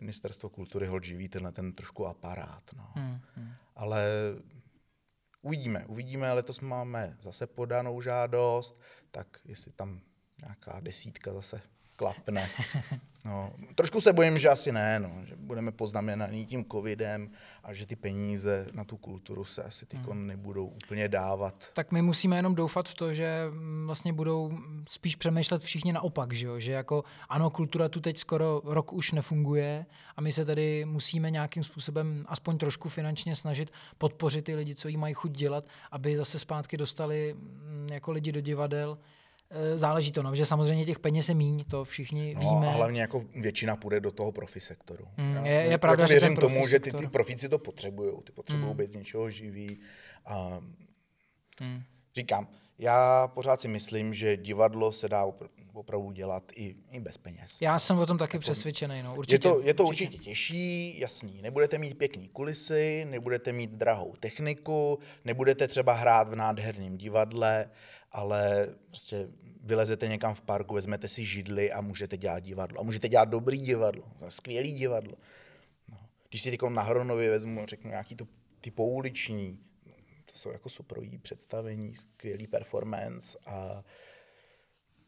ministerstvo 0.00 0.48
kultury 0.48 0.86
ho 0.86 1.00
živí 1.00 1.28
tenhle 1.28 1.52
ten 1.52 1.72
trošku 1.72 2.06
aparát. 2.06 2.62
No. 2.76 2.92
Hmm, 2.94 3.20
hmm. 3.34 3.52
Ale 3.76 4.04
Uvidíme, 5.42 5.86
uvidíme, 5.86 6.32
letos 6.32 6.60
máme 6.60 7.16
zase 7.20 7.46
podanou 7.46 8.00
žádost, 8.00 8.80
tak 9.10 9.40
jestli 9.44 9.72
tam 9.72 10.00
nějaká 10.40 10.80
desítka 10.80 11.32
zase 11.32 11.60
klapne. 11.98 12.50
No, 13.24 13.52
trošku 13.74 14.00
se 14.00 14.12
bojím, 14.12 14.38
že 14.38 14.48
asi 14.48 14.72
ne, 14.72 15.00
no, 15.00 15.12
že 15.24 15.36
budeme 15.36 15.72
poznamenaný 15.72 16.46
tím 16.46 16.64
covidem 16.72 17.30
a 17.64 17.74
že 17.74 17.86
ty 17.86 17.96
peníze 17.96 18.66
na 18.72 18.84
tu 18.84 18.96
kulturu 18.96 19.44
se 19.44 19.62
asi 19.62 19.86
teď 19.86 20.00
hmm. 20.00 20.26
nebudou 20.26 20.66
úplně 20.66 21.08
dávat. 21.08 21.70
Tak 21.74 21.92
my 21.92 22.02
musíme 22.02 22.36
jenom 22.36 22.54
doufat 22.54 22.88
v 22.88 22.94
to, 22.94 23.14
že 23.14 23.46
mm, 23.50 23.86
vlastně 23.86 24.12
budou 24.12 24.58
spíš 24.88 25.16
přemýšlet 25.16 25.62
všichni 25.62 25.92
naopak, 25.92 26.32
že, 26.32 26.46
jo? 26.46 26.60
že 26.60 26.72
jako 26.72 27.04
ano, 27.28 27.50
kultura 27.50 27.88
tu 27.88 28.00
teď 28.00 28.18
skoro 28.18 28.62
rok 28.64 28.92
už 28.92 29.12
nefunguje 29.12 29.86
a 30.16 30.20
my 30.20 30.32
se 30.32 30.44
tady 30.44 30.84
musíme 30.84 31.30
nějakým 31.30 31.64
způsobem 31.64 32.24
aspoň 32.28 32.58
trošku 32.58 32.88
finančně 32.88 33.36
snažit 33.36 33.72
podpořit 33.98 34.44
ty 34.44 34.54
lidi, 34.54 34.74
co 34.74 34.88
jí 34.88 34.96
mají 34.96 35.14
chuť 35.14 35.32
dělat, 35.32 35.64
aby 35.90 36.16
zase 36.16 36.38
zpátky 36.38 36.76
dostali 36.76 37.34
mm, 37.34 37.88
jako 37.92 38.12
lidi 38.12 38.32
do 38.32 38.40
divadel, 38.40 38.98
záleží 39.74 40.12
to, 40.12 40.22
no, 40.22 40.34
že 40.34 40.46
samozřejmě 40.46 40.84
těch 40.84 40.98
peněz 40.98 41.28
je 41.28 41.34
míň, 41.34 41.64
to 41.64 41.84
všichni 41.84 42.34
no, 42.34 42.40
víme. 42.40 42.66
A 42.66 42.70
hlavně 42.70 43.00
jako 43.00 43.24
většina 43.34 43.76
půjde 43.76 44.00
do 44.00 44.10
toho 44.10 44.32
profi 44.32 44.60
sektoru. 44.60 45.04
Mm, 45.16 45.46
je, 45.46 45.52
je 45.52 45.78
pravda, 45.78 46.02
jako 46.02 46.12
že 46.12 46.14
věřím 46.14 46.36
ten 46.36 46.40
tomu, 46.40 46.66
že 46.66 46.80
ty, 46.80 46.92
ty 46.92 47.06
profíci 47.06 47.48
to 47.48 47.58
potřebují, 47.58 48.12
ty 48.24 48.32
potřebují 48.32 48.70
mm. 48.70 48.76
být 48.76 48.88
z 48.88 48.94
něčeho 48.94 49.30
živí. 49.30 49.80
A 50.26 50.60
mm. 51.60 51.82
Říkám, 52.16 52.48
já 52.78 53.28
pořád 53.28 53.60
si 53.60 53.68
myslím, 53.68 54.14
že 54.14 54.36
divadlo 54.36 54.92
se 54.92 55.08
dá 55.08 55.26
opravdu 55.78 56.12
dělat 56.12 56.52
i, 56.56 56.76
i 56.90 57.00
bez 57.00 57.18
peněz. 57.18 57.62
Já 57.62 57.78
jsem 57.78 57.98
o 57.98 58.06
tom 58.06 58.18
taky 58.18 58.36
jako, 58.36 58.40
přesvědčený. 58.40 59.02
No. 59.02 59.14
Určitě, 59.16 59.34
je 59.34 59.38
to, 59.38 59.60
je 59.60 59.74
to 59.74 59.84
určitě. 59.84 60.08
určitě 60.08 60.24
těžší, 60.24 61.00
jasný. 61.00 61.42
Nebudete 61.42 61.78
mít 61.78 61.98
pěkný 61.98 62.28
kulisy, 62.28 63.06
nebudete 63.10 63.52
mít 63.52 63.70
drahou 63.70 64.14
techniku, 64.20 64.98
nebudete 65.24 65.68
třeba 65.68 65.92
hrát 65.92 66.28
v 66.28 66.34
nádherném 66.34 66.96
divadle, 66.96 67.70
ale 68.12 68.68
prostě 68.86 69.28
vylezete 69.60 70.08
někam 70.08 70.34
v 70.34 70.42
parku, 70.42 70.74
vezmete 70.74 71.08
si 71.08 71.24
židli 71.24 71.72
a 71.72 71.80
můžete 71.80 72.16
dělat 72.16 72.38
divadlo. 72.38 72.80
A 72.80 72.82
můžete 72.82 73.08
dělat 73.08 73.28
dobrý 73.28 73.58
divadlo, 73.58 74.04
skvělý 74.28 74.72
divadlo. 74.72 75.14
No. 75.88 75.98
Když 76.28 76.42
si 76.42 76.58
na 76.68 76.82
Hronově 76.82 77.30
vezmu, 77.30 77.66
řeknu 77.66 77.90
nějaký 77.90 78.16
to, 78.16 78.26
ty 78.60 78.70
pouliční, 78.70 79.58
to 80.32 80.38
jsou 80.38 80.50
jako 80.50 80.68
suprový 80.68 81.18
představení, 81.18 81.94
skvělý 81.94 82.46
performance 82.46 83.38
a 83.46 83.84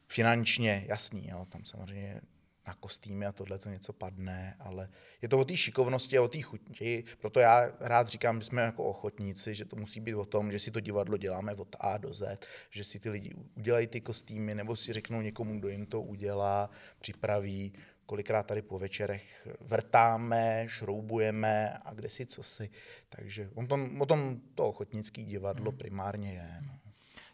finančně, 0.09 0.85
jasný, 0.89 1.29
jo, 1.29 1.47
tam 1.49 1.65
samozřejmě 1.65 2.21
na 2.67 2.75
kostýmy 2.75 3.27
a 3.27 3.33
tohle 3.33 3.59
to 3.59 3.69
něco 3.69 3.93
padne, 3.93 4.57
ale 4.59 4.89
je 5.23 5.29
to 5.29 5.39
o 5.39 5.45
té 5.45 5.57
šikovnosti 5.57 6.19
a 6.19 6.23
o 6.23 6.29
té 6.29 6.43
chuti. 6.43 7.05
Proto 7.21 7.41
já 7.41 7.73
rád 7.81 8.09
říkám, 8.09 8.41
že 8.41 8.47
jsme 8.47 8.63
jako 8.63 8.85
ochotníci, 8.85 9.55
že 9.55 9.65
to 9.65 9.77
musí 9.77 10.01
být 10.01 10.15
o 10.15 10.25
tom, 10.25 10.53
že 10.53 10.59
si 10.59 10.71
to 10.71 10.81
divadlo 10.81 11.17
děláme 11.17 11.55
od 11.55 11.77
A 11.81 11.99
do 11.99 12.15
Z, 12.15 12.47
že 12.71 12.85
si 12.85 13.01
ty 13.01 13.11
lidi 13.11 13.35
udělají 13.55 13.87
ty 13.87 14.01
kostýmy, 14.01 14.55
nebo 14.55 14.77
si 14.77 14.93
řeknou 14.93 15.21
někomu, 15.21 15.59
kdo 15.59 15.69
jim 15.69 15.87
to 15.87 16.03
udělá, 16.03 16.71
připraví. 17.01 17.73
Kolikrát 18.07 18.47
tady 18.47 18.63
po 18.63 18.79
večerech 18.79 19.49
vrtáme, 19.61 20.65
šroubujeme 20.67 21.79
a 21.85 21.95
kde 21.95 22.09
si 22.09 22.27
co 22.27 22.43
si. 22.43 22.71
Takže 23.09 23.51
o 23.55 23.67
tom, 23.67 24.01
o 24.01 24.07
tom 24.07 24.41
to 24.55 24.67
ochotnické 24.67 25.23
divadlo 25.23 25.71
hmm. 25.71 25.79
primárně 25.79 26.33
je. 26.33 26.57
No. 26.67 26.90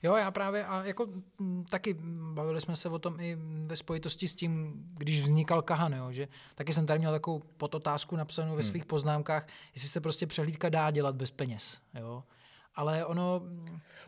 Jo, 0.06 0.16
já 0.16 0.30
právě 0.30 0.66
a 0.66 0.84
jako 0.84 1.06
m, 1.40 1.64
taky 1.70 1.96
bavili 2.34 2.60
jsme 2.60 2.76
se 2.76 2.88
o 2.88 2.98
tom 2.98 3.20
i 3.20 3.36
ve 3.66 3.76
spojitosti 3.76 4.28
s 4.28 4.34
tím, 4.34 4.82
když 4.98 5.20
vznikal 5.20 5.62
Kahan, 5.62 5.92
jo, 5.92 6.12
že 6.12 6.28
taky 6.54 6.72
jsem 6.72 6.86
tady 6.86 6.98
měl 6.98 7.12
takovou 7.12 7.38
podotázku 7.38 8.16
napsanou 8.16 8.56
ve 8.56 8.62
hmm. 8.62 8.70
svých 8.70 8.84
poznámkách, 8.84 9.46
jestli 9.74 9.88
se 9.88 10.00
prostě 10.00 10.26
přehlídka 10.26 10.68
dá 10.68 10.90
dělat 10.90 11.16
bez 11.16 11.30
peněz, 11.30 11.80
jo. 11.94 12.22
Ale 12.74 13.04
ono... 13.04 13.42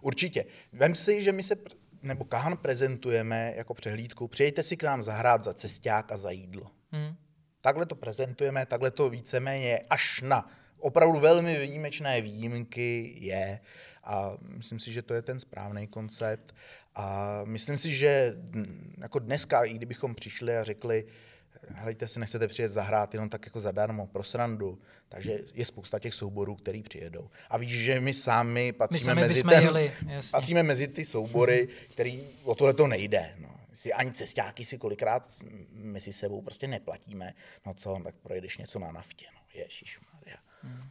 Určitě. 0.01 0.45
Vem 0.73 0.95
si, 0.95 1.23
že 1.23 1.33
my 1.33 1.43
se, 1.43 1.55
nebo 2.03 2.25
Kahan 2.25 2.57
prezentujeme 2.57 3.53
jako 3.57 3.75
přehlídku, 3.75 4.29
přijďte 4.29 4.63
si 4.63 4.77
k 4.77 4.83
nám 4.83 5.03
zahrát 5.03 5.45
za 5.45 5.55
cesták 5.55 6.13
a 6.13 6.17
za 6.17 6.31
jídlo. 6.31 6.67
Hmm. 6.93 7.17
Takhle 7.61 7.87
to 7.87 7.95
prezentujeme, 7.95 8.67
takhle 8.67 8.91
to 8.91 9.11
víceméně 9.11 9.79
až 9.91 10.23
na 10.23 10.51
opravdu 10.79 11.21
velmi 11.21 11.61
výjimečné 11.61 12.21
výjimky 12.21 13.15
je. 13.17 13.61
A 14.09 14.37
myslím 14.41 14.81
si, 14.81 14.93
že 14.93 15.03
to 15.03 15.15
je 15.15 15.23
ten 15.23 15.41
správný 15.41 15.87
koncept. 15.87 16.55
A 16.95 17.41
myslím 17.45 17.77
si, 17.77 17.95
že 17.95 18.37
jako 18.99 19.19
dneska, 19.19 19.65
i 19.65 19.75
kdybychom 19.75 20.15
přišli 20.15 20.57
a 20.57 20.65
řekli, 20.65 21.05
hejte 21.69 22.09
si, 22.09 22.21
nechcete 22.21 22.49
přijet 22.49 22.73
zahrát 22.73 23.15
jenom 23.15 23.29
tak 23.29 23.47
jako 23.47 23.61
zadarmo, 23.61 24.07
pro 24.07 24.23
srandu. 24.23 24.79
Takže 25.09 25.39
je 25.55 25.67
spousta 25.67 25.99
těch 25.99 26.15
souborů, 26.15 26.55
který 26.55 26.83
přijedou. 26.83 27.31
A 27.51 27.59
víš, 27.59 27.73
že 27.73 28.01
my 28.01 28.15
sami 28.15 28.73
patříme, 28.73 29.15
my 29.15 29.21
mezi, 29.21 29.43
ten, 29.43 29.63
jeli, 29.63 29.93
patříme 30.33 30.63
mezi 30.63 30.89
ty 30.89 31.05
soubory, 31.05 31.69
který 31.91 32.27
o 32.45 32.55
tohle 32.55 32.75
to 32.75 32.87
nejde. 32.87 33.35
No. 33.39 33.61
Si 33.73 33.93
ani 33.93 34.13
cestáky 34.13 34.65
si 34.65 34.79
kolikrát 34.79 35.29
my 35.73 36.01
si 36.01 36.13
sebou 36.13 36.43
prostě 36.43 36.67
neplatíme. 36.67 37.35
No 37.67 37.75
co, 37.75 38.01
tak 38.05 38.15
projedeš 38.15 38.59
něco 38.59 38.79
na 38.79 38.93
naftě. 38.93 39.27
No. 39.35 39.41
Ježíš 39.55 40.01
Maria. 40.15 40.39
Hmm. 40.63 40.91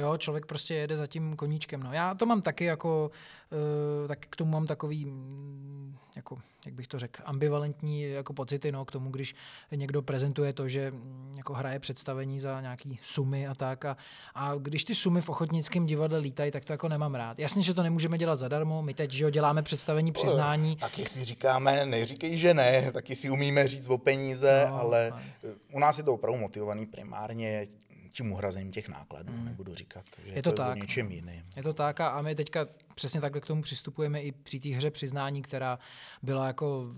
Jo, 0.00 0.16
člověk 0.16 0.46
prostě 0.46 0.74
jede 0.74 0.96
za 0.96 1.06
tím 1.06 1.36
koníčkem. 1.36 1.82
No. 1.82 1.92
Já 1.92 2.14
to 2.14 2.26
mám 2.26 2.42
taky 2.42 2.64
jako, 2.64 3.10
uh, 3.52 4.08
tak 4.08 4.26
k 4.30 4.36
tomu 4.36 4.50
mám 4.50 4.66
takový, 4.66 5.04
mm, 5.04 5.96
jako, 6.16 6.38
jak 6.66 6.74
bych 6.74 6.86
to 6.86 6.98
řekl, 6.98 7.22
ambivalentní 7.24 8.02
jako 8.02 8.32
pocity 8.32 8.72
no, 8.72 8.84
k 8.84 8.90
tomu, 8.90 9.10
když 9.10 9.34
někdo 9.72 10.02
prezentuje 10.02 10.52
to, 10.52 10.68
že 10.68 10.90
mm, 10.90 11.32
jako 11.36 11.54
hraje 11.54 11.78
představení 11.78 12.40
za 12.40 12.60
nějaký 12.60 12.98
sumy 13.02 13.46
a 13.46 13.54
tak. 13.54 13.84
A, 13.84 13.96
a 14.34 14.54
když 14.54 14.84
ty 14.84 14.94
sumy 14.94 15.20
v 15.20 15.28
ochotnickém 15.28 15.86
divadle 15.86 16.18
lítají, 16.18 16.50
tak 16.50 16.64
to 16.64 16.72
jako 16.72 16.88
nemám 16.88 17.14
rád. 17.14 17.38
Jasně, 17.38 17.62
že 17.62 17.74
to 17.74 17.82
nemůžeme 17.82 18.18
dělat 18.18 18.36
zadarmo, 18.36 18.82
my 18.82 18.94
teď 18.94 19.12
že 19.12 19.24
jo, 19.24 19.30
děláme 19.30 19.62
představení 19.62 20.12
přiznání. 20.12 20.76
Taky 20.76 21.04
si 21.04 21.24
říkáme, 21.24 21.86
neříkej, 21.86 22.38
že 22.38 22.54
ne, 22.54 22.92
taky 22.92 23.16
si 23.16 23.30
umíme 23.30 23.68
říct 23.68 23.88
o 23.88 23.98
peníze, 23.98 24.66
no, 24.68 24.76
ale 24.76 25.10
no. 25.10 25.50
u 25.72 25.78
nás 25.78 25.98
je 25.98 26.04
to 26.04 26.14
opravdu 26.14 26.40
motivovaný 26.40 26.86
primárně 26.86 27.66
tím 28.12 28.32
uhrazením 28.32 28.72
těch 28.72 28.88
nákladů, 28.88 29.32
hmm. 29.32 29.44
nebudu 29.44 29.74
říkat, 29.74 30.04
že 30.24 30.32
je 30.32 30.42
to, 30.42 30.50
to 30.50 30.56
tak, 30.56 30.76
je 30.76 30.82
něčem 30.82 31.10
jiným. 31.10 31.44
Je 31.56 31.62
to 31.62 31.72
tak 31.72 32.00
a 32.00 32.22
my 32.22 32.34
teďka 32.34 32.66
přesně 32.94 33.20
takhle 33.20 33.40
k 33.40 33.46
tomu 33.46 33.62
přistupujeme 33.62 34.22
i 34.22 34.32
při 34.32 34.60
té 34.60 34.68
hře 34.68 34.90
přiznání, 34.90 35.42
která 35.42 35.78
byla 36.22 36.46
jako 36.46 36.94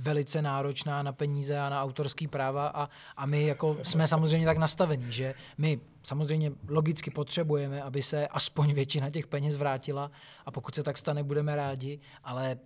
velice 0.00 0.42
náročná 0.42 1.02
na 1.02 1.12
peníze 1.12 1.58
a 1.58 1.68
na 1.68 1.82
autorský 1.82 2.28
práva 2.28 2.66
a, 2.66 2.88
a 3.16 3.26
my 3.26 3.46
jako 3.46 3.76
jsme 3.82 4.06
samozřejmě 4.06 4.46
tak 4.46 4.58
nastavení, 4.58 5.12
že 5.12 5.34
my 5.58 5.80
samozřejmě 6.02 6.52
logicky 6.68 7.10
potřebujeme, 7.10 7.82
aby 7.82 8.02
se 8.02 8.28
aspoň 8.28 8.72
většina 8.72 9.10
těch 9.10 9.26
peněz 9.26 9.56
vrátila 9.56 10.10
a 10.46 10.50
pokud 10.50 10.74
se 10.74 10.82
tak 10.82 10.98
stane, 10.98 11.22
budeme 11.22 11.56
rádi, 11.56 12.00
ale 12.24 12.58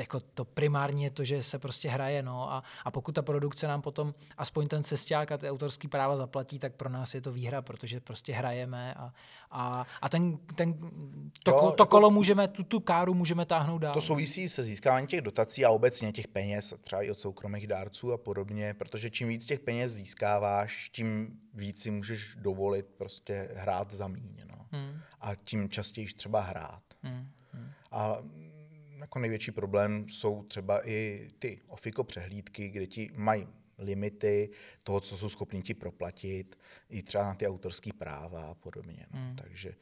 jako 0.00 0.20
to 0.20 0.44
primárně 0.44 1.06
je 1.06 1.10
to, 1.10 1.24
že 1.24 1.42
se 1.42 1.58
prostě 1.58 1.88
hraje, 1.88 2.22
no 2.22 2.52
a, 2.52 2.62
a 2.84 2.90
pokud 2.90 3.12
ta 3.12 3.22
produkce 3.22 3.66
nám 3.66 3.82
potom 3.82 4.14
aspoň 4.36 4.68
ten 4.68 4.82
cesták 4.82 5.32
a 5.32 5.38
ty 5.38 5.50
autorský 5.50 5.88
práva 5.88 6.16
zaplatí, 6.16 6.58
tak 6.58 6.74
pro 6.74 6.88
nás 6.88 7.14
je 7.14 7.20
to 7.20 7.32
výhra, 7.32 7.62
protože 7.62 8.00
prostě 8.00 8.32
hrajeme 8.32 8.94
a, 8.94 9.12
a, 9.50 9.86
a 10.02 10.08
ten, 10.08 10.38
ten, 10.54 10.74
to, 11.42 11.50
jo, 11.50 11.60
to 11.60 11.66
jako, 11.66 11.86
kolo 11.86 12.10
můžeme, 12.10 12.48
tu, 12.48 12.64
tu 12.64 12.80
káru 12.80 13.14
můžeme 13.14 13.46
táhnout 13.46 13.82
dál. 13.82 13.94
To 13.94 14.00
souvisí 14.00 14.48
se 14.48 14.62
získáváním 14.62 15.06
těch 15.06 15.20
dotací 15.20 15.64
a 15.64 15.70
obecně 15.70 16.12
těch 16.12 16.28
peněz, 16.28 16.74
třeba 16.80 17.02
i 17.02 17.10
od 17.10 17.20
soukromých 17.20 17.66
dárců 17.66 18.12
a 18.12 18.18
podobně, 18.18 18.74
protože 18.74 19.10
čím 19.10 19.28
víc 19.28 19.46
těch 19.46 19.60
peněz 19.60 19.92
získáváš, 19.92 20.88
tím 20.88 21.38
víc 21.54 21.82
si 21.82 21.90
můžeš 21.90 22.34
dovolit 22.34 22.86
prostě 22.96 23.48
hrát 23.54 23.92
za 23.92 24.08
míň, 24.08 24.36
no. 24.48 24.66
hmm. 24.70 25.00
A 25.20 25.34
tím 25.34 25.68
častěji 25.68 26.06
třeba 26.06 26.40
hrát. 26.40 26.82
Hmm. 27.02 27.30
Hmm. 27.52 27.70
A 27.90 28.18
jako 29.04 29.18
největší 29.18 29.50
problém 29.50 30.08
jsou 30.08 30.42
třeba 30.42 30.88
i 30.88 31.28
ty 31.38 31.60
ofiko 31.66 32.04
přehlídky, 32.04 32.68
kde 32.68 32.86
ti 32.86 33.10
mají 33.14 33.46
limity 33.78 34.50
toho, 34.82 35.00
co 35.00 35.16
jsou 35.16 35.28
schopni 35.28 35.62
ti 35.62 35.74
proplatit, 35.74 36.58
i 36.88 37.02
třeba 37.02 37.24
na 37.24 37.34
ty 37.34 37.48
autorské 37.48 37.90
práva 37.92 38.42
a 38.50 38.54
podobně. 38.54 39.06
No. 39.10 39.20
Hmm. 39.20 39.36
Takže 39.36 39.74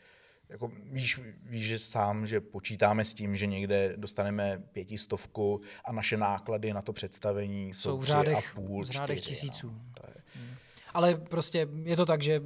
jako 0.48 0.72
víš, 0.84 1.20
víš, 1.42 1.66
že 1.66 1.78
sám, 1.78 2.26
že 2.26 2.40
počítáme 2.40 3.04
s 3.04 3.14
tím, 3.14 3.36
že 3.36 3.46
někde 3.46 3.94
dostaneme 3.96 4.62
pětistovku 4.72 5.60
a 5.84 5.92
naše 5.92 6.16
náklady 6.16 6.72
na 6.72 6.82
to 6.82 6.92
představení 6.92 7.74
jsou, 7.74 7.90
jsou 7.90 7.98
v 7.98 8.04
řádech, 8.04 8.36
a 8.36 8.54
půl, 8.54 8.82
v 8.82 8.90
řádech 8.90 9.20
čtyři, 9.20 9.34
tisíců. 9.34 9.70
No, 9.70 9.80
to 9.94 10.02
je. 10.06 10.22
Hmm. 10.34 10.54
Ale 10.94 11.14
prostě 11.14 11.68
je 11.82 11.96
to 11.96 12.06
tak, 12.06 12.22
že 12.22 12.42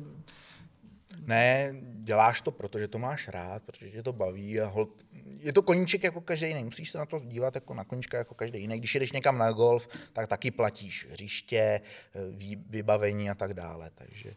ne, 1.27 1.75
děláš 1.83 2.43
to, 2.43 2.51
protože 2.51 2.89
to 2.89 2.99
máš 2.99 3.29
rád, 3.29 3.63
protože 3.63 3.91
tě 3.91 4.03
to 4.03 4.13
baví 4.13 4.61
a 4.61 4.67
hold, 4.67 5.05
je 5.39 5.53
to 5.53 5.63
koníček 5.63 6.03
jako 6.03 6.21
každý 6.21 6.49
jiný. 6.49 6.65
Musíš 6.65 6.91
se 6.91 6.99
na 6.99 7.07
to 7.07 7.21
dívat 7.21 7.55
jako 7.55 7.75
na 7.75 7.85
koníčka 7.85 8.19
jako 8.19 8.35
každý 8.35 8.61
jiný. 8.61 8.79
Když 8.79 8.95
jdeš 8.95 9.13
někam 9.13 9.39
na 9.39 9.53
golf, 9.53 9.89
tak 10.13 10.29
taky 10.29 10.51
platíš 10.51 11.07
hřiště, 11.11 11.81
eh, 12.15 12.21
vybavení 12.69 13.31
a 13.31 13.35
tak 13.35 13.55
dále. 13.55 13.91
Takže 13.95 14.37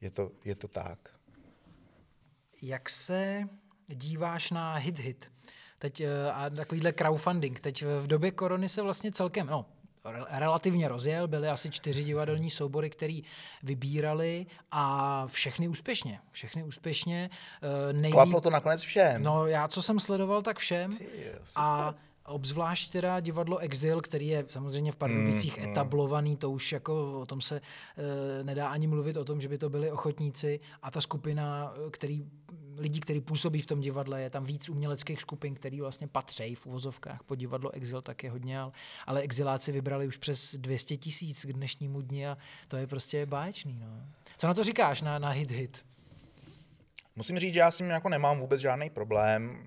je 0.00 0.10
to, 0.10 0.30
je 0.44 0.54
to 0.54 0.68
tak. 0.68 0.98
Jak 2.62 2.90
se 2.90 3.48
díváš 3.88 4.50
na 4.50 4.78
hit-hit? 4.78 5.30
Teď 5.78 6.00
eh, 6.00 6.32
a 6.32 6.50
takovýhle 6.50 6.92
crowdfunding. 6.92 7.60
Teď 7.60 7.84
v 7.84 8.06
době 8.06 8.30
korony 8.30 8.68
se 8.68 8.82
vlastně 8.82 9.12
celkem, 9.12 9.46
no 9.46 9.66
relativně 10.30 10.88
rozjel, 10.88 11.28
byly 11.28 11.48
asi 11.48 11.70
čtyři 11.70 12.04
divadelní 12.04 12.50
soubory, 12.50 12.90
které 12.90 13.20
vybírali 13.62 14.46
a 14.70 15.26
všechny 15.26 15.68
úspěšně. 15.68 16.20
Všechny 16.30 16.64
úspěšně. 16.64 17.30
Eh, 17.62 17.92
nejlíp... 17.92 18.12
Klaplo 18.12 18.40
to 18.40 18.50
nakonec 18.50 18.82
všem. 18.82 19.22
No 19.22 19.46
já, 19.46 19.68
co 19.68 19.82
jsem 19.82 20.00
sledoval, 20.00 20.42
tak 20.42 20.58
všem. 20.58 20.90
Ty, 20.90 21.08
a 21.56 21.94
obzvlášť 22.26 22.92
teda 22.92 23.20
divadlo 23.20 23.58
Exil, 23.58 24.00
který 24.00 24.28
je 24.28 24.44
samozřejmě 24.48 24.92
v 24.92 24.96
Pardubicích 24.96 25.58
Mm, 25.58 25.64
mm. 25.64 25.70
etablovaný, 25.70 26.36
to 26.36 26.50
už 26.50 26.72
jako 26.72 27.20
o 27.20 27.26
tom 27.26 27.40
se 27.40 27.56
e, 27.60 28.44
nedá 28.44 28.68
ani 28.68 28.86
mluvit 28.86 29.16
o 29.16 29.24
tom, 29.24 29.40
že 29.40 29.48
by 29.48 29.58
to 29.58 29.70
byli 29.70 29.90
ochotníci 29.90 30.60
a 30.82 30.90
ta 30.90 31.00
skupina, 31.00 31.74
eh, 31.76 31.90
který, 31.90 32.24
lidí, 32.76 33.00
kteří 33.00 33.20
působí 33.20 33.60
v 33.60 33.66
tom 33.66 33.80
divadle, 33.80 34.22
je 34.22 34.30
tam 34.30 34.44
víc 34.44 34.68
uměleckých 34.68 35.20
skupin, 35.20 35.54
který 35.54 35.80
vlastně 35.80 36.08
patří 36.08 36.54
v 36.54 36.66
uvozovkách 36.66 37.22
po 37.22 37.34
divadlo 37.34 37.70
Exil, 37.70 38.02
tak 38.02 38.24
je 38.24 38.30
hodně, 38.30 38.60
ale, 39.06 39.20
exiláci 39.20 39.72
vybrali 39.72 40.06
už 40.06 40.16
přes 40.16 40.54
200 40.54 40.96
tisíc 40.96 41.44
k 41.44 41.52
dnešnímu 41.52 42.00
dni 42.00 42.28
a 42.28 42.38
to 42.68 42.76
je 42.76 42.86
prostě 42.86 43.26
báječný. 43.26 43.78
No. 43.80 44.06
Co 44.36 44.46
na 44.46 44.54
to 44.54 44.64
říkáš, 44.64 45.02
na, 45.02 45.18
na 45.18 45.28
hit 45.28 45.50
hit? 45.50 45.84
Musím 47.16 47.38
říct, 47.38 47.54
že 47.54 47.60
já 47.60 47.70
s 47.70 47.76
tím 47.76 47.90
jako 47.90 48.08
nemám 48.08 48.40
vůbec 48.40 48.60
žádný 48.60 48.90
problém 48.90 49.66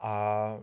a 0.00 0.58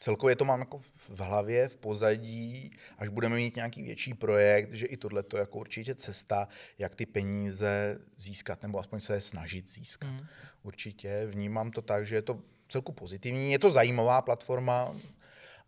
celkově 0.00 0.36
to 0.36 0.44
mám 0.44 0.60
jako 0.60 0.78
v 0.96 1.20
hlavě, 1.20 1.68
v 1.68 1.76
pozadí, 1.76 2.70
až 2.98 3.08
budeme 3.08 3.36
mít 3.36 3.56
nějaký 3.56 3.82
větší 3.82 4.14
projekt, 4.14 4.72
že 4.72 4.86
i 4.86 4.96
tohle 4.96 5.24
je 5.34 5.40
jako 5.40 5.58
určitě 5.58 5.94
cesta, 5.94 6.48
jak 6.78 6.94
ty 6.94 7.06
peníze 7.06 7.98
získat, 8.16 8.62
nebo 8.62 8.78
aspoň 8.78 9.00
se 9.00 9.14
je 9.14 9.20
snažit 9.20 9.70
získat. 9.70 10.10
Hmm. 10.10 10.26
Určitě 10.72 11.26
vnímám 11.26 11.70
to 11.70 11.82
tak, 11.82 12.06
že 12.06 12.14
je 12.16 12.22
to 12.22 12.38
celku 12.68 12.92
pozitivní, 12.92 13.52
je 13.52 13.58
to 13.58 13.70
zajímavá 13.70 14.22
platforma 14.22 14.92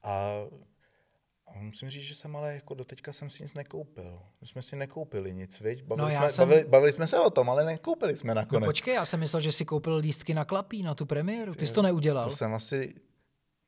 a 0.02 0.34
a 1.46 1.58
musím 1.58 1.90
říct, 1.90 2.02
že 2.02 2.14
jsem 2.14 2.36
ale 2.36 2.54
jako 2.54 2.74
doteďka 2.74 3.12
jsem 3.12 3.30
si 3.30 3.42
nic 3.42 3.54
nekoupil. 3.54 4.22
My 4.40 4.46
jsme 4.46 4.62
si 4.62 4.76
nekoupili 4.76 5.34
nic, 5.34 5.60
viď? 5.60 5.82
Bavili, 5.84 6.08
No, 6.08 6.14
jsme, 6.14 6.28
jsem- 6.28 6.48
bavili, 6.48 6.68
bavili 6.68 6.92
jsme 6.92 7.06
se 7.06 7.20
o 7.20 7.30
tom, 7.30 7.50
ale 7.50 7.64
nekoupili 7.64 8.16
jsme 8.16 8.34
No 8.34 8.40
nakonec. 8.40 8.64
počkej, 8.68 8.94
já 8.94 9.04
jsem 9.04 9.20
myslel, 9.20 9.40
že 9.40 9.52
si 9.52 9.64
koupil 9.64 9.94
lístky 9.96 10.34
na 10.34 10.44
klapí, 10.44 10.82
na 10.82 10.94
tu 10.94 11.06
premiéru. 11.06 11.54
Ty 11.54 11.66
jsi 11.66 11.74
to 11.74 11.82
neudělal. 11.82 12.24
To 12.24 12.36
jsem 12.36 12.54
asi 12.54 12.94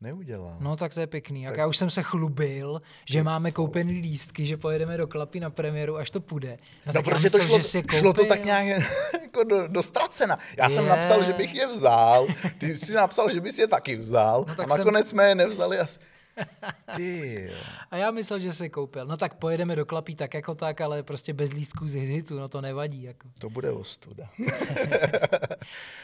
neudělal. 0.02 0.56
No 0.60 0.76
tak 0.76 0.94
to 0.94 1.00
je 1.00 1.06
pěkný. 1.06 1.44
Tak- 1.46 1.56
já 1.56 1.66
už 1.66 1.76
jsem 1.76 1.90
se 1.90 2.02
chlubil, 2.02 2.82
že 3.04 3.22
máme 3.22 3.52
koupený 3.52 3.92
lístky, 4.00 4.46
že 4.46 4.56
pojedeme 4.56 4.96
do 4.96 5.06
klapy 5.06 5.40
na 5.40 5.50
premiéru, 5.50 5.96
až 5.96 6.10
to 6.10 6.20
půjde. 6.20 6.58
No, 6.86 6.92
No, 6.94 7.02
protože 7.02 7.30
to 7.30 7.40
šlo, 7.40 7.60
že 7.60 7.78
je 7.78 7.84
šlo 7.98 8.12
to 8.12 8.20
koupil. 8.20 8.24
tak 8.36 8.44
nějak 8.44 8.66
jako 9.22 9.44
do, 9.44 9.68
do 9.68 9.82
ztracena. 9.82 10.38
Já 10.58 10.70
jsem 10.70 10.84
Je. 10.84 10.90
napsal, 10.90 11.22
že 11.22 11.32
bych 11.32 11.54
je 11.54 11.66
vzal, 11.66 12.26
ty 12.58 12.76
jsi 12.76 12.92
napsal, 12.94 13.28
že 13.30 13.40
bys 13.40 13.58
je 13.58 13.66
taky 13.66 13.96
vzal 13.96 14.44
No, 14.48 14.52
a 14.52 14.56
tak 14.56 14.68
jsem- 14.70 14.78
nakonec 14.78 15.10
jsme 15.10 15.28
je 15.28 15.34
nevzali 15.34 15.78
asi. 15.78 15.98
Ty 16.96 17.48
jo. 17.50 17.58
A 17.90 17.96
já 17.96 18.10
myslel, 18.10 18.38
že 18.38 18.50
je 18.62 18.68
koupil. 18.68 19.06
No 19.06 19.16
tak 19.16 19.34
pojedeme 19.34 19.76
do 19.76 19.86
klapí 19.86 20.16
tak 20.16 20.34
jako 20.34 20.54
tak, 20.54 20.80
ale 20.80 21.02
prostě 21.02 21.32
bez 21.32 21.52
lístků 21.52 21.88
z 21.88 21.94
hitu, 21.94 22.38
no 22.38 22.48
to 22.48 22.60
nevadí. 22.60 23.02
Jako. 23.02 23.28
To 23.38 23.50
bude 23.50 23.70
ostuda. 23.70 24.30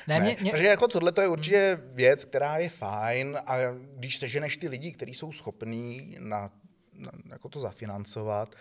Ne, 0.07 0.21
Mě, 0.21 0.37
mě, 0.41 0.51
Takže 0.51 0.67
jako 0.67 0.89
tohle 0.89 1.13
je 1.21 1.29
určitě 1.29 1.81
věc, 1.83 2.25
která 2.25 2.59
je 2.59 2.69
fajn 2.69 3.39
a 3.47 3.57
když 3.97 4.17
seženeš 4.17 4.57
ty 4.57 4.69
lidi, 4.69 4.93
kteří 4.93 5.15
jsou 5.15 5.33
schopní 5.33 6.17
na, 6.19 6.51
na, 6.93 7.11
jako 7.31 7.49
to 7.49 7.61
zafinancovat, 7.61 8.55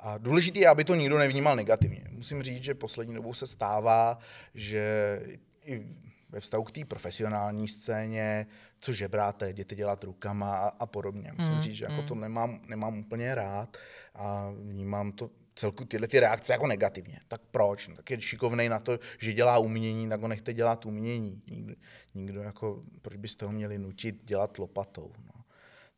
a 0.00 0.18
důležité 0.18 0.58
je, 0.58 0.68
aby 0.68 0.84
to 0.84 0.94
nikdo 0.94 1.18
nevnímal 1.18 1.56
negativně. 1.56 2.04
Musím 2.10 2.42
říct, 2.42 2.62
že 2.62 2.74
poslední 2.74 3.14
dobou 3.14 3.34
se 3.34 3.46
stává, 3.46 4.18
že 4.54 5.20
i 5.64 5.86
ve 6.32 6.40
vztahu 6.40 6.64
k 6.64 6.72
té 6.72 6.84
profesionální 6.84 7.68
scéně, 7.68 8.46
co 8.80 8.92
žebráte, 8.92 9.50
jděte 9.50 9.74
dělat 9.74 10.04
rukama 10.04 10.56
a, 10.56 10.68
a 10.68 10.86
podobně. 10.86 11.32
Musím 11.38 11.54
Mm, 11.54 11.62
říct, 11.62 11.74
že 11.74 11.84
jako 11.84 12.02
to 12.02 12.14
nemám, 12.14 12.60
nemám 12.68 12.98
úplně 12.98 13.34
rád 13.34 13.76
a 14.14 14.50
vnímám 14.62 15.12
to 15.12 15.30
celku 15.54 15.84
tyhle 15.84 16.08
ty 16.08 16.20
reakce 16.20 16.52
jako 16.52 16.66
negativně. 16.66 17.20
Tak 17.28 17.40
proč? 17.50 17.88
No, 17.88 17.96
tak 17.96 18.10
je 18.10 18.20
šikovnej 18.20 18.68
na 18.68 18.78
to, 18.78 18.98
že 19.18 19.32
dělá 19.32 19.58
umění, 19.58 20.08
tak 20.08 20.20
ho 20.20 20.28
nechte 20.28 20.54
dělat 20.54 20.86
umění. 20.86 21.42
Nikdo, 21.50 21.74
nikdo 22.14 22.42
jako, 22.42 22.82
proč 23.02 23.16
byste 23.16 23.46
ho 23.46 23.52
měli 23.52 23.78
nutit 23.78 24.24
dělat 24.24 24.58
lopatou? 24.58 25.12
No. 25.24 25.44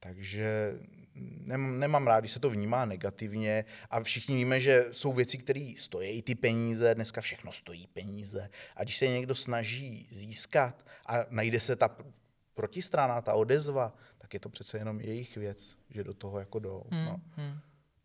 Takže 0.00 0.78
nemám, 1.14 1.78
nemám 1.78 2.06
rád, 2.06 2.20
když 2.20 2.32
se 2.32 2.40
to 2.40 2.50
vnímá 2.50 2.84
negativně 2.84 3.64
a 3.90 4.02
všichni 4.02 4.36
víme, 4.36 4.60
že 4.60 4.86
jsou 4.92 5.12
věci, 5.12 5.38
které 5.38 5.72
stojí 5.76 6.22
ty 6.22 6.34
peníze, 6.34 6.94
dneska 6.94 7.20
všechno 7.20 7.52
stojí 7.52 7.86
peníze 7.86 8.50
a 8.76 8.82
když 8.82 8.96
se 8.96 9.08
někdo 9.08 9.34
snaží 9.34 10.08
získat 10.10 10.86
a 11.06 11.16
najde 11.30 11.60
se 11.60 11.76
ta 11.76 11.88
pr- 11.88 12.12
protistrana, 12.54 13.20
ta 13.20 13.34
odezva, 13.34 13.94
tak 14.18 14.34
je 14.34 14.40
to 14.40 14.48
přece 14.48 14.78
jenom 14.78 15.00
jejich 15.00 15.36
věc, 15.36 15.78
že 15.90 16.04
do 16.04 16.14
toho 16.14 16.38
jako 16.38 16.58
jdou. 16.58 16.84
No. 16.90 17.20
hmm, 17.36 17.58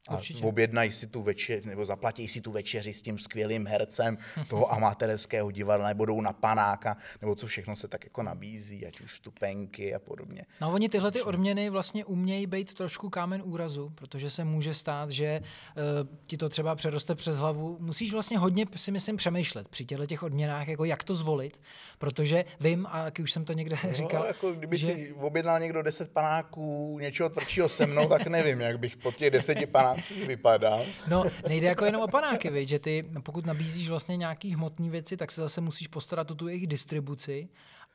A 0.07 0.15
určitě. 0.17 0.45
objednají 0.45 0.91
si 0.91 1.07
tu 1.07 1.21
večeři, 1.21 1.67
nebo 1.69 1.85
zaplatí 1.85 2.27
si 2.27 2.41
tu 2.41 2.51
večeři 2.51 2.93
s 2.93 3.01
tím 3.01 3.19
skvělým 3.19 3.67
hercem 3.67 4.17
toho 4.49 4.73
amatérského 4.73 5.51
divadla, 5.51 5.87
nebo 5.87 6.05
jdou 6.05 6.21
na 6.21 6.33
panáka, 6.33 6.97
nebo 7.21 7.35
co 7.35 7.47
všechno 7.47 7.75
se 7.75 7.87
tak 7.87 8.03
jako 8.03 8.23
nabízí, 8.23 8.85
ať 8.87 9.01
už 9.01 9.13
vstupenky 9.13 9.95
a 9.95 9.99
podobně. 9.99 10.45
No 10.61 10.71
oni 10.71 10.89
tyhle 10.89 11.11
ty 11.11 11.21
odměny 11.21 11.69
vlastně 11.69 12.05
umějí 12.05 12.47
být 12.47 12.73
trošku 12.73 13.09
kámen 13.09 13.41
úrazu, 13.45 13.91
protože 13.95 14.29
se 14.29 14.43
může 14.43 14.73
stát, 14.73 15.09
že 15.09 15.39
uh, 15.41 15.83
ti 16.25 16.37
to 16.37 16.49
třeba 16.49 16.75
přeroste 16.75 17.15
přes 17.15 17.37
hlavu. 17.37 17.77
Musíš 17.79 18.13
vlastně 18.13 18.37
hodně 18.37 18.65
si 18.75 18.91
myslím 18.91 19.17
přemýšlet 19.17 19.67
při 19.67 19.85
těchto 19.85 20.05
těch 20.05 20.23
odměnách, 20.23 20.67
jako 20.67 20.85
jak 20.85 21.03
to 21.03 21.15
zvolit, 21.15 21.61
protože 21.97 22.45
vím, 22.59 22.87
a 22.89 23.05
jak 23.05 23.19
už 23.19 23.31
jsem 23.31 23.45
to 23.45 23.53
někde 23.53 23.77
říkal, 23.91 24.19
no, 24.21 24.25
jako 24.27 24.51
kdyby 24.51 24.77
že- 24.77 24.87
si 24.87 25.13
objednal 25.13 25.59
někdo 25.59 25.81
10 25.81 26.11
panáků, 26.11 26.97
něčeho 27.01 27.29
tvrdšího 27.29 27.69
se 27.69 27.85
mnou, 27.85 28.07
tak 28.09 28.27
nevím, 28.27 28.61
jak 28.61 28.79
bych 28.79 28.97
po 28.97 29.11
těch 29.11 29.31
deseti 29.31 29.65
panácích 29.97 30.27
vypadal. 30.27 30.85
No, 31.07 31.23
nejde 31.47 31.67
jako 31.67 31.85
jenom 31.85 32.01
o 32.01 32.07
panáky, 32.07 32.49
viď, 32.49 32.69
že 32.69 32.79
ty, 32.79 33.05
pokud 33.23 33.45
nabízíš 33.45 33.89
vlastně 33.89 34.17
nějaký 34.17 34.53
hmotné 34.53 34.89
věci, 34.89 35.17
tak 35.17 35.31
se 35.31 35.41
zase 35.41 35.61
musíš 35.61 35.87
postarat 35.87 36.31
o 36.31 36.35
tu 36.35 36.47
jejich 36.47 36.67
distribuci. 36.67 37.49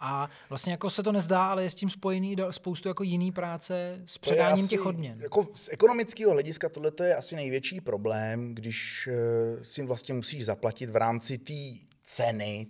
A 0.05 0.29
vlastně 0.49 0.73
jako 0.73 0.91
se 0.91 1.03
to 1.03 1.13
nezdá, 1.13 1.47
ale 1.47 1.63
je 1.63 1.71
s 1.71 1.75
tím 1.75 1.91
spojený 1.91 2.37
spoustu 2.51 2.89
jako 2.89 3.03
jiný 3.03 3.33
práce 3.33 4.01
s 4.07 4.19
předáním 4.19 4.65
asi- 4.65 4.69
těch 4.69 4.87
odměn. 4.87 5.21
Jako 5.23 5.47
z 5.55 5.69
ekonomického 5.73 6.33
hlediska 6.33 6.69
tohle 6.69 6.93
je 7.05 7.17
asi 7.17 7.37
největší 7.37 7.81
problém, 7.81 8.55
když 8.55 9.09
uh, 9.57 9.63
si 9.63 9.83
vlastně 9.83 10.15
musíš 10.15 10.45
zaplatit 10.45 10.91
v 10.91 10.97
rámci 10.97 11.39
té 11.39 11.53
ceny 12.03 12.67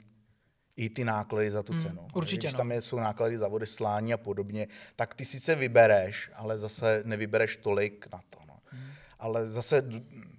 i 0.77 0.91
ty 0.91 1.05
náklady 1.05 1.51
za 1.51 1.63
tu 1.63 1.79
cenu. 1.79 2.01
Hmm, 2.01 2.11
určitě, 2.15 2.41
Když 2.47 2.53
no. 2.53 2.57
tam 2.57 2.73
je, 2.73 2.83
jsou 2.83 2.97
náklady 2.97 3.39
za 3.39 3.49
odeslání 3.49 4.13
a 4.13 4.17
podobně, 4.17 4.69
tak 4.97 5.15
ty 5.15 5.25
sice 5.25 5.55
vybereš, 5.55 6.31
ale 6.35 6.59
zase 6.59 7.03
nevybereš 7.05 7.57
tolik 7.57 8.07
na 8.13 8.21
to. 8.31 8.39
Hmm. 9.23 9.27
Ale 9.37 9.49
zase 9.49 9.85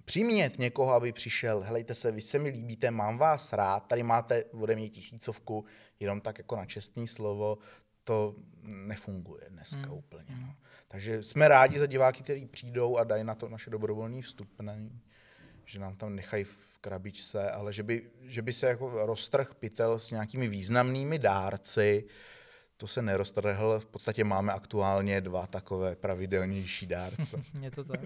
přimět 0.04 0.58
někoho, 0.58 0.92
aby 0.92 1.12
přišel, 1.12 1.60
helejte 1.60 1.94
se, 1.94 2.12
vy 2.12 2.20
se 2.20 2.38
mi 2.38 2.48
líbíte, 2.48 2.90
mám 2.90 3.18
vás 3.18 3.52
rád, 3.52 3.80
tady 3.80 4.02
máte 4.02 4.44
ode 4.44 4.76
mě 4.76 4.88
tisícovku, 4.88 5.64
jenom 6.00 6.20
tak 6.20 6.38
jako 6.38 6.56
na 6.56 6.66
čestný 6.66 7.08
slovo, 7.08 7.58
to 8.04 8.34
nefunguje 8.62 9.42
dneska 9.48 9.80
Hmm. 9.80 9.92
úplně. 9.92 10.24
No. 10.40 10.54
Takže 10.88 11.22
jsme 11.22 11.48
rádi 11.48 11.78
za 11.78 11.86
diváky, 11.86 12.22
kteří 12.22 12.46
přijdou 12.46 12.96
a 12.96 13.04
dají 13.04 13.24
na 13.24 13.34
to 13.34 13.48
naše 13.48 13.70
dobrovolné 13.70 14.22
vstupné, 14.22 14.90
že 15.64 15.78
nám 15.80 15.96
tam 15.96 16.14
nechají 16.14 16.44
v 16.44 16.78
krabičce, 16.80 17.50
ale 17.50 17.72
že 17.72 17.82
by, 17.82 18.10
že 18.22 18.42
by 18.42 18.52
se 18.52 18.66
jako 18.66 19.06
roztrh 19.06 19.54
pytel 19.54 19.98
s 19.98 20.10
nějakými 20.10 20.48
významnými 20.48 21.18
dárci, 21.18 22.04
to 22.76 22.86
se 22.86 23.02
neroztrhl. 23.02 23.80
V 23.80 23.86
podstatě 23.86 24.24
máme 24.24 24.52
aktuálně 24.52 25.20
dva 25.20 25.46
takové 25.46 25.96
pravidelnější 25.96 26.86
dárce. 26.86 27.42
Je 27.60 27.70
to 27.70 27.84
tak. 27.84 28.00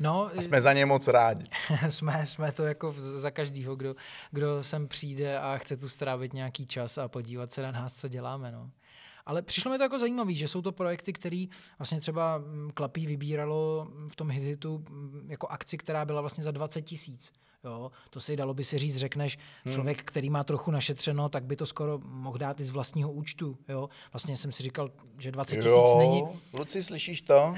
No, 0.00 0.30
A 0.36 0.42
jsme 0.42 0.60
za 0.60 0.72
ně 0.72 0.86
moc 0.86 1.08
rádi. 1.08 1.44
jsme, 1.88 2.26
jsme 2.26 2.52
to 2.52 2.64
jako 2.64 2.94
za 2.96 3.30
každýho, 3.30 3.76
kdo, 3.76 3.96
kdo 4.30 4.62
sem 4.62 4.88
přijde 4.88 5.38
a 5.38 5.58
chce 5.58 5.76
tu 5.76 5.88
strávit 5.88 6.32
nějaký 6.32 6.66
čas 6.66 6.98
a 6.98 7.08
podívat 7.08 7.52
se 7.52 7.62
na 7.62 7.70
nás, 7.70 7.94
co 7.94 8.08
děláme. 8.08 8.52
No. 8.52 8.70
Ale 9.26 9.42
přišlo 9.42 9.70
mi 9.70 9.76
to 9.76 9.82
jako 9.82 9.98
zajímavé, 9.98 10.34
že 10.34 10.48
jsou 10.48 10.62
to 10.62 10.72
projekty, 10.72 11.12
které 11.12 11.46
vlastně 11.78 12.00
třeba 12.00 12.38
mm, 12.38 12.70
Klapí 12.74 13.06
vybíralo 13.06 13.88
v 14.08 14.16
tom 14.16 14.30
hitu 14.30 14.84
mm, 14.90 15.26
jako 15.30 15.48
akci, 15.48 15.78
která 15.78 16.04
byla 16.04 16.20
vlastně 16.20 16.44
za 16.44 16.50
20 16.50 16.82
tisíc. 16.82 17.32
Jo, 17.64 17.90
to 18.10 18.20
si 18.20 18.36
dalo 18.36 18.54
by 18.54 18.64
si 18.64 18.78
říct, 18.78 18.96
řekneš, 18.96 19.38
člověk, 19.72 20.02
který 20.02 20.30
má 20.30 20.44
trochu 20.44 20.70
našetřeno, 20.70 21.28
tak 21.28 21.44
by 21.44 21.56
to 21.56 21.66
skoro 21.66 21.98
mohl 22.04 22.38
dát 22.38 22.60
i 22.60 22.64
z 22.64 22.70
vlastního 22.70 23.12
účtu. 23.12 23.58
Jo. 23.68 23.88
Vlastně 24.12 24.36
jsem 24.36 24.52
si 24.52 24.62
říkal, 24.62 24.90
že 25.18 25.32
20 25.32 25.56
tisíc 25.56 25.94
není, 25.98 26.24
Luci, 26.58 26.82
slyšíš 26.82 27.22
to? 27.22 27.54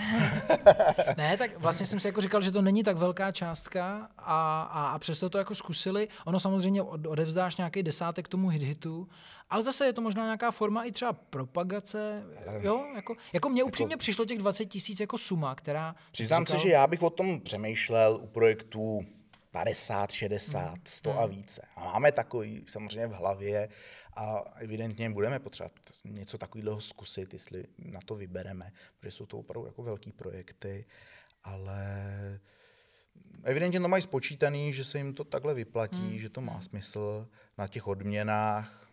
ne, 1.16 1.36
tak 1.36 1.58
vlastně 1.58 1.86
jsem 1.86 2.00
si 2.00 2.08
jako 2.08 2.20
říkal, 2.20 2.42
že 2.42 2.50
to 2.52 2.62
není 2.62 2.82
tak 2.82 2.96
velká 2.96 3.32
částka 3.32 4.08
a, 4.18 4.62
a, 4.62 4.86
a 4.88 4.98
přesto 4.98 5.30
to 5.30 5.38
jako 5.38 5.54
zkusili. 5.54 6.08
Ono 6.24 6.40
samozřejmě 6.40 6.82
od- 6.82 7.06
odevzdáš 7.06 7.56
nějaký 7.56 7.82
desátek 7.82 8.28
tomu 8.28 8.48
hit-hitu, 8.50 9.06
ale 9.50 9.62
zase 9.62 9.86
je 9.86 9.92
to 9.92 10.00
možná 10.00 10.24
nějaká 10.24 10.50
forma 10.50 10.84
i 10.84 10.92
třeba 10.92 11.12
propagace. 11.12 12.22
Jo, 12.60 12.84
jako, 12.94 13.14
jako 13.32 13.48
mně 13.48 13.64
upřímně 13.64 13.96
přišlo 13.96 14.24
těch 14.24 14.38
20 14.38 14.64
tisíc 14.66 15.00
jako 15.00 15.18
suma, 15.18 15.54
která... 15.54 15.94
Přiznám 16.12 16.46
říkal, 16.46 16.58
se, 16.58 16.62
že 16.62 16.68
já 16.72 16.86
bych 16.86 17.02
o 17.02 17.10
tom 17.10 17.40
přemýšlel 17.40 18.18
u 18.22 18.26
projektů 18.26 19.06
50, 19.54 20.10
60, 20.10 20.88
100 20.88 21.20
a 21.20 21.26
více. 21.26 21.62
A 21.76 21.84
máme 21.84 22.12
takový 22.12 22.64
samozřejmě 22.68 23.06
v 23.06 23.12
hlavě 23.12 23.68
a 24.14 24.44
evidentně 24.56 25.10
budeme 25.10 25.38
potřebovat 25.38 25.72
něco 26.04 26.38
takového 26.38 26.80
zkusit, 26.80 27.32
jestli 27.32 27.64
na 27.78 28.00
to 28.04 28.14
vybereme, 28.14 28.72
protože 28.98 29.10
jsou 29.10 29.26
to 29.26 29.38
opravdu 29.38 29.66
jako 29.66 29.82
velký 29.82 30.12
projekty, 30.12 30.86
ale 31.44 31.86
evidentně 33.42 33.80
to 33.80 33.88
mají 33.88 34.02
spočítaný, 34.02 34.72
že 34.72 34.84
se 34.84 34.98
jim 34.98 35.14
to 35.14 35.24
takhle 35.24 35.54
vyplatí, 35.54 36.08
hmm. 36.08 36.18
že 36.18 36.28
to 36.28 36.40
má 36.40 36.60
smysl 36.60 37.28
na 37.58 37.68
těch 37.68 37.86
odměnách. 37.86 38.88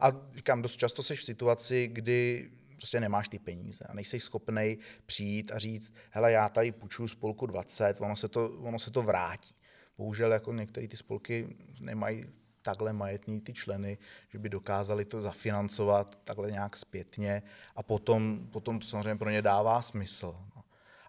A 0.00 0.12
říkám, 0.34 0.62
dost 0.62 0.76
často 0.76 1.02
jsi 1.02 1.16
v 1.16 1.24
situaci, 1.24 1.88
kdy 1.92 2.50
prostě 2.76 3.00
nemáš 3.00 3.28
ty 3.28 3.38
peníze 3.38 3.84
a 3.84 3.94
nejsi 3.94 4.20
schopný 4.20 4.78
přijít 5.06 5.52
a 5.52 5.58
říct, 5.58 5.94
hele, 6.10 6.32
já 6.32 6.48
tady 6.48 6.72
půjčuju 6.72 7.08
spolku 7.08 7.46
20, 7.46 8.00
ono 8.00 8.16
se 8.16 8.28
to, 8.28 8.50
ono 8.50 8.78
se 8.78 8.90
to 8.90 9.02
vrátí. 9.02 9.54
Bohužel 10.00 10.32
jako 10.32 10.52
některé 10.52 10.88
ty 10.88 10.96
spolky 10.96 11.56
nemají 11.80 12.24
takhle 12.62 12.92
majetní 12.92 13.40
ty 13.40 13.52
členy, 13.52 13.98
že 14.28 14.38
by 14.38 14.48
dokázali 14.48 15.04
to 15.04 15.20
zafinancovat 15.20 16.18
takhle 16.24 16.50
nějak 16.50 16.76
zpětně 16.76 17.42
a 17.76 17.82
potom, 17.82 18.48
potom 18.50 18.78
to 18.78 18.86
samozřejmě 18.86 19.16
pro 19.16 19.30
ně 19.30 19.42
dává 19.42 19.82
smysl. 19.82 20.36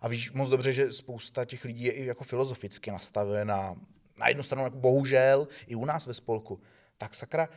A 0.02 0.08
víš 0.08 0.32
moc 0.32 0.50
dobře, 0.50 0.74
že 0.74 0.94
spousta 0.94 1.46
těch 1.46 1.66
lidí 1.66 1.84
je 1.84 1.92
i 1.92 2.06
jako 2.06 2.24
filozoficky 2.24 2.92
nastavená. 2.92 3.76
Na 4.18 4.28
jednu 4.28 4.44
stranu, 4.44 4.64
jako 4.64 4.78
bohužel, 4.78 5.48
i 5.68 5.76
u 5.76 5.86
nás 5.86 6.06
ve 6.06 6.14
spolku. 6.14 6.60
Tak 6.98 7.16
sakra, 7.16 7.50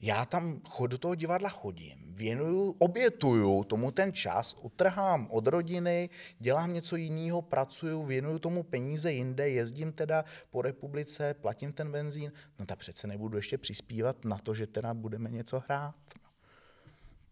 já 0.00 0.24
tam 0.24 0.60
do 0.86 0.98
toho 0.98 1.14
divadla 1.14 1.48
chodím, 1.48 2.14
věnuju, 2.14 2.74
obětuju 2.78 3.64
tomu 3.64 3.90
ten 3.90 4.12
čas, 4.12 4.56
utrhám 4.62 5.28
od 5.30 5.46
rodiny, 5.46 6.10
dělám 6.38 6.72
něco 6.72 6.96
jiného, 6.96 7.42
pracuju, 7.42 8.02
věnuju 8.02 8.38
tomu 8.38 8.62
peníze 8.62 9.12
jinde, 9.12 9.48
jezdím 9.48 9.92
teda 9.92 10.24
po 10.50 10.62
republice, 10.62 11.34
platím 11.34 11.72
ten 11.72 11.92
benzín, 11.92 12.32
no 12.58 12.66
tak 12.66 12.78
přece 12.78 13.06
nebudu 13.06 13.36
ještě 13.36 13.58
přispívat 13.58 14.24
na 14.24 14.38
to, 14.38 14.54
že 14.54 14.66
teda 14.66 14.94
budeme 14.94 15.30
něco 15.30 15.62
hrát. 15.68 15.94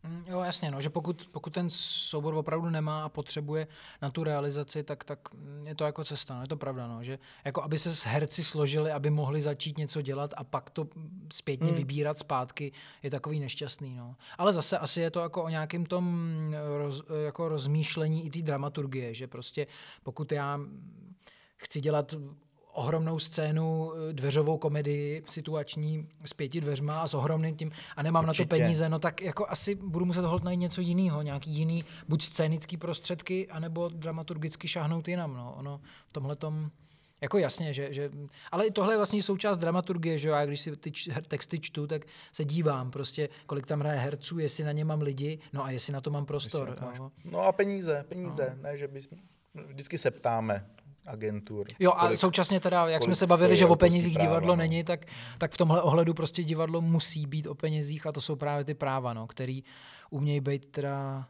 Mm, 0.07 0.25
jo, 0.27 0.41
jasně, 0.41 0.71
no, 0.71 0.81
že 0.81 0.91
pokud, 0.91 1.29
pokud 1.33 1.53
ten 1.53 1.71
soubor 1.71 2.35
opravdu 2.35 2.71
nemá 2.71 3.05
a 3.05 3.09
potřebuje 3.09 3.67
na 4.03 4.11
tu 4.11 4.25
realizaci, 4.25 4.83
tak, 4.83 5.05
tak 5.05 5.19
je 5.67 5.75
to 5.75 5.85
jako 5.85 6.05
cesta, 6.05 6.35
no, 6.35 6.43
je 6.43 6.49
to 6.49 6.57
pravda, 6.57 6.87
no, 6.87 7.03
že 7.03 7.19
jako 7.45 7.63
aby 7.63 7.79
se 7.79 7.95
s 7.95 8.05
herci 8.05 8.45
složili, 8.45 8.93
aby 8.93 9.11
mohli 9.11 9.43
začít 9.43 9.79
něco 9.79 10.03
dělat 10.03 10.35
a 10.37 10.45
pak 10.45 10.71
to 10.71 10.89
zpětně 11.33 11.67
hmm. 11.67 11.77
vybírat 11.77 12.19
zpátky, 12.19 12.73
je 13.03 13.11
takový 13.11 13.41
nešťastný, 13.41 13.97
no. 13.97 14.17
Ale 14.39 14.53
zase 14.53 14.79
asi 14.79 15.01
je 15.01 15.11
to 15.11 15.21
jako 15.21 15.43
o 15.43 15.49
nějakém 15.49 15.87
tom 15.87 16.37
roz, 16.79 17.03
jako 17.25 17.49
rozmýšlení 17.49 18.27
i 18.27 18.31
té 18.31 18.43
dramaturgie, 18.43 19.15
že 19.15 19.27
prostě 19.27 19.67
pokud 20.03 20.33
já 20.33 20.61
chci 21.57 21.81
dělat 21.81 22.15
ohromnou 22.77 23.19
scénu, 23.19 23.93
eh, 23.93 24.13
dveřovou 24.13 24.59
komedii 24.59 25.23
situační 25.27 26.09
s 26.25 26.33
pěti 26.33 26.61
dveřma 26.61 27.01
a 27.01 27.07
s 27.07 27.15
ohromným 27.15 27.57
tím 27.57 27.71
a 27.97 28.03
nemám 28.03 28.25
Určitě. 28.29 28.43
na 28.43 28.47
to 28.47 28.49
peníze, 28.49 28.89
no 28.89 28.99
tak 28.99 29.21
jako 29.21 29.47
asi 29.49 29.75
budu 29.75 30.05
muset 30.05 30.21
hodnout 30.25 30.45
najít 30.45 30.61
něco 30.61 30.81
jiného, 30.81 31.23
nějaký 31.23 31.51
jiný, 31.51 31.85
buď 32.09 32.23
scénický 32.23 32.77
prostředky, 32.77 33.49
anebo 33.49 33.89
dramaturgicky 33.89 34.69
šáhnout 34.69 35.09
jinam. 35.09 35.35
No. 35.35 35.55
Ono 35.59 35.81
v 36.09 36.13
tomhle 36.13 36.37
tom 36.37 36.71
jako 37.21 37.39
jasně, 37.39 37.73
že, 37.73 37.93
že, 37.93 38.11
ale 38.53 38.67
i 38.67 38.71
tohle 38.71 38.93
je 38.93 38.97
vlastně 38.97 39.23
součást 39.23 39.59
dramaturgie, 39.59 40.19
že 40.19 40.29
jo, 40.29 40.35
já 40.35 40.47
když 40.47 40.61
si 40.61 40.77
ty 40.77 40.91
č, 40.91 41.11
texty 41.29 41.59
čtu, 41.59 41.87
tak 41.87 42.07
se 42.33 42.45
dívám 42.45 42.91
prostě, 42.91 43.29
kolik 43.47 43.67
tam 43.67 43.81
hraje 43.81 43.99
herců, 43.99 44.39
jestli 44.39 44.65
na 44.65 44.73
ně 44.73 44.85
mám 44.85 45.01
lidi, 45.01 45.39
no 45.53 45.65
a 45.65 45.71
jestli 45.71 45.93
na 45.93 46.01
to 46.01 46.11
mám 46.11 46.27
prostor. 46.27 46.79
Máš, 46.83 47.01
no 47.25 47.41
a 47.41 47.53
peníze, 47.53 48.05
peníze, 48.09 48.53
no. 48.57 48.63
ne, 48.63 48.77
že 48.79 48.89
bys, 48.89 49.09
vždycky 49.67 49.99
se 49.99 50.11
ptáme, 50.11 50.67
agentur. 51.09 51.67
Jo 51.79 51.93
a 51.93 52.01
kolik, 52.01 52.19
současně 52.19 52.61
teda, 52.61 52.89
jak 52.89 53.03
jsme 53.03 53.15
se 53.15 53.27
bavili, 53.27 53.57
že 53.57 53.67
o 53.67 53.77
penězích 53.77 54.15
práva, 54.15 54.29
divadlo 54.29 54.49
no. 54.49 54.57
není, 54.57 54.85
tak, 54.85 55.07
tak 55.39 55.53
v 55.53 55.57
tomhle 55.57 55.83
ohledu 55.83 56.15
prostě 56.15 56.45
divadlo 56.45 56.81
musí 56.81 57.27
být 57.27 57.47
o 57.47 57.55
penězích 57.55 58.07
a 58.07 58.13
to 58.13 58.21
jsou 58.21 58.37
právě 58.37 58.65
ty 58.65 58.75
práva, 58.75 59.13
no, 59.13 59.27
který 59.27 59.65
umějí 60.11 60.41
být 60.41 60.71
teda 60.71 61.27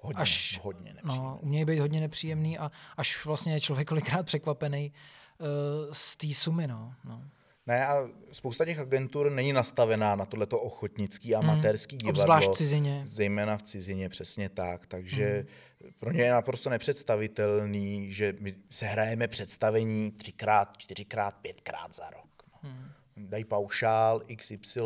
hodně, 0.00 0.22
až, 0.22 0.60
hodně 0.62 0.90
no, 0.90 0.94
nepříjemný. 0.94 1.28
No, 1.28 1.38
umějí 1.40 1.64
být 1.64 1.78
hodně 1.78 2.00
nepříjemný 2.00 2.58
a 2.58 2.70
až 2.96 3.24
vlastně 3.24 3.52
je 3.52 3.60
člověk 3.60 3.88
kolikrát 3.88 4.26
překvapený 4.26 4.92
uh, 5.38 5.46
z 5.92 6.16
té 6.16 6.34
sumy, 6.34 6.66
no. 6.66 6.94
no. 7.04 7.22
Ne, 7.66 7.86
a 7.86 8.08
spousta 8.32 8.64
těch 8.64 8.78
agentur 8.78 9.30
není 9.30 9.52
nastavená 9.52 10.16
na 10.16 10.24
tohleto 10.24 10.60
ochotnický 10.60 11.34
a 11.34 11.38
amatérský 11.38 11.96
mm, 11.96 11.98
divadlo. 11.98 12.22
Zvlášť 12.22 12.48
v 12.48 12.54
cizině. 12.54 13.02
Zejména 13.04 13.56
v 13.56 13.62
cizině, 13.62 14.08
přesně 14.08 14.48
tak. 14.48 14.86
Takže 14.86 15.46
mm. 15.84 15.90
pro 16.00 16.12
ně 16.12 16.22
je 16.22 16.32
naprosto 16.32 16.70
nepředstavitelný, 16.70 18.12
že 18.12 18.34
my 18.40 18.54
se 18.70 18.86
hrajeme 18.86 19.28
představení 19.28 20.10
třikrát, 20.10 20.76
čtyřikrát, 20.76 21.34
pětkrát 21.34 21.94
za 21.94 22.10
rok. 22.10 22.42
No. 22.52 22.70
Mm. 22.70 23.28
Dají 23.28 23.44
paušál 23.44 24.22
XY 24.36 24.80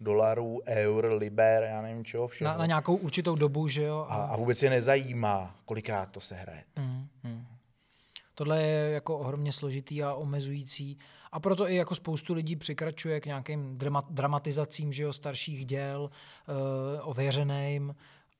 dolarů, 0.00 0.60
eur, 0.66 1.04
liber, 1.04 1.62
já 1.62 1.82
nevím 1.82 2.04
čeho 2.04 2.28
všeho. 2.28 2.52
Na, 2.52 2.58
na 2.58 2.66
nějakou 2.66 2.96
určitou 2.96 3.34
dobu, 3.34 3.68
že 3.68 3.82
jo? 3.82 4.06
A, 4.08 4.14
a 4.14 4.36
vůbec 4.36 4.62
je 4.62 4.70
nezajímá, 4.70 5.56
kolikrát 5.64 6.10
to 6.10 6.20
se 6.20 6.34
hraje. 6.34 6.64
Mm. 6.78 7.06
Tohle 8.34 8.62
je 8.62 8.90
jako 8.90 9.18
ohromně 9.18 9.52
složitý 9.52 10.02
a 10.02 10.14
omezující 10.14 10.98
a 11.32 11.40
proto 11.40 11.68
i 11.68 11.74
jako 11.74 11.94
spoustu 11.94 12.34
lidí 12.34 12.56
přikračuje 12.56 13.20
k 13.20 13.26
nějakým 13.26 13.78
dramatizacím 14.10 14.92
že 14.92 15.02
jo, 15.02 15.12
starších 15.12 15.66
děl, 15.66 16.10
uh, 16.48 17.10
ověřeným, 17.10 17.94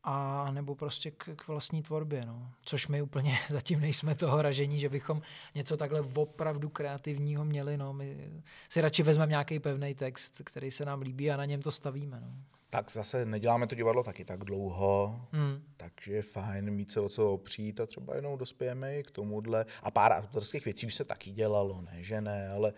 a 0.05 0.47
nebo 0.51 0.75
prostě 0.75 1.11
k, 1.11 1.29
k 1.37 1.49
vlastní 1.49 1.83
tvorbě. 1.83 2.25
No. 2.27 2.51
Což 2.63 2.89
my 2.89 3.03
úplně 3.03 3.39
zatím 3.49 3.81
nejsme 3.81 4.15
toho 4.15 4.43
ražení, 4.43 4.81
že 4.81 4.89
bychom 4.89 5.23
něco 5.55 5.77
takhle 5.77 6.01
opravdu 6.01 6.69
kreativního 6.69 7.45
měli. 7.45 7.77
No. 7.77 7.93
My 7.93 8.31
si 8.69 8.81
radši 8.81 9.03
vezmeme 9.03 9.31
nějaký 9.31 9.59
pevný 9.59 9.95
text, 9.95 10.43
který 10.45 10.71
se 10.71 10.85
nám 10.85 11.01
líbí 11.01 11.31
a 11.31 11.37
na 11.37 11.45
něm 11.45 11.63
to 11.63 11.71
stavíme. 11.71 12.21
No 12.21 12.35
tak 12.75 12.91
zase 12.91 13.25
neděláme 13.25 13.67
to 13.67 13.75
divadlo 13.75 14.03
taky 14.03 14.25
tak 14.25 14.45
dlouho, 14.45 15.21
hmm. 15.33 15.63
takže 15.77 16.15
je 16.15 16.23
fajn 16.23 16.71
mít 16.71 16.93
se 16.93 17.01
o 17.01 17.09
co 17.09 17.33
opřít 17.33 17.81
a 17.81 17.87
třeba 17.87 18.17
jenom 18.17 18.39
dospějeme 18.39 18.99
i 18.99 19.03
k 19.03 19.11
tomuhle. 19.11 19.67
A 19.83 19.91
pár 19.91 20.13
autorských 20.13 20.65
věcí 20.65 20.87
už 20.87 20.95
se 20.95 21.05
taky 21.05 21.31
dělalo, 21.31 21.81
ne, 21.81 22.03
že 22.03 22.21
ne, 22.21 22.49
ale, 22.49 22.73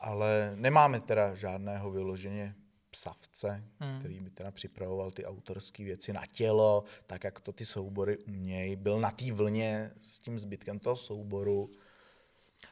ale 0.00 0.52
nemáme 0.54 1.00
teda 1.00 1.34
žádného 1.34 1.90
vyloženě 1.90 2.54
psavce, 2.90 3.64
hmm. 3.80 3.98
který 3.98 4.20
by 4.20 4.30
teda 4.30 4.50
připravoval 4.50 5.10
ty 5.10 5.24
autorské 5.24 5.84
věci 5.84 6.12
na 6.12 6.26
tělo, 6.32 6.84
tak 7.06 7.24
jak 7.24 7.40
to 7.40 7.52
ty 7.52 7.66
soubory 7.66 8.18
umějí. 8.18 8.76
Byl 8.76 9.00
na 9.00 9.10
té 9.10 9.32
vlně 9.32 9.90
s 10.00 10.20
tím 10.20 10.38
zbytkem 10.38 10.78
toho 10.78 10.96
souboru. 10.96 11.70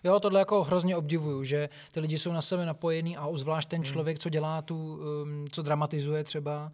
Jo, 0.04 0.20
tohle 0.20 0.38
jako 0.38 0.64
hrozně 0.64 0.96
obdivuju, 0.96 1.44
že 1.44 1.68
ty 1.92 2.00
lidi 2.00 2.18
jsou 2.18 2.32
na 2.32 2.42
sebe 2.42 2.66
napojení 2.66 3.16
a 3.16 3.28
zvlášť 3.34 3.68
ten 3.68 3.78
hmm. 3.78 3.84
člověk, 3.84 4.18
co 4.18 4.28
dělá 4.28 4.62
tu, 4.62 5.00
um, 5.22 5.46
co 5.52 5.62
dramatizuje 5.62 6.24
třeba, 6.24 6.72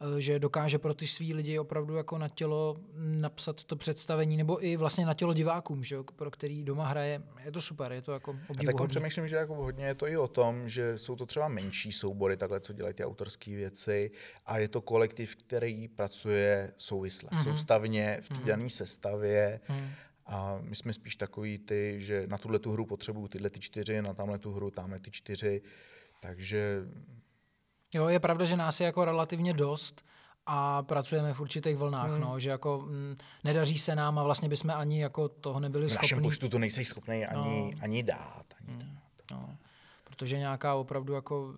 uh, 0.00 0.16
že 0.18 0.38
dokáže 0.38 0.78
pro 0.78 0.94
ty 0.94 1.06
svý 1.06 1.34
lidi 1.34 1.58
opravdu 1.58 1.94
jako 1.94 2.18
na 2.18 2.28
tělo 2.28 2.76
napsat 2.96 3.64
to 3.64 3.76
představení, 3.76 4.36
nebo 4.36 4.64
i 4.64 4.76
vlastně 4.76 5.06
na 5.06 5.14
tělo 5.14 5.34
divákům, 5.34 5.84
že, 5.84 5.96
pro 6.16 6.30
který 6.30 6.62
doma 6.62 6.86
hraje. 6.86 7.22
Je 7.44 7.52
to 7.52 7.60
super, 7.60 7.92
je 7.92 8.02
to 8.02 8.12
jako 8.12 8.30
obdivuhodné. 8.30 8.82
Tak 8.82 8.88
přemýšlím, 8.88 9.28
že 9.28 9.36
jako 9.36 9.54
hodně 9.54 9.86
je 9.86 9.94
to 9.94 10.08
i 10.08 10.16
o 10.16 10.28
tom, 10.28 10.68
že 10.68 10.98
jsou 10.98 11.16
to 11.16 11.26
třeba 11.26 11.48
menší 11.48 11.92
soubory, 11.92 12.36
takhle, 12.36 12.60
co 12.60 12.72
dělají 12.72 12.94
ty 12.94 13.04
autorské 13.04 13.50
věci 13.50 14.10
a 14.46 14.58
je 14.58 14.68
to 14.68 14.80
kolektiv, 14.80 15.36
který 15.36 15.88
pracuje 15.88 16.72
souvisle, 16.76 17.30
mm-hmm. 17.30 17.44
soustavně 17.44 18.18
v 18.22 18.28
té 18.28 18.34
mm-hmm. 18.34 18.44
dané 18.44 18.70
sestavě. 18.70 19.60
Mm-hmm 19.68 20.05
a 20.26 20.58
my 20.60 20.76
jsme 20.76 20.92
spíš 20.92 21.16
takový 21.16 21.58
ty, 21.58 21.96
že 21.98 22.26
na 22.26 22.38
tuhle 22.38 22.58
tu 22.58 22.72
hru 22.72 22.86
potřebuju 22.86 23.28
tyhle 23.28 23.50
ty 23.50 23.60
čtyři, 23.60 24.02
na 24.02 24.14
tamhle 24.14 24.38
tu 24.38 24.52
hru 24.52 24.70
tamhle 24.70 24.98
ty 25.00 25.10
čtyři. 25.10 25.62
Takže... 26.22 26.82
Jo, 27.94 28.08
je 28.08 28.20
pravda, 28.20 28.44
že 28.44 28.56
nás 28.56 28.80
je 28.80 28.86
jako 28.86 29.04
relativně 29.04 29.52
dost 29.52 30.04
a 30.46 30.82
pracujeme 30.82 31.32
v 31.32 31.40
určitých 31.40 31.76
vlnách, 31.76 32.10
hmm. 32.10 32.20
no, 32.20 32.38
že 32.38 32.50
jako 32.50 32.80
m, 32.82 32.88
mm, 32.88 33.16
nedaří 33.44 33.78
se 33.78 33.96
nám 33.96 34.18
a 34.18 34.22
vlastně 34.22 34.48
bychom 34.48 34.70
ani 34.70 35.02
jako 35.02 35.28
toho 35.28 35.60
nebyli 35.60 35.88
schopni. 35.88 36.08
V 36.08 36.10
našem 36.10 36.22
počtu 36.22 36.48
to 36.48 36.58
nejsi 36.58 36.84
schopný 36.84 37.26
ani, 37.26 37.72
no. 37.74 37.82
ani 37.82 38.02
dát. 38.02 38.44
Ani 38.60 38.72
hmm. 38.72 38.78
dát. 38.78 39.36
No. 39.36 39.56
Protože 40.04 40.38
nějaká 40.38 40.74
opravdu 40.74 41.12
jako 41.12 41.54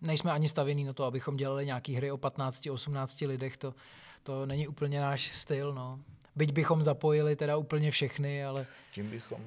nejsme 0.00 0.32
ani 0.32 0.48
stavěný 0.48 0.84
na 0.84 0.92
to, 0.92 1.04
abychom 1.04 1.36
dělali 1.36 1.66
nějaký 1.66 1.94
hry 1.94 2.10
o 2.10 2.16
15-18 2.16 3.28
lidech, 3.28 3.56
to, 3.56 3.74
to 4.22 4.46
není 4.46 4.68
úplně 4.68 5.00
náš 5.00 5.36
styl, 5.36 5.74
no. 5.74 6.00
Byť 6.36 6.52
bychom 6.52 6.82
zapojili 6.82 7.36
teda 7.36 7.56
úplně 7.56 7.90
všechny, 7.90 8.44
ale... 8.44 8.66
Tím 8.92 9.10
bychom 9.10 9.40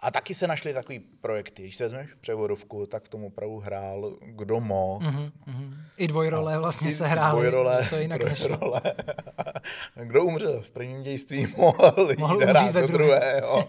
a 0.00 0.10
taky 0.10 0.34
se 0.34 0.46
našly 0.46 0.74
takové 0.74 0.98
projekty. 1.20 1.62
Když 1.62 1.76
se 1.76 1.84
vezmeš 1.84 2.14
převodovku, 2.20 2.86
tak 2.86 3.04
v 3.04 3.08
tom 3.08 3.24
opravdu 3.24 3.58
hrál 3.58 4.18
kdo 4.20 4.60
mo. 4.60 4.98
Mm-hmm, 5.02 5.32
mm-hmm. 5.48 5.76
I 5.96 6.08
dvojrole 6.08 6.54
a 6.54 6.58
vlastně 6.58 6.92
se 6.92 7.06
hrály. 7.06 7.32
Dvojrole, 7.32 7.86
to 7.90 7.96
jinak 7.96 8.20
trojrole. 8.20 8.80
kdo 10.04 10.24
umřel 10.24 10.62
v 10.62 10.70
prvním 10.70 11.02
dějství, 11.02 11.46
mohl, 11.56 11.94
mohl 12.18 12.40
jít 12.40 12.46
hrát 12.46 12.74
do 12.74 12.86
druhého. 12.86 13.68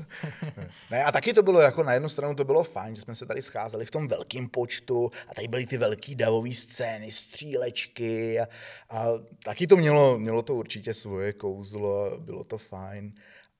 ne, 0.90 1.04
a 1.04 1.12
taky 1.12 1.32
to 1.32 1.42
bylo 1.42 1.60
jako 1.60 1.82
na 1.82 1.92
jednu 1.92 2.08
stranu 2.08 2.34
to 2.34 2.44
bylo 2.44 2.64
fajn, 2.64 2.94
že 2.94 3.02
jsme 3.02 3.14
se 3.14 3.26
tady 3.26 3.42
scházeli 3.42 3.84
v 3.84 3.90
tom 3.90 4.08
velkém 4.08 4.48
počtu 4.48 5.10
a 5.28 5.34
tady 5.34 5.48
byly 5.48 5.66
ty 5.66 5.78
velké 5.78 6.14
davové 6.14 6.54
scény, 6.54 7.10
střílečky 7.10 8.40
a, 8.40 8.46
a 8.90 9.06
taky 9.44 9.66
to 9.66 9.76
mělo, 9.76 10.18
mělo 10.18 10.42
to 10.42 10.54
určitě 10.54 10.94
svoje 10.94 11.32
kouzlo, 11.32 12.18
bylo 12.18 12.44
to 12.44 12.58
fajn 12.58 13.12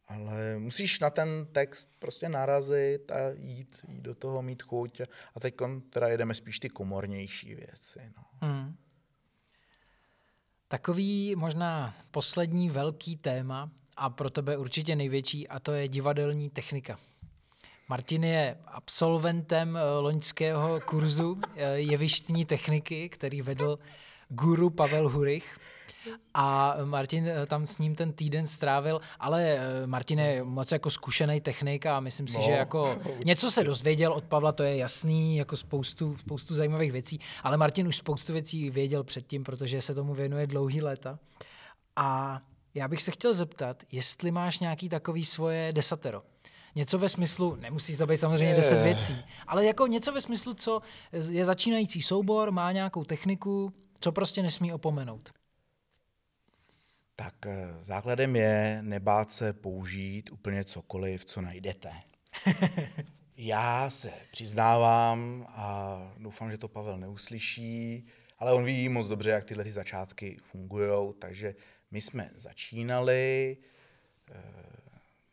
ale 0.08 0.58
musíš 0.58 1.00
na 1.00 1.10
ten 1.10 1.46
text 1.52 1.88
prostě 1.98 2.28
narazit 2.28 3.10
a 3.10 3.16
jít, 3.38 3.84
jít 3.88 4.02
do 4.02 4.14
toho, 4.14 4.42
mít 4.42 4.62
chuť. 4.62 5.00
A 5.34 5.40
teď 5.40 5.54
teda 5.90 6.08
jedeme 6.08 6.34
spíš 6.34 6.58
ty 6.58 6.68
komornější 6.68 7.54
věci. 7.54 8.12
No. 8.16 8.48
Hmm. 8.48 8.76
Takový 10.68 11.36
možná 11.36 11.94
poslední 12.10 12.70
velký 12.70 13.16
téma 13.16 13.70
a 13.96 14.10
pro 14.10 14.30
tebe 14.30 14.56
určitě 14.56 14.96
největší 14.96 15.48
a 15.48 15.60
to 15.60 15.72
je 15.72 15.88
divadelní 15.88 16.50
technika. 16.50 16.98
Martin 17.88 18.24
je 18.24 18.58
absolventem 18.66 19.76
eh, 19.76 19.98
loňského 19.98 20.80
kurzu 20.80 21.40
eh, 21.56 21.72
jevištní 21.72 22.44
techniky, 22.44 23.08
který 23.08 23.42
vedl 23.42 23.78
guru 24.28 24.70
Pavel 24.70 25.08
Hurich. 25.08 25.58
A 26.34 26.76
Martin 26.84 27.28
eh, 27.28 27.46
tam 27.46 27.66
s 27.66 27.78
ním 27.78 27.94
ten 27.94 28.12
týden 28.12 28.46
strávil, 28.46 29.00
ale 29.20 29.42
eh, 29.42 29.86
Martin 29.86 30.18
je 30.18 30.44
moc 30.44 30.72
jako 30.72 30.90
zkušený 30.90 31.40
technik 31.40 31.86
a 31.86 32.00
myslím 32.00 32.28
si, 32.28 32.38
no. 32.38 32.44
že 32.44 32.50
jako 32.50 32.98
něco 33.24 33.50
se 33.50 33.64
dozvěděl 33.64 34.12
od 34.12 34.24
Pavla, 34.24 34.52
to 34.52 34.62
je 34.62 34.76
jasný, 34.76 35.36
jako 35.36 35.56
spoustu, 35.56 36.16
spoustu 36.16 36.54
zajímavých 36.54 36.92
věcí, 36.92 37.20
ale 37.42 37.56
Martin 37.56 37.88
už 37.88 37.96
spoustu 37.96 38.32
věcí 38.32 38.70
věděl 38.70 39.04
předtím, 39.04 39.44
protože 39.44 39.82
se 39.82 39.94
tomu 39.94 40.14
věnuje 40.14 40.46
dlouhý 40.46 40.82
léta. 40.82 41.18
A 41.96 42.40
já 42.74 42.88
bych 42.88 43.02
se 43.02 43.10
chtěl 43.10 43.34
zeptat, 43.34 43.82
jestli 43.92 44.30
máš 44.30 44.58
nějaký 44.58 44.88
takový 44.88 45.24
svoje 45.24 45.72
desatero. 45.72 46.22
Něco 46.74 46.98
ve 46.98 47.08
smyslu, 47.08 47.56
nemusí 47.60 47.96
to 47.96 48.06
být 48.06 48.16
samozřejmě 48.16 48.54
deset 48.54 48.82
věcí, 48.82 49.16
ale 49.46 49.64
jako 49.64 49.86
něco 49.86 50.12
ve 50.12 50.20
smyslu, 50.20 50.54
co 50.54 50.80
je 51.30 51.44
začínající 51.44 52.02
soubor, 52.02 52.50
má 52.50 52.72
nějakou 52.72 53.04
techniku, 53.04 53.72
co 54.00 54.12
prostě 54.12 54.42
nesmí 54.42 54.72
opomenout. 54.72 55.30
Tak 57.16 57.46
eh, 57.46 57.74
základem 57.80 58.36
je 58.36 58.78
nebát 58.82 59.32
se 59.32 59.52
použít 59.52 60.30
úplně 60.32 60.64
cokoliv, 60.64 61.24
co 61.24 61.40
najdete. 61.40 61.92
Já 63.36 63.90
se 63.90 64.12
přiznávám 64.30 65.46
a 65.48 65.98
doufám, 66.18 66.50
že 66.50 66.58
to 66.58 66.68
Pavel 66.68 66.98
neuslyší, 66.98 68.06
ale 68.38 68.52
on 68.52 68.64
ví 68.64 68.88
moc 68.88 69.08
dobře, 69.08 69.30
jak 69.30 69.44
tyhle 69.44 69.64
ty 69.64 69.70
začátky 69.70 70.38
fungují, 70.42 71.14
takže 71.18 71.54
my 71.90 72.00
jsme 72.00 72.30
začínali, 72.36 73.56
eh, 74.30 74.42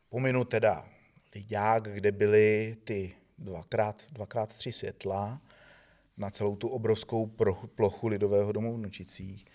pominu 0.09 0.45
teda 0.45 0.89
lidák, 1.35 1.83
kde 1.83 2.11
byly 2.11 2.75
ty 2.83 3.15
dvakrát, 3.37 4.03
dvakrát 4.11 4.55
tři 4.55 4.71
světla 4.71 5.41
na 6.17 6.29
celou 6.29 6.55
tu 6.55 6.67
obrovskou 6.67 7.25
plochu 7.75 8.07
Lidového 8.07 8.51
domu 8.51 8.73
v 8.73 8.81
Nočicích, 8.81 9.45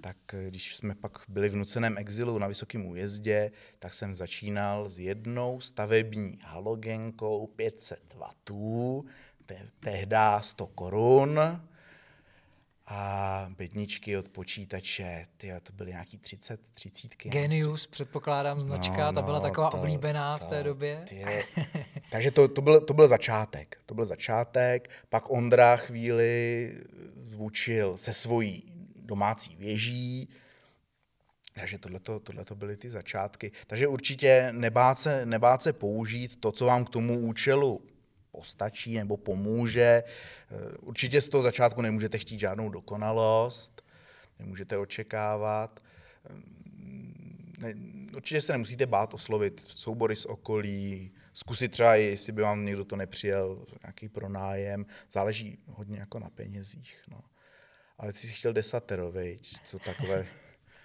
tak 0.00 0.16
eh, 0.34 0.48
když 0.48 0.76
jsme 0.76 0.94
pak 0.94 1.18
byli 1.28 1.48
v 1.48 1.56
nuceném 1.56 1.98
exilu 1.98 2.38
na 2.38 2.46
Vysokém 2.46 2.86
újezdě, 2.86 3.50
tak 3.78 3.94
jsem 3.94 4.14
začínal 4.14 4.88
s 4.88 4.98
jednou 4.98 5.60
stavební 5.60 6.38
halogenkou 6.42 7.46
500 7.46 8.14
W, 8.14 9.02
te- 9.46 9.66
tehdy 9.80 10.16
100 10.40 10.66
korun, 10.66 11.40
a 12.88 13.46
bedničky 13.58 14.16
od 14.16 14.28
počítače, 14.28 15.26
ty 15.36 15.52
to 15.62 15.72
byly 15.72 15.90
nějaký 15.90 16.18
30, 16.18 16.60
30. 16.74 17.16
Genius, 17.16 17.86
předpokládám, 17.86 18.60
značka, 18.60 19.10
no, 19.10 19.12
ta 19.12 19.22
byla 19.22 19.38
no, 19.38 19.42
taková 19.42 19.70
to, 19.70 19.76
oblíbená 19.76 20.38
to, 20.38 20.46
v 20.46 20.48
té 20.48 20.62
době. 20.62 21.04
Takže 22.10 22.30
to, 22.30 22.48
to, 22.48 22.62
byl, 22.62 22.80
to 22.80 22.94
byl 22.94 23.08
začátek, 23.08 23.78
to 23.86 23.94
byl 23.94 24.04
začátek, 24.04 24.90
pak 25.08 25.30
Ondra 25.30 25.76
chvíli 25.76 26.72
zvučil 27.16 27.96
se 27.96 28.12
svojí 28.12 28.75
domácí 29.06 29.56
věží, 29.56 30.28
takže 31.54 31.78
tohleto, 31.78 32.20
tohleto 32.20 32.54
byly 32.54 32.76
ty 32.76 32.90
začátky. 32.90 33.52
Takže 33.66 33.88
určitě 33.88 34.48
nebát 34.52 34.98
se, 34.98 35.26
nebát 35.26 35.62
se 35.62 35.72
použít 35.72 36.40
to, 36.40 36.52
co 36.52 36.64
vám 36.64 36.84
k 36.84 36.90
tomu 36.90 37.18
účelu 37.18 37.82
postačí 38.32 38.94
nebo 38.94 39.16
pomůže. 39.16 40.02
Eh, 40.02 40.76
určitě 40.80 41.20
z 41.20 41.28
toho 41.28 41.42
začátku 41.42 41.82
nemůžete 41.82 42.18
chtít 42.18 42.40
žádnou 42.40 42.70
dokonalost, 42.70 43.84
nemůžete 44.38 44.78
očekávat. 44.78 45.82
Eh, 46.30 46.56
ne, 47.58 47.74
určitě 48.16 48.40
se 48.40 48.52
nemusíte 48.52 48.86
bát 48.86 49.14
oslovit 49.14 49.60
soubory 49.66 50.16
z 50.16 50.26
okolí, 50.26 51.12
zkusit 51.34 51.68
třeba, 51.72 51.94
jestli 51.94 52.32
by 52.32 52.42
vám 52.42 52.64
někdo 52.64 52.84
to 52.84 52.96
nepřijel, 52.96 53.66
nějaký 53.82 54.08
pronájem, 54.08 54.86
záleží 55.10 55.58
hodně 55.66 55.98
jako 55.98 56.18
na 56.18 56.30
penězích. 56.30 57.02
No. 57.10 57.20
Ale 57.98 58.12
ty 58.12 58.18
jsi 58.18 58.32
chtěl 58.32 58.52
desatero, 58.52 59.12
viď? 59.12 59.56
co 59.64 59.78
takhle, 59.78 60.26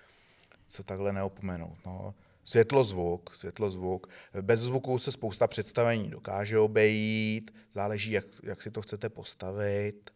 co 0.68 0.84
takhle 0.84 1.14
neopomenout. 1.14 1.78
No. 1.86 2.16
Světlo, 2.44 2.84
zvuk, 2.84 3.36
světlo, 3.36 3.72
zvuk. 3.72 4.08
Bez 4.42 4.60
zvuku 4.60 5.00
se 5.00 5.12
spousta 5.12 5.48
představení 5.48 6.10
dokáže 6.10 6.60
obejít, 6.60 7.54
záleží, 7.72 8.12
jak, 8.12 8.26
jak 8.44 8.62
si 8.62 8.72
to 8.72 8.82
chcete 8.82 9.10
postavit, 9.10 10.14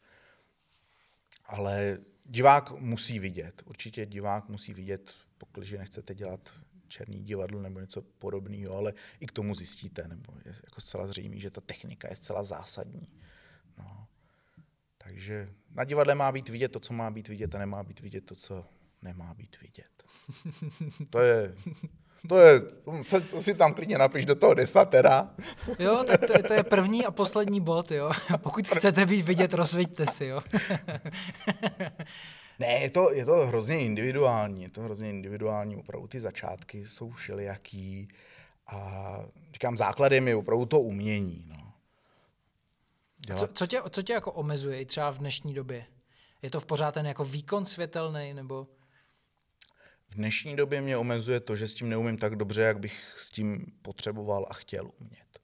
ale 1.46 1.98
divák 2.26 2.72
musí 2.72 3.20
vidět. 3.20 3.64
Určitě 3.66 4.06
divák 4.06 4.50
musí 4.50 4.74
vidět, 4.74 5.14
pokud 5.38 5.72
nechcete 5.72 6.16
dělat 6.16 6.54
černý 6.88 7.24
divadlo 7.24 7.62
nebo 7.62 7.80
něco 7.80 8.02
podobného, 8.02 8.78
ale 8.78 8.93
i 9.20 9.26
k 9.26 9.32
tomu 9.32 9.56
zjistíte, 9.56 10.08
nebo 10.08 10.34
je 10.46 10.56
jako 10.64 10.82
zcela 10.82 11.08
zřejmé, 11.08 11.39
že 11.39 11.52
ta 11.52 11.62
technika 11.62 12.08
je 12.10 12.16
zcela 12.16 12.43
zásadní. 12.43 13.10
No. 13.78 14.08
Takže 15.06 15.49
na 15.76 15.84
divadle 15.84 16.16
má 16.16 16.32
být 16.32 16.49
vidět 16.49 16.72
to, 16.72 16.80
co 16.80 16.93
má 16.93 17.12
být 17.12 17.28
vidět 17.28 17.56
a 17.56 17.60
nemá 17.60 17.84
být 17.84 17.99
vidět 17.99 18.26
to, 18.26 18.36
co 18.36 18.66
nemá 19.01 19.34
být 19.34 19.62
vidět. 19.62 19.86
To 21.10 21.20
je 21.20 21.56
to 22.28 22.39
je, 22.39 22.60
to, 23.10 23.22
to 23.22 23.41
si 23.41 23.53
tam 23.53 23.74
klidně 23.74 23.97
napiš 23.97 24.26
do 24.26 24.36
toho 24.36 24.53
desatera. 24.53 25.30
Jo, 25.80 26.03
tak 26.08 26.26
to, 26.26 26.34
je, 26.38 26.43
to 26.43 26.53
je 26.53 26.64
první 26.64 27.06
a 27.06 27.12
poslední 27.12 27.62
bod, 27.62 27.91
jo. 27.91 28.12
Pokud 28.38 28.68
chcete 28.68 29.06
být 29.06 29.26
vidět, 29.26 29.53
rozviďte 29.53 30.06
si, 30.06 30.26
jo. 30.26 30.39
Ne, 32.60 32.80
je 32.82 32.89
to, 32.89 33.14
je 33.14 33.26
to 33.26 33.47
hrozně 33.47 33.80
individuální, 33.80 34.64
je 34.64 34.70
to 34.70 34.82
hrozně 34.82 35.10
individuální, 35.10 35.76
opravdu 35.76 36.08
ty 36.08 36.20
začátky 36.20 36.88
jsou 36.88 37.12
všelijaký 37.12 38.08
a 38.68 39.20
říkám, 39.53 39.78
základem 39.78 40.28
je 40.28 40.36
opravdu 40.36 40.66
to 40.66 40.80
umění, 40.80 41.45
no. 41.47 41.55
Co, 43.34 43.47
co, 43.47 43.67
tě, 43.67 43.82
co 43.89 44.01
tě 44.01 44.13
jako 44.13 44.32
omezuje 44.32 44.82
i 44.82 44.86
třeba 44.86 45.11
v 45.11 45.17
dnešní 45.17 45.53
době? 45.53 45.86
Je 46.41 46.49
to 46.49 46.59
v 46.59 46.65
pořád 46.65 46.93
ten 46.93 47.05
jako 47.05 47.26
výkon 47.26 47.65
světelný, 47.65 48.34
nebo... 48.34 48.67
V 50.07 50.15
dnešní 50.15 50.55
době 50.55 50.82
mě 50.82 50.97
omezuje 50.97 51.39
to, 51.39 51.55
že 51.55 51.67
s 51.67 51.73
tím 51.73 51.89
neumím 51.89 52.17
tak 52.17 52.36
dobře, 52.36 52.61
jak 52.61 52.80
bych 52.80 53.15
s 53.17 53.30
tím 53.30 53.65
potřeboval 53.82 54.45
a 54.49 54.53
chtěl 54.53 54.91
umět. 54.99 55.39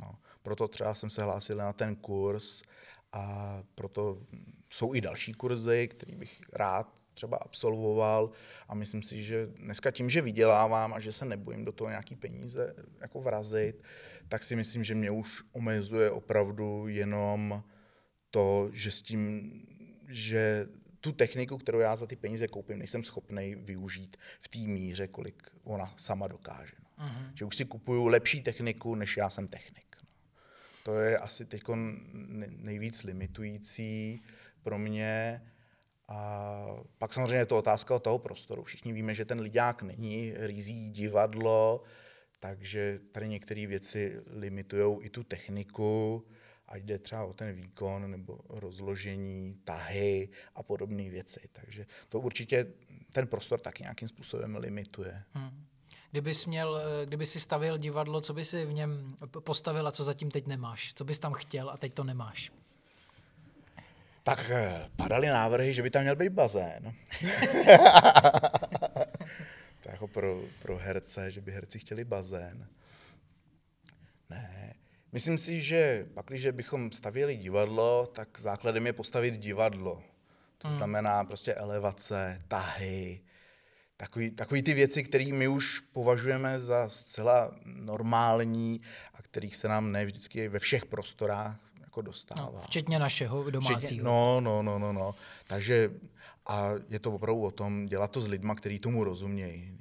No, 0.00 0.14
proto 0.42 0.68
třeba 0.68 0.94
jsem 0.94 1.10
se 1.10 1.22
hlásil 1.22 1.56
na 1.56 1.72
ten 1.72 1.96
kurz 1.96 2.62
a 3.12 3.56
proto 3.74 4.22
jsou 4.70 4.94
i 4.94 5.00
další 5.00 5.32
kurzy, 5.32 5.88
který 5.88 6.16
bych 6.16 6.40
rád 6.52 7.00
třeba 7.14 7.36
absolvoval 7.36 8.30
a 8.68 8.74
myslím 8.74 9.02
si, 9.02 9.22
že 9.22 9.46
dneska 9.46 9.90
tím, 9.90 10.10
že 10.10 10.22
vydělávám 10.22 10.94
a 10.94 11.00
že 11.00 11.12
se 11.12 11.24
nebojím 11.24 11.64
do 11.64 11.72
toho 11.72 11.90
nějaký 11.90 12.16
peníze 12.16 12.74
jako 13.00 13.20
vrazit, 13.20 13.82
tak 14.30 14.42
si 14.42 14.56
myslím, 14.56 14.84
že 14.84 14.94
mě 14.94 15.10
už 15.10 15.42
omezuje 15.52 16.10
opravdu 16.10 16.88
jenom 16.88 17.64
to, 18.30 18.70
že 18.72 18.90
s 18.90 19.02
tím, 19.02 19.52
že 20.08 20.68
tu 21.00 21.12
techniku, 21.12 21.58
kterou 21.58 21.78
já 21.78 21.96
za 21.96 22.06
ty 22.06 22.16
peníze 22.16 22.48
koupím, 22.48 22.78
nejsem 22.78 23.04
schopný 23.04 23.54
využít 23.54 24.16
v 24.40 24.48
té 24.48 24.58
míře, 24.58 25.08
kolik 25.08 25.50
ona 25.64 25.94
sama 25.96 26.28
dokáže. 26.28 26.76
No. 26.82 27.06
Uh-huh. 27.06 27.30
Že 27.34 27.44
už 27.44 27.56
si 27.56 27.64
kupuju 27.64 28.06
lepší 28.06 28.42
techniku, 28.42 28.94
než 28.94 29.16
já 29.16 29.30
jsem 29.30 29.48
technik. 29.48 29.96
No. 30.02 30.08
To 30.84 30.98
je 30.98 31.18
asi 31.18 31.44
teď 31.44 31.62
nejvíc 32.48 33.02
limitující 33.02 34.22
pro 34.62 34.78
mě. 34.78 35.42
A 36.08 36.66
pak 36.98 37.12
samozřejmě 37.12 37.36
je 37.36 37.46
to 37.46 37.58
otázka 37.58 37.94
od 37.94 38.02
toho 38.02 38.18
prostoru. 38.18 38.62
Všichni 38.62 38.92
víme, 38.92 39.14
že 39.14 39.24
ten 39.24 39.40
lidák 39.40 39.82
není 39.82 40.32
rizí 40.36 40.90
divadlo, 40.90 41.82
takže 42.40 43.00
tady 43.12 43.28
některé 43.28 43.66
věci 43.66 44.22
limitují 44.26 44.98
i 45.02 45.10
tu 45.10 45.24
techniku 45.24 46.24
ať 46.70 46.82
jde 46.82 46.98
třeba 46.98 47.24
o 47.24 47.32
ten 47.32 47.52
výkon 47.52 48.10
nebo 48.10 48.38
rozložení, 48.48 49.56
tahy 49.64 50.28
a 50.54 50.62
podobné 50.62 51.10
věci. 51.10 51.40
Takže 51.52 51.86
to 52.08 52.20
určitě 52.20 52.66
ten 53.12 53.26
prostor 53.26 53.60
taky 53.60 53.82
nějakým 53.82 54.08
způsobem 54.08 54.56
limituje. 54.56 55.22
Hmm. 55.32 55.66
Kdybys, 56.10 56.46
měl, 56.46 56.80
kdyby 57.04 57.26
si 57.26 57.40
stavil 57.40 57.78
divadlo, 57.78 58.20
co 58.20 58.34
by 58.34 58.44
si 58.44 58.64
v 58.64 58.72
něm 58.72 59.16
postavil 59.40 59.88
a 59.88 59.92
co 59.92 60.04
zatím 60.04 60.30
teď 60.30 60.46
nemáš? 60.46 60.92
Co 60.94 61.04
bys 61.04 61.18
tam 61.18 61.32
chtěl 61.32 61.70
a 61.70 61.76
teď 61.76 61.94
to 61.94 62.04
nemáš? 62.04 62.52
Tak 64.22 64.50
eh, 64.50 64.88
padaly 64.96 65.26
návrhy, 65.26 65.72
že 65.72 65.82
by 65.82 65.90
tam 65.90 66.02
měl 66.02 66.16
být 66.16 66.32
bazén. 66.32 66.94
jako 70.00 70.08
pro, 70.08 70.42
pro 70.62 70.78
herce, 70.78 71.30
že 71.30 71.40
by 71.40 71.52
herci 71.52 71.78
chtěli 71.78 72.04
bazén. 72.04 72.66
Ne, 74.30 74.74
Myslím 75.12 75.38
si, 75.38 75.62
že 75.62 76.06
pak, 76.14 76.26
když 76.26 76.46
bychom 76.46 76.92
stavěli 76.92 77.36
divadlo, 77.36 78.06
tak 78.06 78.38
základem 78.38 78.86
je 78.86 78.92
postavit 78.92 79.36
divadlo. 79.36 80.02
To 80.58 80.68
hmm. 80.68 80.76
znamená 80.76 81.24
prostě 81.24 81.54
elevace, 81.54 82.42
tahy, 82.48 83.20
takový, 83.96 84.30
takový 84.30 84.62
ty 84.62 84.74
věci, 84.74 85.02
které 85.02 85.32
my 85.32 85.48
už 85.48 85.80
považujeme 85.80 86.60
za 86.60 86.88
zcela 86.88 87.52
normální 87.64 88.80
a 89.14 89.22
kterých 89.22 89.56
se 89.56 89.68
nám 89.68 89.92
ne 89.92 90.04
vždycky 90.04 90.48
ve 90.48 90.58
všech 90.58 90.86
prostorách 90.86 91.60
jako 91.80 92.02
dostává. 92.02 92.50
No, 92.52 92.58
včetně 92.58 92.98
našeho 92.98 93.50
domácího. 93.50 93.78
Včetně, 93.78 94.02
no, 94.02 94.40
no, 94.40 94.62
no, 94.62 94.78
no, 94.78 94.92
no. 94.92 95.14
Takže 95.46 95.90
a 96.46 96.70
je 96.88 96.98
to 96.98 97.12
opravdu 97.12 97.42
o 97.42 97.50
tom 97.50 97.86
dělat 97.86 98.10
to 98.10 98.20
s 98.20 98.28
lidma, 98.28 98.54
kteří 98.54 98.78
tomu 98.78 99.04
rozumějí. 99.04 99.79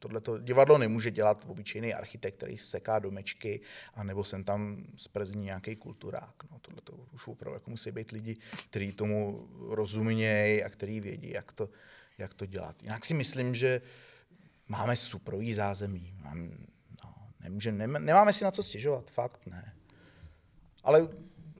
Tohleto 0.00 0.38
divadlo 0.38 0.78
nemůže 0.78 1.10
dělat 1.10 1.44
obyčejný 1.48 1.94
architekt, 1.94 2.36
který 2.36 2.58
seká 2.58 2.98
domečky, 2.98 3.60
a 3.94 4.04
nebo 4.04 4.24
sem 4.24 4.44
tam 4.44 4.84
zprezní 4.96 5.44
nějaký 5.44 5.76
kulturák. 5.76 6.34
No, 6.50 6.58
tohleto 6.58 6.92
už 7.12 7.26
opravdu 7.26 7.56
jako 7.56 7.70
musí 7.70 7.90
být 7.90 8.10
lidi, 8.10 8.36
kteří 8.70 8.92
tomu 8.92 9.48
rozumějí 9.68 10.64
a 10.64 10.68
kteří 10.68 11.00
vědí, 11.00 11.30
jak 11.30 11.52
to, 11.52 11.68
jak 12.18 12.34
to 12.34 12.46
dělat. 12.46 12.82
Jinak 12.82 13.04
si 13.04 13.14
myslím, 13.14 13.54
že 13.54 13.82
máme 14.68 14.96
suprový 14.96 15.54
zázemí. 15.54 16.14
Mám, 16.22 16.50
no, 17.04 17.14
nemůže, 17.40 17.72
nem, 17.72 17.92
nemáme 18.04 18.32
si 18.32 18.44
na 18.44 18.50
co 18.50 18.62
stěžovat, 18.62 19.10
fakt 19.10 19.46
ne. 19.46 19.74
Ale 20.82 21.08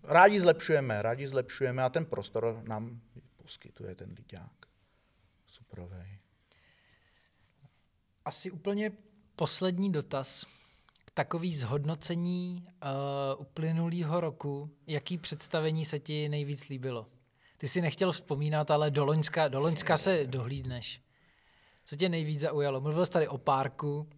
rádi 0.04 0.40
zlepšujeme, 0.40 1.02
rádi 1.02 1.28
zlepšujeme 1.28 1.82
a 1.82 1.88
ten 1.88 2.04
prostor 2.04 2.62
nám 2.66 3.00
poskytuje 3.36 3.94
ten 3.94 4.14
lidák. 4.18 4.66
Suprovej. 5.46 6.19
Asi 8.24 8.50
úplně 8.50 8.92
poslední 9.36 9.92
dotaz. 9.92 10.46
Takový 11.14 11.54
zhodnocení 11.54 12.66
uh, 12.66 13.40
uplynulého 13.40 14.20
roku, 14.20 14.70
jaký 14.86 15.18
představení 15.18 15.84
se 15.84 15.98
ti 15.98 16.28
nejvíc 16.28 16.68
líbilo? 16.68 17.06
Ty 17.56 17.68
si 17.68 17.80
nechtěl 17.80 18.12
vzpomínat, 18.12 18.70
ale 18.70 18.90
do 18.90 19.04
Loňska, 19.04 19.48
do 19.48 19.58
Loňska 19.58 19.96
se 19.96 20.26
dohlídneš. 20.26 21.02
Co 21.84 21.96
tě 21.96 22.08
nejvíc 22.08 22.40
zaujalo? 22.40 22.80
Mluvil 22.80 23.06
jsi 23.06 23.12
tady 23.12 23.28
o 23.28 23.38
párku. 23.38 24.08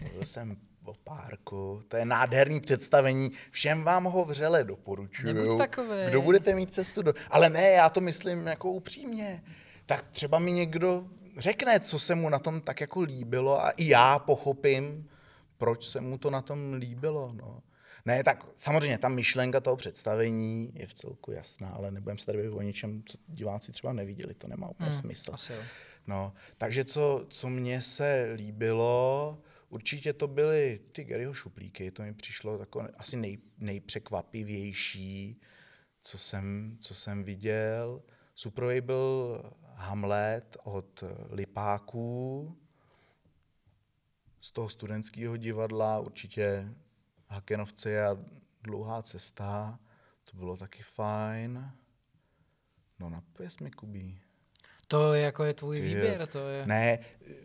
Mluvil 0.00 0.24
jsem 0.24 0.56
o 0.84 0.94
párku. 0.94 1.82
To 1.88 1.96
je 1.96 2.04
nádherný 2.04 2.60
představení. 2.60 3.30
Všem 3.50 3.82
vám 3.82 4.04
ho 4.04 4.24
vřele 4.24 4.64
doporučuju. 4.64 5.34
Nebuď 5.34 5.58
takovej. 5.58 6.08
Kdo 6.08 6.22
budete 6.22 6.54
mít 6.54 6.74
cestu 6.74 7.02
do... 7.02 7.12
Ale 7.30 7.50
ne, 7.50 7.70
já 7.70 7.88
to 7.88 8.00
myslím 8.00 8.46
jako 8.46 8.70
upřímně. 8.70 9.44
Tak 9.86 10.06
třeba 10.06 10.38
mi 10.38 10.52
někdo 10.52 11.06
řekne, 11.36 11.80
co 11.80 11.98
se 11.98 12.14
mu 12.14 12.28
na 12.28 12.38
tom 12.38 12.60
tak 12.60 12.80
jako 12.80 13.00
líbilo 13.00 13.64
a 13.64 13.70
i 13.70 13.88
já 13.88 14.18
pochopím, 14.18 15.08
proč 15.58 15.88
se 15.88 16.00
mu 16.00 16.18
to 16.18 16.30
na 16.30 16.42
tom 16.42 16.72
líbilo. 16.72 17.32
No. 17.32 17.62
Ne, 18.04 18.24
tak 18.24 18.44
samozřejmě 18.56 18.98
ta 18.98 19.08
myšlenka 19.08 19.60
toho 19.60 19.76
představení 19.76 20.72
je 20.74 20.86
v 20.86 20.94
celku 20.94 21.32
jasná, 21.32 21.68
ale 21.68 21.90
nebudeme 21.90 22.18
se 22.18 22.26
tady 22.26 22.38
bavit 22.38 22.50
o 22.50 22.62
něčem, 22.62 23.02
co 23.06 23.18
diváci 23.28 23.72
třeba 23.72 23.92
neviděli, 23.92 24.34
to 24.34 24.48
nemá 24.48 24.68
úplně 24.68 24.90
hmm, 24.90 25.00
smysl. 25.00 25.30
Asi 25.34 25.52
jo. 25.52 25.58
No, 26.06 26.32
takže 26.58 26.84
co, 26.84 27.26
co 27.28 27.48
mně 27.48 27.82
se 27.82 28.32
líbilo, 28.34 29.38
určitě 29.68 30.12
to 30.12 30.28
byly 30.28 30.80
ty 30.92 31.04
Garyho 31.04 31.34
šuplíky, 31.34 31.90
to 31.90 32.02
mi 32.02 32.14
přišlo 32.14 32.58
takové 32.58 32.88
asi 32.98 33.16
nej, 33.16 33.38
nejpřekvapivější, 33.58 35.40
co 36.02 36.18
jsem, 36.18 36.76
co 36.80 36.94
jsem 36.94 37.24
viděl. 37.24 38.02
Suprovej 38.34 38.80
byl 38.80 39.42
Hamlet 39.84 40.56
od 40.64 41.04
Lipáků, 41.30 42.56
z 44.40 44.52
toho 44.52 44.68
studentského 44.68 45.36
divadla, 45.36 46.00
určitě 46.00 46.68
Hakenovce 47.28 48.06
a 48.06 48.16
dlouhá 48.62 49.02
cesta, 49.02 49.78
to 50.30 50.36
bylo 50.36 50.56
taky 50.56 50.82
fajn. 50.82 51.70
No 52.98 53.10
napověz 53.10 53.58
mi, 53.58 53.70
Kubí. 53.70 54.20
To 54.88 55.14
je 55.14 55.22
jako 55.22 55.44
je 55.44 55.54
tvůj 55.54 55.76
Ty, 55.76 55.82
výběr, 55.82 56.26
to 56.26 56.48
je... 56.48 56.66
Ne, 56.66 56.98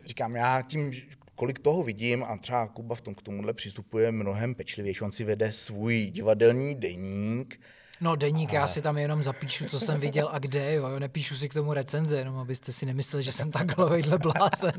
říkám, 0.04 0.36
já 0.36 0.62
tím, 0.62 0.92
kolik 1.34 1.58
toho 1.58 1.82
vidím 1.82 2.24
a 2.24 2.36
třeba 2.36 2.66
Kuba 2.68 2.94
v 2.94 3.00
tom 3.00 3.14
k 3.14 3.22
tomuhle 3.22 3.54
přistupuje 3.54 4.12
mnohem 4.12 4.54
pečlivější. 4.54 5.00
On 5.00 5.12
si 5.12 5.24
vede 5.24 5.52
svůj 5.52 6.10
divadelní 6.10 6.74
deník, 6.74 7.60
No 8.02 8.16
deník, 8.16 8.52
já 8.52 8.66
si 8.66 8.82
tam 8.82 8.98
jenom 8.98 9.22
zapíšu, 9.22 9.66
co 9.66 9.80
jsem 9.80 10.00
viděl 10.00 10.28
a 10.32 10.38
kde, 10.38 10.74
jo. 10.74 10.98
Nepíšu 10.98 11.36
si 11.36 11.48
k 11.48 11.54
tomu 11.54 11.72
recenze, 11.72 12.18
jenom 12.18 12.38
abyste 12.38 12.72
si 12.72 12.86
nemysleli, 12.86 13.22
že 13.22 13.32
jsem 13.32 13.50
takovýhle 13.50 14.18
blázen. 14.18 14.72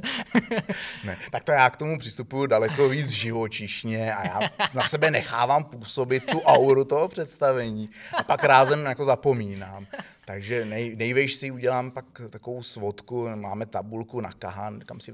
ne, 1.04 1.18
tak 1.32 1.44
to 1.44 1.52
já 1.52 1.70
k 1.70 1.78
tomu 1.78 2.00
přistupuju 2.00 2.46
daleko 2.46 2.90
víc 2.90 3.10
živočišně 3.10 4.16
a 4.16 4.28
já 4.28 4.50
na 4.74 4.86
sebe 4.86 5.12
nechávám 5.12 5.64
působit 5.64 6.26
tu 6.26 6.42
auru 6.42 6.86
toho 6.86 7.08
představení 7.08 7.90
a 8.18 8.24
pak 8.24 8.44
rázem 8.44 8.86
jako 8.86 9.06
zapomínám. 9.06 9.86
Takže 10.26 10.66
nej, 10.66 10.96
nejvejš 10.96 11.36
si 11.36 11.52
udělám 11.52 11.92
pak 11.92 12.22
takovou 12.30 12.64
svodku, 12.64 13.30
máme 13.36 13.66
tabulku 13.66 14.22
na 14.22 14.32
Kahan, 14.32 14.80
kam 14.80 15.00
si 15.00 15.14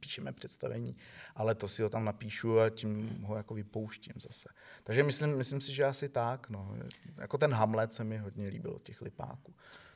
píšeme 0.00 0.32
představení, 0.32 0.96
ale 1.34 1.54
to 1.54 1.68
si 1.68 1.82
ho 1.82 1.88
tam 1.88 2.04
napíšu 2.04 2.60
a 2.60 2.70
tím 2.70 3.24
ho 3.24 3.36
jako 3.36 3.54
vypouštím 3.54 4.12
zase. 4.16 4.48
Takže 4.84 5.02
myslím, 5.02 5.36
myslím 5.36 5.60
si, 5.60 5.74
že 5.74 5.84
asi 5.84 6.08
tak. 6.08 6.50
No. 6.50 6.76
Jako 7.16 7.38
ten 7.38 7.54
Hamlet 7.54 7.94
se 7.94 8.04
mi 8.04 8.18
hodně 8.18 8.48
líbil 8.48 8.80
těch 8.82 9.02
lipáků. 9.02 9.54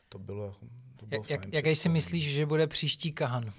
To 0.09 0.19
bylo, 0.19 0.57
to 0.97 1.07
bylo 1.07 1.25
Jak, 1.29 1.53
jaký 1.53 1.75
si 1.75 1.89
myslíš, 1.89 2.33
že 2.33 2.47
bude 2.47 2.67
příští 2.67 3.13
Kahan? 3.13 3.53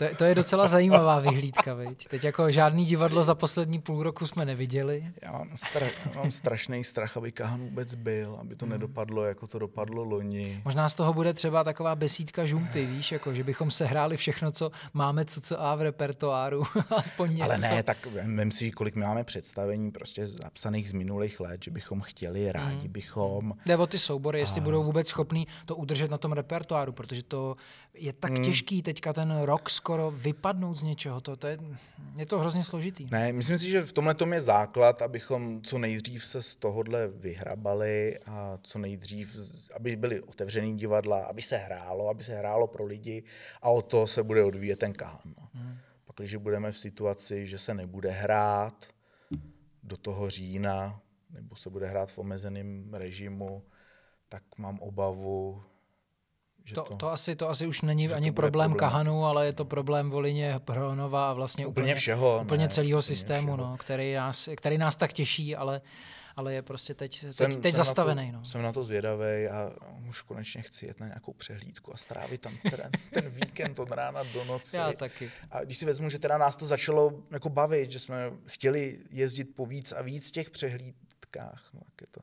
To, 0.00 0.06
to 0.16 0.24
je 0.24 0.34
docela 0.34 0.68
zajímavá 0.68 1.20
vyhlídka, 1.20 1.74
viď? 1.74 2.08
Teď 2.08 2.24
jako 2.24 2.50
žádný 2.50 2.84
divadlo 2.84 3.24
za 3.24 3.34
poslední 3.34 3.78
půl 3.78 4.02
roku 4.02 4.26
jsme 4.26 4.44
neviděli. 4.44 5.06
Já 5.22 5.32
mám, 5.32 5.48
stra- 5.48 5.90
já 6.14 6.20
mám 6.20 6.30
strašný 6.30 6.84
strach, 6.84 7.16
aby 7.16 7.32
Kahan 7.32 7.60
vůbec 7.60 7.94
byl, 7.94 8.38
aby 8.40 8.56
to 8.56 8.66
hmm. 8.66 8.72
nedopadlo, 8.72 9.24
jako 9.24 9.46
to 9.46 9.58
dopadlo 9.58 10.04
loni. 10.04 10.62
Možná 10.64 10.88
z 10.88 10.94
toho 10.94 11.12
bude 11.12 11.34
třeba 11.34 11.64
taková 11.64 11.96
besídka 11.96 12.44
žumpy, 12.44 12.86
víš, 12.86 13.12
jako, 13.12 13.34
že 13.34 13.44
bychom 13.44 13.70
sehráli 13.70 14.16
všechno, 14.16 14.52
co 14.52 14.70
máme, 14.92 15.24
co 15.24 15.40
co 15.40 15.62
a 15.62 15.74
v 15.74 15.82
repertoáru, 15.82 16.62
aspoň 16.90 17.30
něco. 17.30 17.44
Ale 17.44 17.58
ne, 17.58 17.82
tak 17.82 18.06
vem 18.06 18.52
si, 18.52 18.70
kolik 18.70 18.94
my 18.94 19.02
máme 19.02 19.24
představení 19.24 19.90
prostě 19.90 20.26
zapsaných 20.26 20.88
z 20.88 20.92
minulých 20.92 21.40
let, 21.40 21.64
že 21.64 21.70
bychom 21.70 22.00
chtěli, 22.00 22.52
rádi 22.52 22.76
hmm. 22.76 22.92
bychom. 22.92 23.52
Jde 23.66 23.76
o 23.76 23.86
ty 23.86 23.98
soubory, 23.98 24.38
jestli 24.38 24.60
a... 24.60 24.64
budou 24.64 24.82
vůbec 24.82 25.08
schopní 25.08 25.46
to 25.66 25.76
udržet 25.76 26.10
na 26.10 26.18
tom 26.18 26.32
repertoáru, 26.32 26.92
protože 26.92 27.22
to 27.22 27.56
je 27.94 28.12
tak 28.12 28.30
hmm. 28.30 28.42
těžký 28.42 28.82
teďka 28.82 29.12
ten 29.12 29.40
rok 29.40 29.70
skoro 29.70 30.10
vypadnout 30.10 30.74
z 30.74 30.82
něčeho. 30.82 31.20
To, 31.20 31.36
to 31.36 31.46
je, 31.46 31.58
je 32.16 32.26
to 32.26 32.38
hrozně 32.38 32.64
složitý. 32.64 33.06
Ne, 33.10 33.32
myslím 33.32 33.58
si, 33.58 33.70
že 33.70 33.82
v 33.82 33.92
tomhle 33.92 34.14
tom 34.14 34.32
je 34.32 34.40
základ, 34.40 35.02
abychom 35.02 35.62
co 35.62 35.78
nejdřív 35.78 36.24
se 36.24 36.42
z 36.42 36.56
tohohle 36.56 37.08
vyhrabali 37.08 38.18
a 38.26 38.58
co 38.62 38.78
nejdřív, 38.78 39.36
aby 39.76 39.96
byly 39.96 40.20
otevřený 40.20 40.76
divadla, 40.76 41.24
aby 41.24 41.42
se 41.42 41.56
hrálo, 41.56 42.08
aby 42.08 42.24
se 42.24 42.38
hrálo 42.38 42.66
pro 42.66 42.84
lidi 42.84 43.22
a 43.62 43.70
o 43.70 43.82
to 43.82 44.06
se 44.06 44.22
bude 44.22 44.44
odvíjet 44.44 44.78
ten 44.78 44.92
kán. 44.92 45.20
No. 45.24 45.48
Hmm. 45.54 45.76
Pak, 46.04 46.16
když 46.16 46.34
budeme 46.34 46.72
v 46.72 46.78
situaci, 46.78 47.46
že 47.46 47.58
se 47.58 47.74
nebude 47.74 48.10
hrát 48.10 48.86
do 49.82 49.96
toho 49.96 50.30
října, 50.30 51.00
nebo 51.30 51.56
se 51.56 51.70
bude 51.70 51.86
hrát 51.86 52.12
v 52.12 52.18
omezeném 52.18 52.94
režimu, 52.94 53.62
tak 54.28 54.42
mám 54.58 54.78
obavu, 54.78 55.62
že 56.64 56.74
to, 56.74 56.82
to, 56.82 56.96
to, 56.96 57.10
asi, 57.10 57.36
to 57.36 57.48
asi 57.48 57.66
už 57.66 57.82
není 57.82 58.08
ani 58.08 58.32
problém 58.32 58.74
Kahanu, 58.74 59.24
ale 59.24 59.46
je 59.46 59.52
to 59.52 59.64
problém 59.64 60.10
Volině, 60.10 60.60
Hronova 60.68 61.30
a 61.30 61.32
vlastně 61.32 61.66
úplně, 61.66 61.84
úplně 61.84 61.94
všeho. 61.94 62.40
Úplně 62.42 62.64
ne, 62.64 62.68
celého 62.68 63.02
systému, 63.02 63.52
všeho. 63.52 63.70
No, 63.70 63.76
který, 63.76 64.14
nás, 64.14 64.48
který 64.56 64.78
nás 64.78 64.96
tak 64.96 65.12
těší, 65.12 65.56
ale, 65.56 65.80
ale 66.36 66.54
je 66.54 66.62
prostě 66.62 66.94
teď, 66.94 67.24
jsem, 67.30 67.52
teď, 67.52 67.62
teď 67.62 67.74
jsem 67.74 67.78
zastavený. 67.78 68.26
Na 68.26 68.32
to, 68.32 68.38
no. 68.38 68.44
Jsem 68.44 68.62
na 68.62 68.72
to 68.72 68.84
zvědavý 68.84 69.48
a 69.50 69.72
už 70.08 70.22
konečně 70.22 70.62
chci 70.62 70.86
jet 70.86 71.00
na 71.00 71.06
nějakou 71.06 71.32
přehlídku 71.32 71.94
a 71.94 71.96
strávit 71.96 72.40
tam 72.40 72.58
ten, 72.70 72.90
ten 73.12 73.30
víkend 73.30 73.78
od 73.78 73.90
rána 73.90 74.22
do 74.22 74.44
noci. 74.44 74.76
Já 74.76 74.92
taky. 74.92 75.30
A 75.50 75.64
když 75.64 75.76
si 75.76 75.86
vezmu, 75.86 76.10
že 76.10 76.18
teda 76.18 76.38
nás 76.38 76.56
to 76.56 76.66
začalo 76.66 77.12
jako 77.30 77.48
bavit, 77.48 77.92
že 77.92 77.98
jsme 77.98 78.30
chtěli 78.46 78.98
jezdit 79.10 79.44
po 79.44 79.66
víc 79.66 79.92
a 79.92 80.02
víc 80.02 80.30
těch 80.30 80.50
přehlídkách, 80.50 81.70
no, 81.74 81.80
tak 81.80 82.00
je 82.00 82.06
to, 82.10 82.20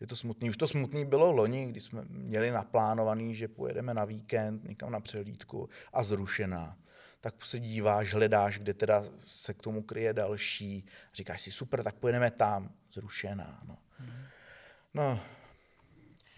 je 0.00 0.06
to 0.06 0.16
smutný. 0.16 0.50
Už 0.50 0.56
to 0.56 0.68
smutný 0.68 1.04
bylo 1.04 1.32
loni, 1.32 1.66
kdy 1.66 1.80
jsme 1.80 2.02
měli 2.08 2.50
naplánovaný, 2.50 3.34
že 3.34 3.48
pojedeme 3.48 3.94
na 3.94 4.04
víkend 4.04 4.64
někam 4.64 4.92
na 4.92 5.00
přehlídku 5.00 5.68
a 5.92 6.02
zrušená. 6.02 6.76
Tak 7.20 7.44
se 7.44 7.58
díváš, 7.58 8.14
hledáš, 8.14 8.58
kde 8.58 8.74
teda 8.74 9.04
se 9.26 9.54
k 9.54 9.62
tomu 9.62 9.82
kryje 9.82 10.12
další. 10.12 10.84
Říkáš 11.14 11.40
si, 11.40 11.50
super, 11.50 11.82
tak 11.82 11.94
pojedeme 11.94 12.30
tam. 12.30 12.70
Zrušená. 12.92 13.62
No. 13.68 13.78
no. 14.94 15.20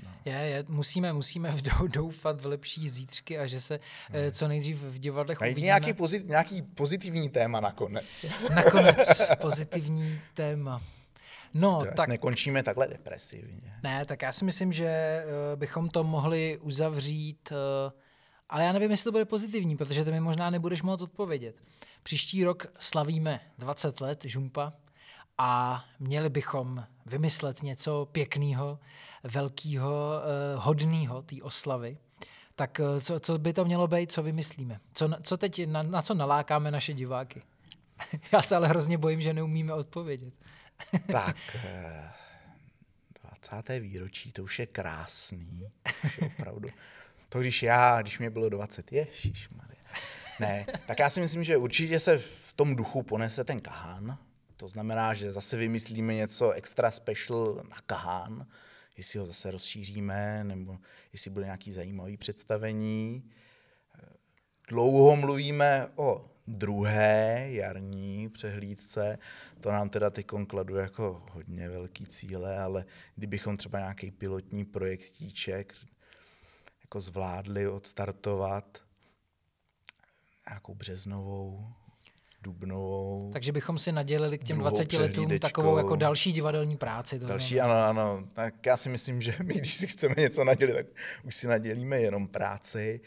No. 0.05 0.11
Je, 0.25 0.33
je, 0.33 0.65
musíme, 0.69 1.13
musíme 1.13 1.55
doufat 1.89 2.41
v 2.41 2.47
lepší 2.47 2.89
zítřky 2.89 3.39
a 3.39 3.47
že 3.47 3.61
se 3.61 3.81
no. 4.11 4.19
co 4.31 4.49
nejdřív 4.49 4.83
v 4.83 4.99
divadlech 4.99 5.41
Najít 5.41 5.55
uvidíme. 5.55 5.67
Nějaký, 5.67 5.93
pozit, 5.93 6.29
nějaký 6.29 6.63
pozitivní 6.63 7.29
téma 7.29 7.61
nakonec. 7.61 8.25
Nakonec 8.55 9.23
pozitivní 9.41 10.21
téma. 10.35 10.81
No, 11.55 11.81
tak, 11.85 11.95
tak 11.95 12.09
nekončíme 12.09 12.63
takhle 12.63 12.89
depresivně. 12.89 13.75
Ne, 13.83 14.05
tak 14.05 14.23
já 14.23 14.33
si 14.33 14.45
myslím, 14.45 14.73
že 14.73 15.23
uh, 15.25 15.61
bychom 15.61 15.89
to 15.89 16.05
mohli 16.05 16.59
uzavřít, 16.59 17.53
uh, 17.53 17.93
ale 18.49 18.65
já 18.65 18.73
nevím, 18.73 18.91
jestli 18.91 19.05
to 19.05 19.13
bude 19.13 19.25
pozitivní, 19.25 19.77
protože 19.77 20.05
ty 20.05 20.13
mi 20.13 20.21
možná 20.21 20.51
nebudeš 20.51 20.83
moc 20.83 21.03
odpovědět. 21.03 21.57
Příští 22.03 22.45
rok 22.45 22.67
slavíme 22.79 23.41
20 23.59 24.01
let 24.01 24.25
Žumpa 24.25 24.73
a 25.39 25.85
měli 26.01 26.31
bychom 26.31 26.85
vymyslet 27.07 27.63
něco 27.63 28.09
pěkného, 28.13 28.79
velkého, 29.25 29.91
uh, 29.91 30.65
hodného 30.65 31.23
té 31.23 31.37
oslavy. 31.43 31.99
Tak 32.57 32.81
co, 33.01 33.21
co 33.21 33.39
by 33.39 33.53
to 33.53 33.65
mělo 33.65 33.89
být, 33.89 34.13
co 34.13 34.23
vymyslíme? 34.23 34.81
Co, 34.95 35.11
co 35.23 35.37
teď, 35.37 35.67
na, 35.67 35.83
na 35.83 36.03
co 36.03 36.15
nalákáme 36.15 36.71
naše 36.71 36.95
diváky? 36.95 37.43
Já 38.33 38.43
se 38.43 38.57
ale 38.57 38.69
hrozně 38.69 38.99
bojím, 38.99 39.21
že 39.21 39.33
neumíme 39.33 39.75
odpovědět 39.75 40.35
tak, 41.13 41.37
20. 43.23 43.71
Eh, 43.71 43.81
výročí, 43.81 44.33
to 44.33 44.45
už 44.45 44.59
je 44.59 44.67
krásný. 44.67 45.69
Už 46.05 46.19
je 46.19 46.27
opravdu. 46.27 46.69
To 47.29 47.41
když 47.41 47.63
já, 47.63 48.03
když 48.03 48.19
mě 48.19 48.31
bylo 48.31 48.49
20, 48.49 48.93
ježiš 48.93 49.49
Ne, 50.41 50.67
tak 50.87 50.99
já 50.99 51.11
si 51.11 51.21
myslím, 51.21 51.45
že 51.45 51.57
určitě 51.57 52.01
se 52.01 52.19
v 52.19 52.53
tom 52.53 52.77
duchu 52.77 53.03
ponese 53.03 53.45
ten 53.45 53.61
kahán. 53.61 54.19
To 54.57 54.69
znamená, 54.69 55.15
že 55.15 55.33
zase 55.33 55.57
vymyslíme 55.57 56.15
něco 56.15 56.51
extra 56.51 56.91
special 56.91 57.63
na 57.71 57.77
kahán. 57.87 58.47
jestli 58.97 59.19
ho 59.19 59.27
zase 59.27 59.51
rozšíříme, 59.51 60.45
nebo 60.45 60.79
jestli 61.13 61.31
bude 61.31 61.45
nějaký 61.45 61.73
zajímavý 61.73 62.17
představení. 62.17 63.31
Dlouho 64.69 65.17
mluvíme 65.17 65.89
o 65.97 66.32
druhé 66.47 67.47
jarní 67.49 68.29
přehlídce. 68.29 69.19
To 69.61 69.71
nám 69.71 69.89
teda 69.89 70.11
teď 70.11 70.27
kladu 70.47 70.77
jako 70.77 71.23
hodně 71.33 71.69
velký 71.69 72.07
cíle, 72.07 72.59
ale 72.59 72.85
kdybychom 73.17 73.57
třeba 73.57 73.79
nějaký 73.79 74.11
pilotní 74.11 74.65
projektíček 74.65 75.75
jako 76.83 77.01
zvládli 77.01 77.69
odstartovat, 77.69 78.79
nějakou 80.49 80.75
březnovou, 80.75 81.67
dubnovou. 82.43 83.31
Takže 83.33 83.53
bychom 83.53 83.79
si 83.79 83.93
nadělili 83.93 84.39
k 84.39 84.45
těm 84.45 84.59
20 84.59 84.93
letům 84.93 85.39
takovou 85.39 85.77
jako 85.77 85.97
další 85.97 86.33
divadelní 86.33 86.77
práci. 86.77 87.19
To 87.19 87.27
další, 87.27 87.55
znamená. 87.55 87.89
ano, 87.89 88.01
ano. 88.01 88.29
Tak 88.33 88.67
já 88.67 88.77
si 88.77 88.89
myslím, 88.89 89.23
že 89.23 89.37
my, 89.43 89.55
když 89.55 89.75
si 89.75 89.87
chceme 89.87 90.15
něco 90.19 90.45
nadělit, 90.45 90.75
tak 90.75 90.87
už 91.25 91.35
si 91.35 91.47
nadělíme 91.47 92.01
jenom 92.01 92.29
práci. 92.29 93.01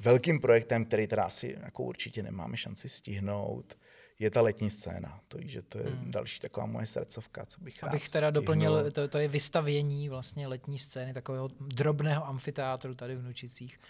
Velkým 0.00 0.40
projektem, 0.40 0.84
který 0.84 1.06
teda 1.06 1.24
asi 1.24 1.56
jako 1.62 1.82
určitě 1.82 2.22
nemáme 2.22 2.56
šanci 2.56 2.88
stihnout, 2.88 3.78
je 4.18 4.30
ta 4.30 4.40
letní 4.40 4.70
scéna. 4.70 5.20
To, 5.28 5.38
že 5.40 5.62
to 5.62 5.78
je 5.78 5.84
hmm. 5.84 6.10
další 6.10 6.40
taková 6.40 6.66
moje 6.66 6.86
srdcovka, 6.86 7.46
co 7.46 7.60
bych 7.60 7.84
Abych 7.84 8.08
teda 8.08 8.26
stihnul. 8.26 8.42
doplnil, 8.42 8.90
to, 8.90 9.08
to 9.08 9.18
je 9.18 9.28
vystavění 9.28 10.08
vlastně 10.08 10.46
letní 10.46 10.78
scény, 10.78 11.12
takového 11.12 11.48
drobného 11.60 12.26
amfiteátru 12.26 12.94
tady 12.94 13.16
v 13.16 13.22
Nučicích. 13.22 13.80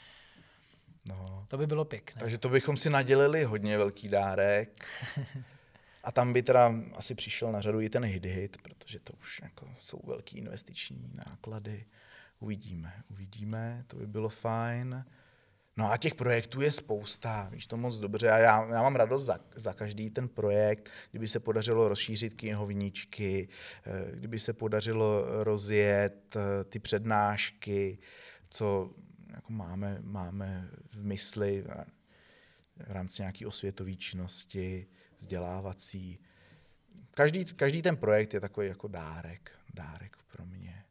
No. 1.08 1.46
To 1.50 1.58
by 1.58 1.66
bylo 1.66 1.84
pěkné. 1.84 2.20
Takže 2.20 2.38
to 2.38 2.48
bychom 2.48 2.76
si 2.76 2.90
nadělili 2.90 3.44
hodně 3.44 3.78
velký 3.78 4.08
dárek. 4.08 4.84
A 6.04 6.12
tam 6.12 6.32
by 6.32 6.42
teda 6.42 6.74
asi 6.96 7.14
přišel 7.14 7.52
na 7.52 7.60
řadu 7.60 7.80
i 7.80 7.90
ten 7.90 8.04
hit-hit, 8.04 8.56
protože 8.62 8.98
to 9.00 9.12
už 9.12 9.40
jako 9.42 9.68
jsou 9.78 10.00
velký 10.06 10.38
investiční 10.38 11.10
náklady. 11.14 11.84
Uvidíme, 12.38 13.02
uvidíme, 13.10 13.84
to 13.86 13.96
by 13.96 14.06
bylo 14.06 14.28
fajn. 14.28 15.04
No 15.76 15.92
a 15.92 15.96
těch 15.96 16.14
projektů 16.14 16.60
je 16.60 16.72
spousta, 16.72 17.48
víš 17.52 17.66
to 17.66 17.76
moc 17.76 18.00
dobře. 18.00 18.30
A 18.30 18.38
já, 18.38 18.64
já 18.64 18.82
mám 18.82 18.96
radost 18.96 19.24
za, 19.24 19.38
za 19.56 19.72
každý 19.72 20.10
ten 20.10 20.28
projekt, 20.28 20.90
kdyby 21.10 21.28
se 21.28 21.40
podařilo 21.40 21.88
rozšířit 21.88 22.34
knihovníčky, 22.34 23.48
eh, 23.86 24.16
kdyby 24.16 24.38
se 24.38 24.52
podařilo 24.52 25.24
rozjet 25.44 26.36
eh, 26.36 26.64
ty 26.64 26.78
přednášky, 26.78 27.98
co 28.50 28.90
jako 29.34 29.52
máme, 29.52 29.98
máme 30.02 30.68
v 30.92 31.04
mysli 31.04 31.64
v 32.86 32.90
rámci 32.92 33.22
nějaké 33.22 33.46
osvětové 33.46 33.94
činnosti, 33.94 34.86
vzdělávací. 35.18 36.18
Každý, 37.10 37.44
každý 37.44 37.82
ten 37.82 37.96
projekt 37.96 38.34
je 38.34 38.40
takový 38.40 38.68
jako 38.68 38.88
dárek, 38.88 39.50
dárek 39.74 40.16
pro 40.32 40.46
mě 40.46 40.84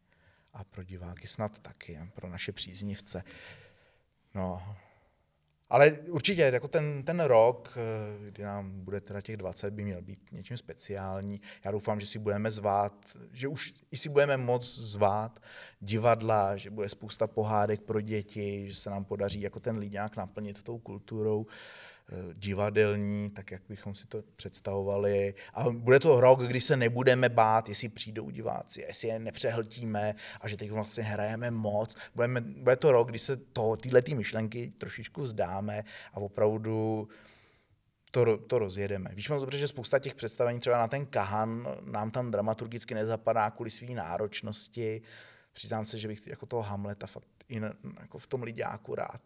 a 0.53 0.63
pro 0.63 0.83
diváky 0.83 1.27
snad 1.27 1.59
taky, 1.59 1.99
pro 2.13 2.29
naše 2.29 2.51
příznivce. 2.51 3.23
No, 4.35 4.61
ale 5.69 5.91
určitě 5.91 6.41
jako 6.41 6.67
ten, 6.67 7.03
ten 7.03 7.19
rok, 7.19 7.77
eh, 7.77 8.29
kdy 8.29 8.43
nám 8.43 8.81
bude 8.81 9.01
teda 9.01 9.21
těch 9.21 9.37
20, 9.37 9.73
by 9.73 9.83
měl 9.83 10.01
být 10.01 10.19
něčím 10.31 10.57
speciální. 10.57 11.41
Já 11.65 11.71
doufám, 11.71 11.99
že 11.99 12.05
si 12.05 12.19
budeme 12.19 12.51
zvát, 12.51 12.93
že 13.31 13.47
už 13.47 13.73
i 13.91 13.97
si 13.97 14.09
budeme 14.09 14.37
moc 14.37 14.79
zvát 14.79 15.39
divadla, 15.79 16.57
že 16.57 16.69
bude 16.69 16.89
spousta 16.89 17.27
pohádek 17.27 17.81
pro 17.81 18.01
děti, 18.01 18.69
že 18.69 18.75
se 18.75 18.89
nám 18.89 19.05
podaří 19.05 19.41
jako 19.41 19.59
ten 19.59 19.79
nějak 19.79 20.15
naplnit 20.15 20.63
tou 20.63 20.77
kulturou. 20.77 21.45
Eh, 22.11 22.33
divadelní, 22.33 23.29
tak 23.29 23.51
jak 23.51 23.61
bychom 23.69 23.93
si 23.93 24.07
to 24.07 24.23
představovali. 24.35 25.33
A 25.53 25.69
bude 25.69 25.99
to 25.99 26.21
rok, 26.21 26.41
kdy 26.41 26.61
se 26.61 26.77
nebudeme 26.77 27.29
bát, 27.29 27.69
jestli 27.69 27.89
přijdou 27.89 28.29
diváci, 28.29 28.81
jestli 28.81 29.07
je 29.07 29.19
nepřehltíme 29.19 30.15
a 30.41 30.47
že 30.47 30.57
teď 30.57 30.71
vlastně 30.71 31.03
hrajeme 31.03 31.51
moc. 31.51 31.95
Budeme, 32.15 32.41
bude 32.41 32.75
to 32.75 32.91
rok, 32.91 33.09
kdy 33.09 33.19
se 33.19 33.37
to, 33.37 33.75
tyhle 33.75 34.01
ty 34.01 34.15
myšlenky 34.15 34.73
trošičku 34.77 35.21
vzdáme 35.21 35.83
a 36.13 36.17
opravdu 36.17 37.07
to, 38.11 38.37
to 38.37 38.59
rozjedeme. 38.59 39.09
Víš 39.13 39.29
moc 39.29 39.41
dobře, 39.41 39.57
že 39.57 39.67
spousta 39.67 39.99
těch 39.99 40.15
představení 40.15 40.59
třeba 40.59 40.77
na 40.77 40.87
ten 40.87 41.05
Kahan 41.05 41.67
nám 41.83 42.11
tam 42.11 42.31
dramaturgicky 42.31 42.95
nezapadá 42.95 43.49
kvůli 43.51 43.69
své 43.69 43.87
náročnosti. 43.87 45.01
Přiznám 45.53 45.85
se, 45.85 45.97
že 45.97 46.07
bych 46.07 46.27
jako 46.27 46.45
toho 46.45 46.61
Hamleta 46.61 47.07
fakt 47.07 47.27
i 47.49 47.61
jako 47.99 48.17
v 48.17 48.27
tom 48.27 48.43
lidáku 48.43 48.95
rád 48.95 49.21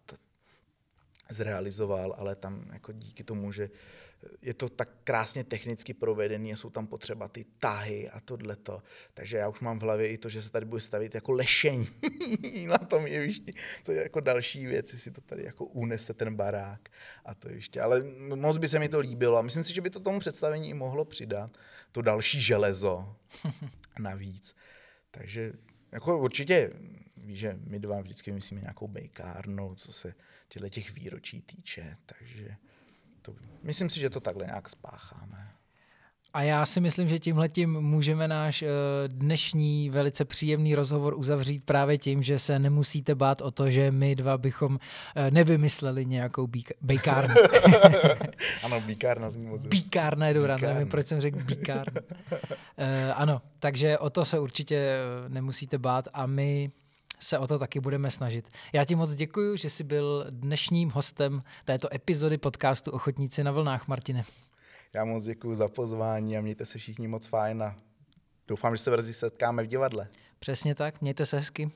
zrealizoval, 1.34 2.16
ale 2.18 2.36
tam 2.36 2.70
jako 2.74 2.92
díky 2.92 3.24
tomu, 3.24 3.52
že 3.52 3.70
je 4.42 4.54
to 4.54 4.70
tak 4.70 4.90
krásně 5.04 5.44
technicky 5.44 5.94
provedený 5.94 6.54
a 6.54 6.56
jsou 6.56 6.70
tam 6.70 6.88
potřeba 6.88 7.28
ty 7.28 7.46
tahy 7.60 8.10
a 8.10 8.20
tohleto. 8.20 8.84
Takže 9.14 9.38
já 9.38 9.50
už 9.50 9.60
mám 9.60 9.80
v 9.80 9.82
hlavě 9.82 10.08
i 10.08 10.18
to, 10.18 10.30
že 10.30 10.42
se 10.42 10.52
tady 10.52 10.66
bude 10.66 10.82
stavit 10.82 11.16
jako 11.16 11.32
lešení 11.32 11.88
na 12.68 12.78
tom 12.78 13.08
jevišti. 13.08 13.54
To 13.84 13.92
je 13.92 14.04
jako 14.04 14.20
další 14.20 14.66
věc, 14.66 14.94
jestli 14.94 15.12
to 15.12 15.22
tady 15.22 15.44
jako 15.44 15.66
unese 15.66 16.14
ten 16.14 16.36
barák 16.36 16.90
a 17.26 17.36
to 17.36 17.50
ještě. 17.50 17.82
Ale 17.82 18.04
moc 18.36 18.58
by 18.58 18.68
se 18.68 18.80
mi 18.80 18.90
to 18.90 19.00
líbilo 19.00 19.38
a 19.38 19.42
myslím 19.42 19.64
si, 19.64 19.74
že 19.74 19.82
by 19.82 19.90
to 19.90 20.00
tomu 20.00 20.20
představení 20.20 20.70
i 20.70 20.74
mohlo 20.74 21.06
přidat. 21.06 21.52
To 21.92 22.02
další 22.02 22.42
železo 22.42 23.16
navíc. 24.00 24.56
Takže 25.12 25.54
jako 25.92 26.20
určitě 26.20 26.72
víš, 27.24 27.40
že 27.40 27.60
my 27.68 27.80
dva 27.80 28.02
vždycky 28.02 28.32
myslíme 28.32 28.62
nějakou 28.62 28.88
bejkárnu, 28.88 29.76
co 29.76 29.94
se 29.94 30.14
těchto 30.48 30.70
těch 30.70 30.94
výročí 30.94 31.42
týče, 31.42 31.98
takže 32.06 32.56
to, 33.22 33.36
myslím 33.64 33.90
si, 33.90 34.00
že 34.00 34.10
to 34.10 34.20
takhle 34.20 34.46
nějak 34.46 34.70
spácháme. 34.70 35.54
A 36.36 36.42
já 36.42 36.66
si 36.66 36.82
myslím, 36.82 37.10
že 37.10 37.20
tímhle 37.20 37.50
tím 37.50 37.82
můžeme 37.82 38.28
náš 38.28 38.62
uh, 38.62 38.68
dnešní 39.08 39.90
velice 39.90 40.26
příjemný 40.26 40.76
rozhovor 40.76 41.14
uzavřít 41.18 41.64
právě 41.64 41.98
tím, 41.98 42.24
že 42.24 42.40
se 42.40 42.60
nemusíte 42.60 43.16
bát 43.16 43.42
o 43.42 43.52
to, 43.52 43.70
že 43.70 43.92
my 43.92 44.16
dva 44.16 44.38
bychom 44.38 44.72
uh, 44.72 44.80
nevymysleli 45.30 46.06
nějakou 46.06 46.48
bejkárnu. 46.82 47.36
ano, 48.64 48.82
bíkárna 48.82 49.30
zní 49.30 49.46
moc. 49.46 49.68
Bíkárna 49.68 50.28
je 50.28 50.34
dobrá, 50.34 50.58
nevím, 50.58 50.90
proč 50.90 51.08
jsem 51.08 51.22
řekl 51.22 51.44
bíkárna. 51.44 52.02
uh, 52.32 52.38
ano, 53.14 53.42
takže 53.60 53.98
o 53.98 54.10
to 54.10 54.26
se 54.26 54.40
určitě 54.40 54.98
nemusíte 55.28 55.78
bát 55.78 56.08
a 56.14 56.26
my 56.26 56.72
se 57.24 57.40
o 57.40 57.48
to 57.48 57.60
taky 57.60 57.80
budeme 57.80 58.12
snažit. 58.12 58.50
Já 58.74 58.86
ti 58.86 58.96
moc 58.96 59.16
děkuji, 59.16 59.58
že 59.58 59.70
jsi 59.70 59.84
byl 59.84 60.26
dnešním 60.30 60.90
hostem 60.90 61.44
této 61.66 61.94
epizody 61.96 62.38
podcastu 62.38 62.92
Ochotníci 62.92 63.44
na 63.44 63.52
vlnách, 63.52 63.88
Martine. 63.88 64.24
Já 64.96 65.06
moc 65.06 65.24
děkuji 65.24 65.56
za 65.56 65.68
pozvání 65.68 66.38
a 66.38 66.42
mějte 66.42 66.66
se 66.66 66.78
všichni 66.78 67.08
moc 67.08 67.28
fajn 67.28 67.64
a 67.64 67.76
doufám, 68.48 68.76
že 68.76 68.84
se 68.84 68.92
brzy 68.92 69.14
setkáme 69.14 69.64
v 69.64 69.68
divadle. 69.68 70.08
Přesně 70.40 70.76
tak, 70.76 71.02
mějte 71.02 71.26
se 71.26 71.38
hezky. 71.38 71.72